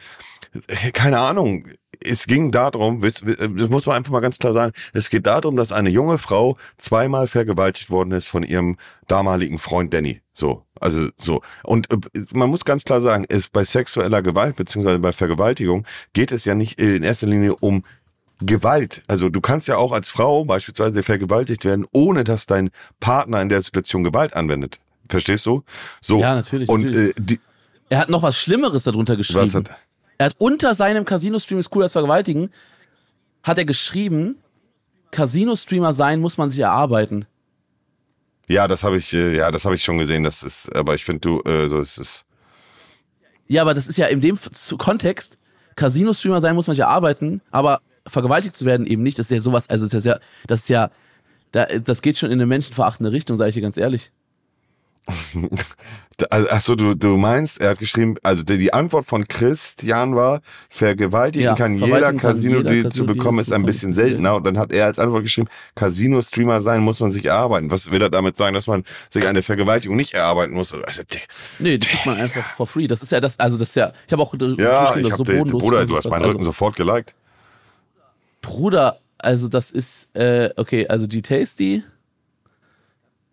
keine 0.93 1.21
Ahnung. 1.21 1.67
Es 2.05 2.27
ging 2.27 2.51
darum, 2.51 3.03
wisst- 3.03 3.25
das 3.27 3.69
muss 3.69 3.87
man 3.87 3.97
einfach 3.97 4.13
mal 4.13 4.21
ganz 4.21 4.39
klar 4.39 4.53
sagen, 4.53 4.73
es 4.93 5.11
geht 5.11 5.27
darum, 5.27 5.57
dass 5.57 5.73
eine 5.73 5.91
junge 5.91 6.19
Frau 6.19 6.57
zweimal 6.79 7.27
vergewaltigt 7.29 7.91
worden 7.91 8.13
ist 8.13 8.29
von 8.29 8.43
ihrem 8.43 8.77
damaligen 9.07 9.59
Freund 9.59 9.93
Danny. 9.93 10.21
So, 10.33 10.65
also 10.81 11.09
so. 11.19 11.43
Und 11.63 11.91
äh, 11.93 11.99
man 12.33 12.49
muss 12.49 12.65
ganz 12.65 12.85
klar 12.85 13.01
sagen, 13.03 13.27
es 13.29 13.49
bei 13.49 13.65
sexueller 13.65 14.23
Gewalt 14.23 14.57
beziehungsweise 14.57 14.99
bei 14.99 15.13
Vergewaltigung 15.13 15.85
geht 16.13 16.33
es 16.33 16.45
ja 16.45 16.55
nicht 16.55 16.81
in 16.81 17.03
erster 17.03 17.27
Linie 17.27 17.57
um 17.57 17.85
Gewalt. 18.43 19.03
Also 19.07 19.29
du 19.29 19.41
kannst 19.43 19.69
ja 19.69 19.77
auch 19.77 19.93
als 19.93 20.09
Frau 20.09 20.45
beispielsweise 20.47 21.03
vergewaltigt 21.03 21.65
werden, 21.67 21.87
ohne 21.93 22.25
dass 22.25 22.47
dein 22.47 22.71
Partner 22.99 23.43
in 23.43 23.51
der 23.51 23.61
Situation 23.61 24.03
Gewalt 24.03 24.35
anwendet. 24.35 24.81
Verstehst 25.11 25.45
du? 25.45 25.63
So. 26.01 26.21
Ja, 26.21 26.35
natürlich, 26.37 26.69
Und 26.71 26.85
natürlich. 26.85 27.11
Äh, 27.19 27.21
die, 27.21 27.41
Er 27.91 27.99
hat 27.99 28.09
noch 28.09 28.23
was 28.23 28.39
Schlimmeres 28.39 28.85
darunter 28.85 29.17
geschrieben. 29.17 29.41
was 29.41 29.55
hat, 29.55 29.71
Er 30.21 30.27
hat 30.27 30.35
unter 30.37 30.75
seinem 30.75 31.07
Casino-Stream 31.07 31.61
ist 31.61 31.75
cool 31.75 31.83
als 31.83 31.95
Vergewaltigen, 31.95 32.51
hat 33.43 33.57
er 33.57 33.65
geschrieben, 33.65 34.37
Casino-Streamer 35.13 35.95
sein 35.95 36.21
muss 36.21 36.37
man 36.37 36.51
sich 36.51 36.61
erarbeiten. 36.61 37.25
Ja, 38.47 38.69
das 38.69 38.85
habe 38.85 38.99
ich, 38.99 39.15
äh, 39.15 39.39
ja, 39.39 39.51
das 39.51 39.65
habe 39.65 39.77
ich 39.77 39.83
schon 39.83 39.97
gesehen. 39.97 40.23
Das 40.23 40.43
ist, 40.43 40.77
aber 40.77 40.95
ich 40.95 41.07
finde, 41.07 41.21
du, 41.21 41.41
äh, 41.49 41.71
so 41.71 41.81
ist 41.81 41.97
es. 41.97 42.27
Ja, 43.49 43.63
aber 43.63 43.73
das 43.73 43.89
ist 43.89 43.97
ja 43.97 44.09
in 44.09 44.21
dem 44.21 44.39
Kontext, 44.77 45.39
Casino-Streamer 45.77 46.43
sein 46.43 46.55
muss 46.55 46.67
man 46.67 46.77
sich 46.77 46.83
erarbeiten, 46.83 47.41
aber 47.51 47.81
vergewaltigt 48.07 48.55
zu 48.55 48.67
werden 48.67 48.87
eben 48.87 49.03
nicht. 49.03 49.19
Das 49.19 49.31
ist 49.31 49.31
ja 49.31 49.41
sowas, 49.41 49.71
also 49.71 49.87
das 49.87 49.95
ist 49.95 50.05
ja, 50.05 50.19
das 50.47 50.61
ist 50.61 50.69
ja, 50.69 50.91
da, 51.53 51.65
das 51.65 52.03
geht 52.03 52.19
schon 52.19 52.29
in 52.29 52.35
eine 52.35 52.45
menschenverachtende 52.45 53.11
Richtung, 53.11 53.39
sage 53.39 53.49
ich 53.49 53.55
dir 53.55 53.63
ganz 53.63 53.79
ehrlich. 53.79 54.13
Achso, 56.31 56.75
du, 56.75 56.95
du 56.95 57.17
meinst, 57.17 57.61
er 57.61 57.71
hat 57.71 57.79
geschrieben, 57.79 58.17
also 58.23 58.43
die, 58.43 58.59
die 58.59 58.73
Antwort 58.75 59.07
von 59.07 59.27
Christian 59.27 60.15
war, 60.15 60.43
vergewaltigen 60.69 61.47
Ja, 61.47 61.55
kann 61.55 61.77
jeder, 61.77 62.01
kann 62.01 62.19
Casino 62.19 62.63
zu 62.91 63.07
bekommen 63.07 63.39
ist 63.39 63.53
ein 63.53 63.65
bisschen 63.65 63.93
seltener. 63.93 64.37
Und 64.37 64.45
dann 64.45 64.59
hat 64.59 64.73
er 64.73 64.87
als 64.87 64.99
Antwort 64.99 65.23
geschrieben, 65.23 65.49
Casino-Streamer 65.75 66.61
sein 66.61 66.81
muss 66.83 67.01
man 67.01 67.11
sich 67.11 67.25
erarbeiten. 67.25 67.71
Was 67.71 67.91
will 67.91 68.03
er 68.03 68.11
damit 68.11 68.37
sagen, 68.37 68.55
dass 68.55 68.67
man 68.67 68.85
sich 69.09 69.27
eine 69.27 69.43
Vergewaltigung 69.43 69.97
nicht 69.97 70.15
erarbeiten 70.15 70.55
muss? 70.55 70.75
Also, 70.75 71.03
die- 71.03 71.19
Nee, 71.59 71.79
die 71.79 71.87
kriegt 71.87 72.07
man 72.07 72.19
einfach 72.19 72.45
for 72.57 72.67
free. 72.67 72.87
Das 72.87 73.03
ist 73.03 73.13
ja 73.13 73.21
das, 73.21 73.39
also 73.39 73.57
das 73.57 73.71
ist 73.71 73.77
ja, 73.77 73.93
ich 74.07 74.13
habe 74.13 74.23
auch 74.23 74.35
ja, 74.35 74.97
ich 74.97 75.11
hab 75.11 75.17
so 75.19 75.25
den. 75.25 75.47
Bruder, 75.47 75.87
du 75.87 75.97
hast 75.97 76.09
meinen 76.11 76.23
also, 76.23 76.33
Rücken 76.33 76.45
sofort 76.45 76.77
geliked. 76.77 77.15
Bruder, 78.43 78.99
also 79.19 79.49
das 79.49 79.71
ist, 79.71 80.09
äh, 80.15 80.51
okay, 80.57 80.87
also 80.87 81.07
die 81.07 81.23
Tasty, 81.23 81.83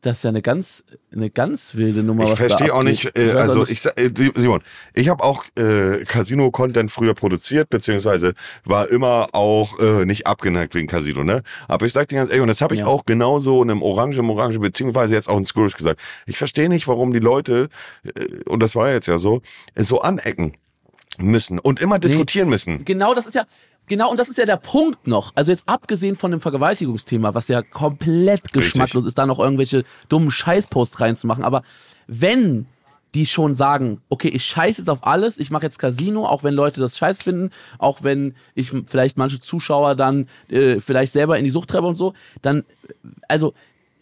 das 0.08 0.18
ist 0.20 0.24
ja 0.24 0.30
eine 0.30 0.42
ganz, 0.42 0.84
eine 1.12 1.30
ganz 1.30 1.76
wilde 1.76 2.02
Nummer. 2.02 2.24
Ich 2.24 2.36
verstehe 2.36 2.74
auch 2.74 2.84
nicht, 2.84 3.18
äh, 3.18 3.32
also 3.32 3.68
ich 3.68 3.86
äh, 3.86 4.10
Simon, 4.36 4.62
ich 4.94 5.10
habe 5.10 5.24
auch 5.24 5.44
äh, 5.58 6.06
Casino-Content 6.06 6.90
früher 6.90 7.14
produziert, 7.14 7.70
beziehungsweise 7.70 8.34
war 8.64 8.90
immer 8.90 9.28
auch 9.34 9.78
äh, 9.80 10.06
nicht 10.06 10.26
abgeneigt 10.26 10.76
wegen 10.76 10.88
Casino, 10.88 11.24
ne? 11.24 11.42
Aber 11.68 11.86
ich 11.86 11.94
sag 11.94 12.08
dir 12.08 12.16
ganz 12.16 12.30
ehrlich, 12.30 12.42
und 12.42 12.48
das 12.48 12.62
habe 12.62 12.74
ich 12.74 12.82
Ja. 12.82 12.88
auch 12.88 13.06
genauso 13.06 13.62
in 13.62 13.70
einem 13.70 13.82
Orange 13.82 14.20
im 14.20 14.30
Orange, 14.30 14.60
beziehungsweise 14.60 15.14
jetzt 15.14 15.28
auch 15.28 15.38
in 15.38 15.46
Skurrus 15.46 15.76
gesagt. 15.76 16.00
Ich 16.26 16.38
verstehe 16.38 16.70
nicht, 16.70 16.88
warum 16.88 17.12
die 17.12 17.20
Leute, 17.20 17.68
äh, 18.04 18.10
und 18.46 18.64
das 18.64 18.76
war 18.76 18.92
jetzt 18.92 19.08
ja 19.08 19.18
so, 19.18 19.42
äh, 19.76 19.84
so 19.84 20.02
anecken 20.02 20.54
müssen 21.18 21.60
und 21.60 21.82
immer 21.82 22.00
diskutieren 22.00 22.48
müssen. 22.48 22.86
Genau, 22.86 23.14
das 23.14 23.26
ist 23.26 23.36
ja, 23.36 23.46
genau, 23.88 24.12
und 24.12 24.20
das 24.20 24.30
ist 24.30 24.38
ja 24.38 24.46
der 24.46 24.58
Punkt 24.58 25.08
noch. 25.08 25.32
Also 25.36 25.52
jetzt 25.52 25.64
abgesehen 25.68 26.16
von 26.16 26.32
dem 26.32 26.42
Vergewaltigungsthema, 26.42 27.34
was 27.34 27.48
ja 27.48 27.62
komplett 27.62 28.54
geschmacklos 28.54 29.06
ist, 29.06 29.18
da 29.18 29.26
noch 29.26 29.40
irgendwelche 29.40 29.84
dummen 30.10 30.32
Scheißposts 30.32 31.00
reinzumachen. 31.00 31.44
Aber 31.44 31.64
wenn 32.08 32.68
die 33.16 33.26
schon 33.26 33.56
sagen, 33.56 34.02
okay, 34.10 34.28
ich 34.28 34.46
scheiß 34.46 34.78
jetzt 34.78 34.90
auf 34.90 35.06
alles, 35.06 35.40
ich 35.40 35.50
mache 35.50 35.64
jetzt 35.64 35.80
Casino, 35.80 36.26
auch 36.26 36.44
wenn 36.44 36.54
Leute 36.54 36.80
das 36.82 36.98
scheiß 36.98 37.24
finden, 37.24 37.52
auch 37.80 38.04
wenn 38.04 38.36
ich 38.54 38.72
vielleicht 38.86 39.18
manche 39.18 39.40
Zuschauer 39.40 39.96
dann 39.96 40.28
äh, 40.50 40.80
vielleicht 40.80 41.14
selber 41.14 41.38
in 41.38 41.44
die 41.44 41.50
Sucht 41.50 41.70
treibe 41.70 41.88
und 41.88 41.96
so, 41.96 42.14
dann, 42.42 42.64
also 43.28 43.54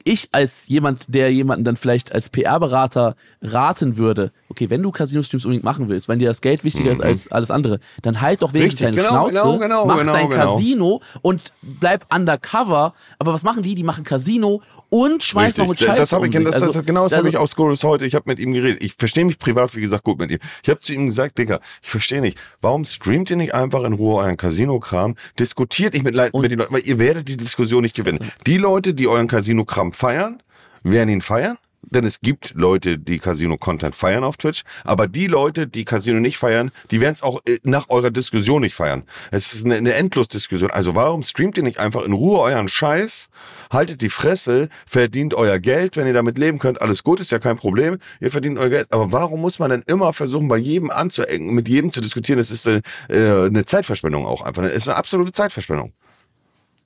ich 0.07 0.29
als 0.31 0.67
jemand, 0.67 1.05
der 1.07 1.33
jemanden 1.33 1.65
dann 1.65 1.75
vielleicht 1.75 2.13
als 2.13 2.29
PR-Berater 2.29 3.15
raten 3.41 3.97
würde, 3.97 4.31
okay, 4.49 4.69
wenn 4.69 4.81
du 4.83 4.91
Casino-Streams 4.91 5.45
unbedingt 5.45 5.63
machen 5.65 5.89
willst, 5.89 6.07
wenn 6.07 6.19
dir 6.19 6.27
das 6.27 6.41
Geld 6.41 6.63
wichtiger 6.63 6.91
ist 6.91 7.01
als 7.01 7.27
alles 7.31 7.49
andere, 7.51 7.79
dann 8.03 8.21
halt 8.21 8.43
doch 8.43 8.53
wenigstens 8.53 8.81
Mhm. 8.81 8.85
Richtig, 8.87 9.03
deine 9.03 9.09
genau, 9.09 9.29
Schnauze, 9.31 9.59
genau, 9.59 9.59
genau, 9.59 9.85
mach 9.87 9.99
genau, 9.99 10.13
dein 10.13 10.29
genau. 10.29 10.53
Casino 10.55 11.01
und 11.23 11.53
bleib 11.63 12.05
undercover. 12.13 12.93
Aber 13.17 13.33
was 13.33 13.41
machen 13.43 13.63
die? 13.63 13.73
Die 13.73 13.83
machen 13.83 14.03
Casino 14.03 14.61
und 14.89 15.23
schmeißen 15.23 15.63
noch 15.63 15.69
mit. 15.69 15.79
Scheiße 15.79 15.95
Das 15.97 16.11
ich, 16.11 16.17
um 16.17 16.21
das, 16.31 16.33
sich. 16.33 16.45
das, 16.45 16.61
Also- 16.61 16.83
genau 16.83 17.03
das 17.03 17.13
also- 17.13 17.17
habe 17.25 17.29
ich 17.29 17.37
aus 17.37 17.51
Scorus 17.51 17.83
heute. 17.83 18.05
Ich 18.05 18.13
habe 18.13 18.25
mit 18.27 18.37
ihm 18.39 18.53
geredet. 18.53 18.83
Ich 18.83 18.93
verstehe 18.93 19.25
mich 19.25 19.39
privat, 19.39 19.75
wie 19.75 19.81
gesagt, 19.81 20.03
gut 20.03 20.19
mit 20.19 20.29
ihm. 20.31 20.39
Ich 20.63 20.69
habe 20.69 20.79
zu 20.79 20.93
ihm 20.93 21.07
gesagt, 21.07 21.39
Digga, 21.39 21.59
ich 21.81 21.89
verstehe 21.89 22.21
nicht. 22.21 22.37
Warum 22.61 22.85
streamt 22.85 23.31
ihr 23.31 23.37
nicht 23.37 23.55
einfach 23.55 23.83
in 23.83 23.93
Ruhe 23.93 24.17
euren 24.21 24.37
Casino-Kram? 24.37 25.15
Diskutiert 25.39 25.93
nicht 25.93 26.03
mit, 26.05 26.13
Leuten, 26.13 26.39
mit 26.39 26.51
den 26.51 26.59
Leuten, 26.59 26.73
weil 26.73 26.85
ihr 26.85 26.99
werdet 26.99 27.27
die 27.27 27.37
Diskussion 27.37 27.81
nicht 27.81 27.95
gewinnen. 27.95 28.19
Die 28.45 28.57
Leute, 28.57 28.93
die 28.93 29.07
euren 29.07 29.27
Casino-Kram 29.27 29.93
feiern, 29.95 30.41
werden 30.83 31.09
ihn 31.09 31.21
feiern. 31.21 31.57
Denn 31.91 32.03
es 32.03 32.21
gibt 32.21 32.53
Leute, 32.55 32.97
die 32.97 33.19
Casino-Content 33.19 33.95
feiern 33.95 34.23
auf 34.23 34.37
Twitch, 34.37 34.63
aber 34.83 35.07
die 35.07 35.27
Leute, 35.27 35.67
die 35.67 35.85
Casino 35.85 36.19
nicht 36.19 36.37
feiern, 36.37 36.71
die 36.91 36.99
werden 36.99 37.13
es 37.13 37.23
auch 37.23 37.41
äh, 37.45 37.59
nach 37.63 37.89
eurer 37.89 38.11
Diskussion 38.11 38.61
nicht 38.61 38.73
feiern. 38.73 39.03
Es 39.31 39.53
ist 39.53 39.65
eine, 39.65 39.75
eine 39.75 39.93
Endlosdiskussion. 39.93 40.71
Also 40.71 40.95
warum 40.95 41.23
streamt 41.23 41.57
ihr 41.57 41.63
nicht 41.63 41.79
einfach 41.79 42.03
in 42.03 42.13
Ruhe 42.13 42.39
euren 42.39 42.69
Scheiß, 42.69 43.29
haltet 43.71 44.01
die 44.01 44.09
Fresse, 44.09 44.69
verdient 44.85 45.33
euer 45.33 45.59
Geld, 45.59 45.95
wenn 45.95 46.07
ihr 46.07 46.13
damit 46.13 46.37
leben 46.37 46.59
könnt, 46.59 46.81
alles 46.81 47.03
gut, 47.03 47.19
ist 47.19 47.31
ja 47.31 47.39
kein 47.39 47.57
Problem, 47.57 47.97
ihr 48.19 48.31
verdient 48.31 48.57
euer 48.57 48.69
Geld. 48.69 48.87
Aber 48.91 49.11
warum 49.11 49.41
muss 49.41 49.59
man 49.59 49.69
denn 49.69 49.83
immer 49.87 50.11
versuchen, 50.13 50.47
bei 50.47 50.57
jedem 50.57 50.89
anzuecken, 50.89 51.53
mit 51.53 51.67
jedem 51.67 51.91
zu 51.91 52.01
diskutieren? 52.01 52.37
Das 52.37 52.51
ist 52.51 52.65
äh, 52.65 52.81
äh, 53.09 53.45
eine 53.45 53.65
Zeitverschwendung 53.65 54.25
auch 54.25 54.41
einfach. 54.41 54.63
Es 54.63 54.75
ist 54.75 54.87
eine 54.87 54.97
absolute 54.97 55.31
Zeitverschwendung. 55.31 55.93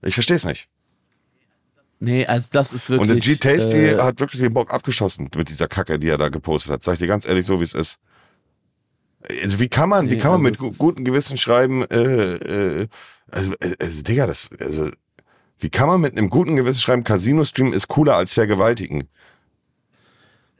Ich 0.02 0.14
verstehe 0.14 0.38
es 0.38 0.46
nicht. 0.46 0.68
Nee, 2.00 2.26
also 2.26 2.48
das 2.52 2.74
ist 2.74 2.90
wirklich. 2.90 3.10
Und 3.10 3.16
der 3.16 3.34
G-Tasty 3.34 3.78
äh, 3.78 3.98
hat 4.00 4.20
wirklich 4.20 4.42
den 4.42 4.54
Bock 4.54 4.74
abgeschossen 4.74 5.30
mit 5.36 5.50
dieser 5.50 5.68
Kacke, 5.68 6.00
die 6.00 6.10
er 6.10 6.18
da 6.18 6.30
gepostet 6.30 6.72
hat. 6.72 6.84
Sag 6.84 6.94
ich 6.94 7.00
dir 7.00 7.08
ganz 7.08 7.26
ehrlich 7.26 7.46
so, 7.46 7.60
wie 7.60 7.64
es 7.64 7.74
ist. 7.74 8.00
Also 9.42 9.60
wie 9.60 9.68
kann 9.68 9.90
man, 9.90 10.10
wie 10.10 10.16
Nee, 10.16 10.22
kann 10.22 10.42
man 10.42 10.52
also 10.52 10.68
mit 10.68 10.78
gutem 10.78 11.04
Gewissen 11.04 11.38
schreiben, 11.38 11.84
äh, 11.90 12.36
äh, 12.36 12.88
also, 13.30 13.52
äh, 13.60 13.76
also 13.80 14.02
Digga, 14.02 14.28
das, 14.28 14.50
also, 14.60 14.90
wie 15.60 15.70
kann 15.70 15.88
man 15.88 16.00
mit 16.02 16.18
einem 16.18 16.30
guten 16.30 16.56
Gewissen 16.56 16.80
schreiben, 16.80 17.04
Casino-Stream 17.04 17.74
ist 17.74 17.90
cooler 17.90 18.16
als 18.16 18.34
Vergewaltigen? 18.34 19.10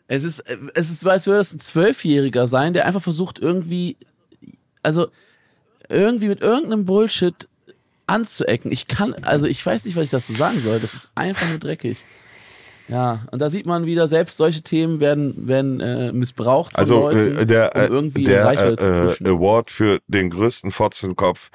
Es 0.08 0.24
ist, 0.24 0.44
es 0.74 0.90
ist, 0.90 1.06
als 1.08 1.26
würde 1.26 1.40
es 1.40 1.54
ein 1.54 1.60
Zwölfjähriger 1.60 2.48
sein, 2.48 2.74
der 2.74 2.86
einfach 2.86 3.02
versucht, 3.02 3.40
irgendwie, 3.40 3.96
also 4.84 5.08
irgendwie 5.88 6.28
mit 6.28 6.42
irgendeinem 6.42 6.86
Bullshit 6.86 7.49
anzuecken. 8.10 8.72
Ich 8.72 8.88
kann, 8.88 9.14
also 9.22 9.46
ich 9.46 9.66
weiß 9.66 9.86
nicht, 9.86 9.96
was 9.96 10.06
ich 10.06 10.10
dazu 10.10 10.34
sagen 10.34 10.60
soll. 10.60 10.80
Das 10.80 10.94
ist 10.94 11.10
einfach 11.16 11.48
nur 11.50 11.60
dreckig. 11.60 12.06
Ja, 12.90 13.28
und 13.32 13.40
da 13.40 13.52
sieht 13.52 13.68
man 13.68 13.86
wieder, 13.86 14.08
selbst 14.08 14.38
solche 14.38 14.64
Themen 14.64 15.00
werden, 15.00 15.48
werden 15.48 15.80
äh, 15.80 16.12
missbraucht 16.12 16.72
von 16.72 16.80
Also 16.80 17.00
Leuten, 17.02 17.38
äh, 17.38 17.46
der, 17.46 17.76
um 17.76 17.82
äh, 17.82 17.86
irgendwie 17.86 18.24
der 18.24 18.46
Reichweite 18.46 18.76
zu 18.78 18.88
äh, 18.88 19.06
pushen. 19.06 19.26
äh, 19.28 19.30
Award 19.30 19.70
für 19.70 20.00
den 20.08 20.32
größten 20.32 20.72
Fotzenkopf 20.72 21.52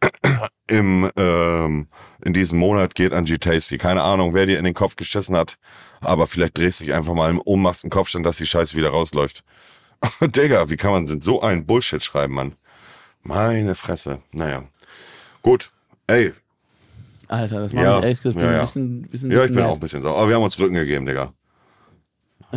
im, 0.68 1.10
ähm, 1.16 1.88
in 2.22 2.32
diesem 2.34 2.58
Monat 2.58 2.94
geht 2.94 3.14
an 3.14 3.24
G-Tasty. 3.24 3.78
Keine 3.78 4.02
Ahnung, 4.02 4.34
wer 4.34 4.44
dir 4.44 4.58
in 4.58 4.64
den 4.64 4.74
Kopf 4.74 4.96
geschissen 4.96 5.36
hat, 5.36 5.56
aber 6.00 6.26
vielleicht 6.26 6.58
drehst 6.58 6.80
du 6.80 6.84
dich 6.84 6.94
einfach 6.94 7.14
mal 7.14 7.38
um, 7.44 7.62
machst 7.62 7.84
einen 7.84 7.90
Kopfstand, 7.90 8.26
dass 8.26 8.36
die 8.36 8.46
Scheiße 8.46 8.76
wieder 8.76 8.90
rausläuft. 8.90 9.44
Digga, 10.20 10.68
wie 10.68 10.76
kann 10.76 10.92
man 10.92 11.06
denn 11.06 11.22
so 11.22 11.40
einen 11.40 11.64
Bullshit 11.64 12.02
schreiben, 12.02 12.34
Mann? 12.34 12.56
Meine 13.22 13.74
Fresse. 13.74 14.20
Naja. 14.32 14.64
Gut. 15.42 15.70
Ey, 16.08 16.32
Alter, 17.28 17.60
das 17.60 17.72
macht 17.74 17.84
ja, 17.84 17.94
mich 17.96 18.02
ehrlich 18.04 18.22
gesagt 18.22 18.36
ja, 18.36 18.42
ja. 18.42 18.58
ein 18.58 18.60
bisschen, 18.62 19.02
bisschen, 19.02 19.30
ja, 19.30 19.44
ich 19.44 19.48
bin 19.48 19.56
mad. 19.56 19.68
auch 19.68 19.74
ein 19.74 19.80
bisschen 19.80 20.02
sauer. 20.02 20.16
Aber 20.16 20.28
wir 20.28 20.36
haben 20.36 20.42
uns 20.42 20.58
Rücken 20.58 20.74
gegeben, 20.74 21.04
Digga. 21.04 21.32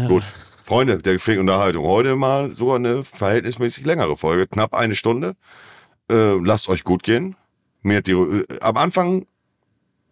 Gut. 0.07 0.23
Freunde 0.63 0.99
der 0.99 1.13
gefährlichen 1.13 1.41
Unterhaltung. 1.41 1.85
Heute 1.85 2.15
mal 2.15 2.53
sogar 2.53 2.77
eine 2.77 3.03
verhältnismäßig 3.03 3.85
längere 3.85 4.15
Folge. 4.15 4.47
Knapp 4.47 4.73
eine 4.73 4.95
Stunde. 4.95 5.35
Äh, 6.09 6.37
lasst 6.41 6.69
euch 6.69 6.85
gut 6.85 7.03
gehen. 7.03 7.35
Mir 7.81 7.97
hat 7.97 8.07
die, 8.07 8.13
äh, 8.13 8.45
am 8.61 8.77
Anfang 8.77 9.25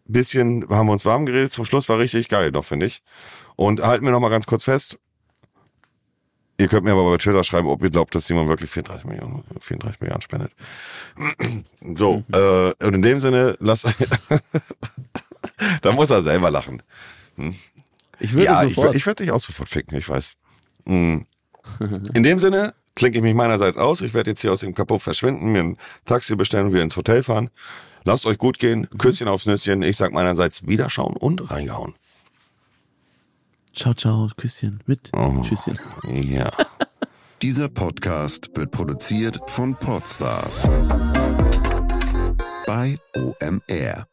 bisschen 0.05 0.67
haben 0.69 0.87
wir 0.87 0.93
uns 0.93 1.05
warm 1.05 1.25
geredet. 1.25 1.53
Zum 1.53 1.63
Schluss 1.63 1.87
war 1.87 1.99
richtig 1.99 2.27
geil 2.27 2.51
noch, 2.51 2.65
finde 2.65 2.87
ich. 2.87 3.01
Und 3.55 3.81
halten 3.81 4.03
wir 4.03 4.11
noch 4.11 4.19
mal 4.19 4.29
ganz 4.29 4.45
kurz 4.47 4.65
fest. 4.65 4.97
Ihr 6.59 6.67
könnt 6.67 6.83
mir 6.83 6.91
aber 6.91 7.09
bei 7.09 7.17
Twitter 7.17 7.43
schreiben, 7.45 7.69
ob 7.69 7.81
ihr 7.81 7.89
glaubt, 7.89 8.13
dass 8.13 8.27
Simon 8.27 8.49
wirklich 8.49 8.69
34 8.69 9.05
Millionen, 9.05 9.43
34 9.61 10.01
Milliarden 10.01 10.21
spendet. 10.21 10.51
So, 11.95 12.23
äh, 12.33 12.85
und 12.85 12.93
in 12.95 13.01
dem 13.01 13.19
Sinne, 13.21 13.55
lasst 13.59 13.87
da 15.81 15.91
muss 15.93 16.09
er 16.09 16.21
selber 16.21 16.51
lachen. 16.51 16.83
Ich 18.19 18.33
würde 18.33 18.45
ja, 18.45 18.63
ich, 18.63 18.75
sofort. 18.75 18.93
wür- 18.93 18.97
ich 18.97 19.05
würde 19.05 19.23
dich 19.23 19.31
auch 19.31 19.39
sofort 19.39 19.69
ficken, 19.69 19.97
ich 19.97 20.07
weiß. 20.09 20.35
Mm. 20.85 21.19
In 22.13 22.23
dem 22.23 22.39
Sinne 22.39 22.73
klinke 22.95 23.19
ich 23.19 23.23
mich 23.23 23.33
meinerseits 23.33 23.77
aus. 23.77 24.01
Ich 24.01 24.13
werde 24.13 24.31
jetzt 24.31 24.41
hier 24.41 24.51
aus 24.51 24.59
dem 24.59 24.75
Kaputt 24.75 25.01
verschwinden, 25.01 25.51
mir 25.53 25.59
ein 25.63 25.77
Taxi 26.05 26.35
bestellen 26.35 26.67
und 26.67 26.73
wieder 26.73 26.83
ins 26.83 26.97
Hotel 26.97 27.23
fahren. 27.23 27.49
Lasst 28.03 28.25
euch 28.25 28.37
gut 28.37 28.59
gehen. 28.59 28.89
Küsschen 28.97 29.27
aufs 29.29 29.45
Nüsschen. 29.45 29.81
Ich 29.81 29.95
sag 29.97 30.11
meinerseits 30.11 30.67
Wiederschauen 30.67 31.15
und 31.15 31.49
reingehauen. 31.49 31.95
Ciao, 33.73 33.93
ciao, 33.93 34.29
Küsschen. 34.37 34.81
Mit 34.85 35.11
Oh. 35.15 35.41
Tschüsschen. 35.41 35.77
Ja. 36.11 36.51
Dieser 37.41 37.69
Podcast 37.69 38.49
wird 38.55 38.71
produziert 38.71 39.39
von 39.47 39.73
Podstars 39.75 40.63
bei 42.65 42.97
OMR. 43.15 44.08